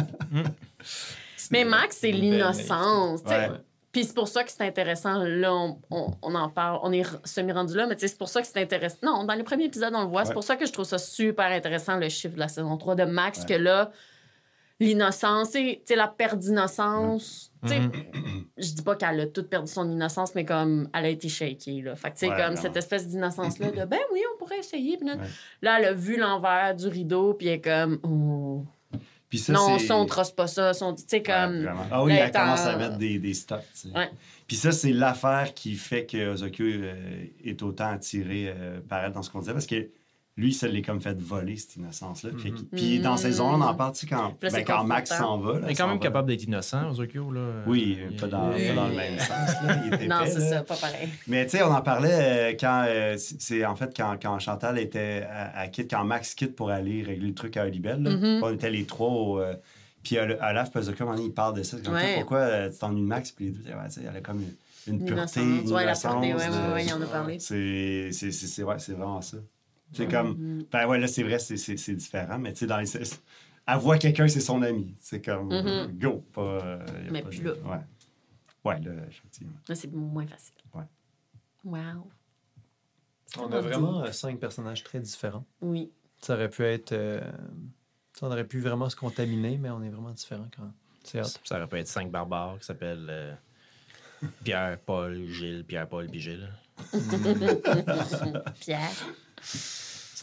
[1.51, 3.20] Mais Max, c'est l'innocence.
[3.26, 3.51] Ouais.
[3.92, 5.18] Puis c'est pour ça que c'est intéressant.
[5.22, 6.80] Là, on, on- on en parle.
[6.82, 8.97] On est semi-rendu là, mais c'est pour ça que c'est intéressant.
[9.03, 10.24] Non, dans les premiers épisodes, on le voit.
[10.24, 12.95] C'est pour ça que je trouve ça super intéressant, le chiffre de la saison 3
[12.95, 13.45] de Max, Ouais.
[13.47, 13.90] que là,
[14.85, 17.51] l'innocence, tu sais, la perte d'innocence.
[17.62, 17.93] Tu sais, Mhm.
[18.59, 21.80] je dis pas qu'elle a toute perdu son innocence, mais comme elle a été shakée,
[21.82, 21.97] là.
[21.97, 22.61] Fait que, tu sais, Ouais, comme vraiment.
[22.61, 24.97] cette espèce d'innocence-là de ben oui, on pourrait essayer.
[24.99, 25.22] Puis là, Ouais.
[25.62, 28.64] là, elle a vu l'envers du rideau, puis elle est comme, oh.
[29.30, 30.72] Puis ça, non, ça, on trosse pas ça.
[30.74, 31.68] ça, on- Tu sais, Ouais, comme.
[31.91, 33.64] ah oui, elle commence à mettre des, des stocks.
[33.72, 33.97] tu sais.
[33.97, 34.11] Ouais.
[34.47, 39.12] Puis ça, c'est l'affaire qui fait que Ozokyo euh, est autant attiré euh, par elle
[39.12, 39.89] dans ce qu'on disait, parce que
[40.37, 42.30] lui, ça l'est comme fait voler, cette innocence-là.
[42.30, 43.16] Que- Puis dans Mhm.
[43.18, 45.53] saison 1, on en sais, quand, là, ben, quand Max s'en va.
[45.55, 46.03] là, Elle est quand même va.
[46.03, 47.30] capable d'être innocent, Ozokyo.
[47.30, 47.41] Là.
[47.68, 49.28] Oui, Il- pas dans, il- pas dans le même sens.
[49.28, 49.76] là.
[49.87, 51.09] Il était Non, c'est ça, pas pareil.
[51.28, 54.78] Mais tu sais, on en parlait euh, quand euh, c'est en fait quand, quand Chantal
[54.80, 58.01] était à, à quitte, quand Max quitte pour aller régler le truc à Olibel.
[58.01, 58.41] Mhm.
[58.43, 59.55] On était les trois au, euh,
[60.03, 61.76] puis à Olaf Pazaka, un moment donné, il parle de ça.
[61.76, 62.16] C'est Comme, Ouais.
[62.16, 63.30] Pourquoi euh, tu t'ennuies de Max?
[63.30, 63.76] Puis les deux, ouais,
[64.11, 65.72] elle a comme une, une pureté, une innocence.
[65.72, 67.39] ouais, ouais, ouais, il en a parlé.
[67.39, 69.37] C'est c'est- c'est- c'est- ouais, c'est vraiment ça.
[69.95, 70.64] C'est comme, Mhm.
[70.70, 73.78] ben ouais, là, c'est vrai, c'est- c'est c'est différent, mais tu sais, dans les.
[73.78, 74.95] Voit quelqu'un, c'est son ami.
[75.01, 75.99] C'est comme, Mhm.
[75.99, 76.40] go, pas.
[76.42, 77.55] euh, y a Mais pas plus de- là.
[77.64, 77.80] Ouais.
[78.64, 79.53] Ouais, là, effectivement.
[79.68, 80.55] Là, c'est moins facile.
[80.74, 80.84] Ouais.
[81.64, 82.11] Wow.
[83.38, 85.45] On a vraiment euh, cinq personnages très différents.
[85.61, 85.90] Oui.
[86.20, 86.92] Ça aurait pu être.
[86.92, 87.20] euh,
[88.22, 90.70] on aurait pu vraiment se contaminer, mais on est vraiment différents quand.
[91.03, 91.22] C'est.
[91.24, 93.34] Ça aurait pu être cinq barbares qui s'appellent euh,
[94.45, 96.49] Pierre, Paul, Gilles, Pierre, Paul, puis Gilles.
[98.61, 98.90] Pierre.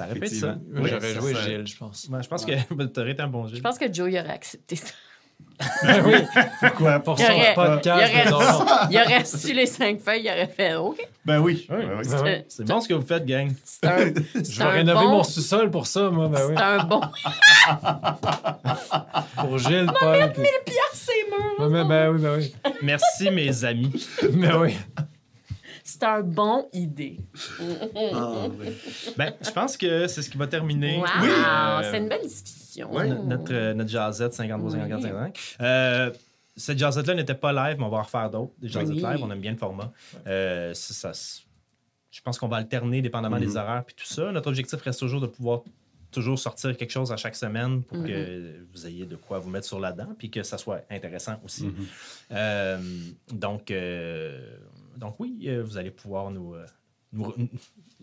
[0.10, 0.56] Ça être ça.
[0.74, 2.08] Oui, J'aurais joué ça- Gilles, je pense.
[2.12, 2.52] Ouais, je pense que
[2.94, 3.58] tu aurais été un bon Gilles.
[3.58, 4.94] Je pense que Joe, il aurait accepté ça.
[6.06, 6.14] oui,
[6.60, 7.00] Pourquoi?
[7.00, 8.12] pour son aurait- podcast.
[8.14, 8.88] il aurait-.
[8.92, 11.00] Il aurait su les cinq feuilles, il aurait fait OK.
[11.26, 11.66] Ben oui.
[11.70, 11.76] Oui.
[11.78, 12.08] Ben oui.
[12.10, 12.46] Ben ouais.
[12.48, 13.52] C'est bon ce que vous faites, gang.
[13.64, 16.28] C'est un, Je c'est vais rénover bon- mon sous-sol pour ça, moi.
[16.30, 16.54] Ben oui.
[16.56, 17.02] C'est un bon.
[19.38, 20.32] Pour Gilles, Paul.
[20.34, 21.56] puis- Pierre, c'est mûr.
[21.60, 22.54] Ben, ben, ben oui, ben oui.
[22.84, 24.08] Merci, mes amis.
[24.34, 24.76] Ben oui.
[25.92, 27.20] C'est un bon idée.
[28.14, 28.48] Ah.
[29.18, 31.00] Ben, je pense que c'est ce qui va terminer.
[31.00, 32.90] Wow, c'est une belle discussion.
[33.26, 35.04] Notre, euh, notre jazzette 53, 54, Oui.
[35.04, 35.58] 55.
[35.62, 36.12] Euh,
[36.56, 38.54] cette jazzette-là n'était pas live, mais on va en refaire d'autres.
[38.60, 39.02] Des jazzettes Oui.
[39.04, 39.92] live, on aime bien le format.
[40.28, 41.12] Euh, ça,
[42.10, 44.32] je pense qu'on va alterner dépendamment des horaires puis tout ça.
[44.32, 45.62] Notre objectif reste toujours de pouvoir
[46.12, 49.66] toujours sortir quelque chose à chaque semaine pour que vous ayez de quoi vous mettre
[49.66, 51.68] sur la dent puis que ça soit intéressant aussi.
[51.68, 51.74] Mhm.
[52.32, 52.78] Euh,
[53.32, 54.58] donc, euh,
[54.98, 56.66] donc oui, euh, vous allez pouvoir nous, euh,
[57.14, 57.48] nous, re-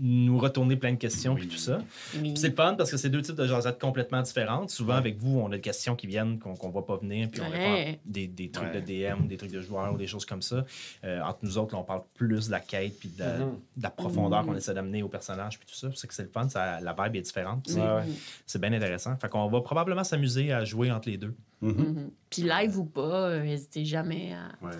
[0.01, 1.41] nous retourner plein de questions Oui.
[1.41, 1.81] puis tout ça.
[2.21, 2.35] Oui.
[2.37, 4.71] C'est le fun parce que c'est deux types de jasettes complètement différentes.
[4.71, 7.41] Souvent, avec vous, on a des questions qui viennent qu'on ne voit pas venir, puis
[7.41, 7.99] on Ouais.
[8.05, 8.81] des, des trucs Ouais.
[8.81, 10.65] de DM, des trucs de joueurs ou des choses comme ça.
[11.05, 13.53] Euh, entre nous autres, là, on parle plus de la quête puis de la, Mhm.
[13.77, 14.49] de la profondeur Mhm.
[14.51, 15.89] qu'on essaie d'amener au personnage puis tout ça.
[15.95, 17.65] C'est que c'est le fun, ça, la vibe est différente.
[17.67, 18.05] C'est Ouais, ouais.
[18.47, 19.17] c'est bien intéressant.
[19.17, 21.35] Fait qu'on va probablement s'amuser à jouer entre les deux.
[21.61, 21.71] Mhm.
[21.73, 22.11] Mhm.
[22.31, 23.01] Puis live ou pas,
[23.31, 24.73] euh, n'hésitez jamais à Ouais.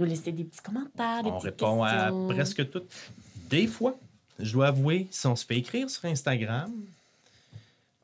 [0.00, 1.84] nous laisser des petits commentaires, des On répond questions.
[1.84, 2.82] à presque tout.
[3.60, 3.98] Des fois,
[4.38, 6.72] je dois avouer, si on se fait écrire sur Instagram,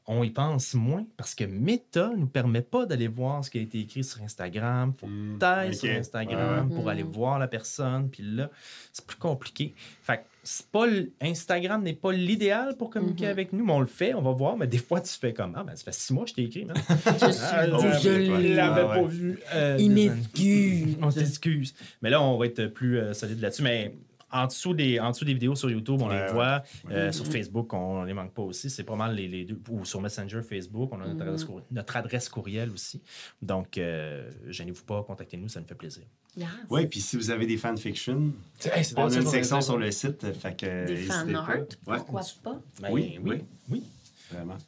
[0.06, 3.60] on y pense moins parce que Meta nous permet pas d'aller voir ce qui a
[3.60, 4.92] été écrit sur Instagram.
[4.98, 5.74] Faut Mm, taille ok.
[5.76, 6.74] sur Instagram Ouais.
[6.74, 8.08] pour aller voir la personne.
[8.10, 8.50] Puis là,
[8.92, 9.72] c'est plus compliqué.
[10.02, 10.86] Fait que c'est pas
[11.20, 13.30] Instagram n'est pas l'idéal pour communiquer Mhm.
[13.30, 14.56] avec nous, mais on le fait, on va voir.
[14.56, 16.42] Mais des fois, tu fais comme Ah, ben, ça fait six mois que je t'ai
[16.44, 16.64] écrit.
[16.64, 16.76] man.
[17.06, 18.54] Je suis Ah, désolé.
[18.54, 19.08] L'avais Ah, pas ouais.
[19.08, 19.38] vu.
[19.54, 20.96] euh, Il m'excuse.
[21.02, 21.72] On s'excuse.
[22.02, 23.62] Mais là, on va être plus euh, solide là-dessus.
[23.62, 23.94] Mais
[24.32, 26.32] en dessous, des, en dessous des vidéos sur YouTube, on Ouais, les ouais.
[26.32, 26.62] voit.
[26.90, 27.12] Euh.
[27.12, 28.70] Sur Facebook, on ne les manque pas aussi.
[28.70, 29.58] C'est pas mal les, les deux.
[29.70, 33.00] Ou sur Messenger, Facebook, on a notre, adresse, courri- notre adresse courriel aussi.
[33.42, 36.04] Donc, euh, gênez-vous pas, contactez-nous, ça nous fait plaisir.
[36.36, 36.48] Yes.
[36.68, 38.32] Oui, puis si vous avez des fanfictions,
[38.64, 40.32] Hey, on a une section on sur le site.
[40.34, 41.38] Fait que Des n'hésitez fan pas.
[41.40, 41.48] art,
[41.86, 42.60] Ouais, pourquoi pas?
[42.80, 43.42] Ben, Oui, oui, oui.
[43.68, 43.82] oui.
[44.30, 44.58] Vraiment.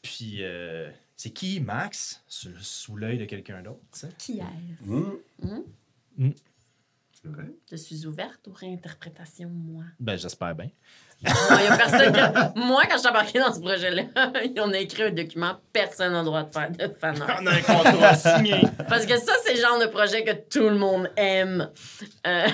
[0.00, 3.80] Puis, euh, c'est qui, Max, sous, l'œil de quelqu'un d'autre?
[4.18, 4.42] Qui est
[4.84, 5.02] Mm.
[5.42, 5.62] Mhm.
[6.18, 6.30] Mm.
[7.24, 7.44] C'est vrai.
[7.70, 9.84] Je suis ouverte aux réinterprétations, moi.
[10.00, 10.70] Ben, j'espère bien.
[11.24, 14.02] Moi, y a personne que- moi, quand je suis embarquée dans ce projet-là,
[14.58, 17.38] on a écrit un document, personne n'a le droit de faire de fan art.
[17.40, 18.60] On a un contrat signé.
[18.88, 21.70] Parce que ça, c'est le genre de projet que tout le monde aime.
[22.26, 22.46] Euh,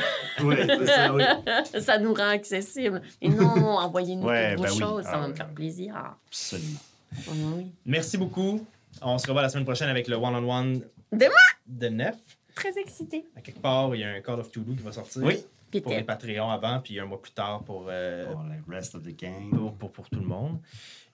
[0.42, 1.24] Oui, c'est ça, oui.
[1.80, 3.00] ça nous rend accessible.
[3.22, 4.78] Et non, envoyez-nous Ouais, toutes vos ben oui.
[4.78, 5.54] choses, ça Ah, va me faire ouais.
[5.54, 5.94] plaisir.
[6.26, 6.80] Absolument.
[7.28, 7.72] Oui, oui.
[7.86, 8.66] Merci beaucoup.
[9.00, 11.34] On se revoit la semaine prochaine avec le one-on-one De moi?
[11.66, 12.16] de Nef.
[12.59, 13.24] Très excitée.
[13.36, 15.22] À quelque part, il y a un Call of Cthulhu qui va sortir.
[15.22, 15.44] Oui.
[15.82, 19.02] Pour les Patreons avant, puis un mois plus tard pour, euh, Pour le rest of
[19.02, 19.50] the gang.
[19.50, 20.59] pour, pour, pour tout le monde.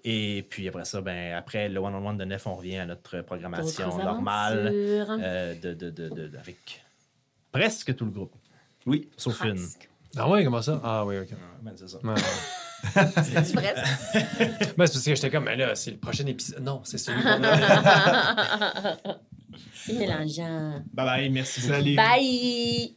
[0.05, 3.97] Et puis après ça, ben, après le one-on-one de Nef, on revient à notre programmation
[3.99, 6.85] normale euh, de, de, de, de- avec
[7.51, 8.35] presque tout le groupe.
[8.87, 9.09] Oui.
[9.17, 9.59] Sauf une.
[10.17, 10.81] Ah ouais, comment ça?
[10.85, 11.29] Ah oui, OK.
[11.33, 11.99] Ah, ben, c'est ça.
[12.05, 13.75] Vrai?
[13.75, 14.19] ça?
[14.77, 16.63] Ben, c'est parce que j'étais comme, mais là, c'est le prochain épisode.
[16.63, 19.17] Non, c'est celui qu'on a.
[19.75, 20.83] C'est mélangeant.
[20.93, 21.61] Bye bye, merci.
[21.61, 21.97] Salut.
[21.97, 22.97] Bye!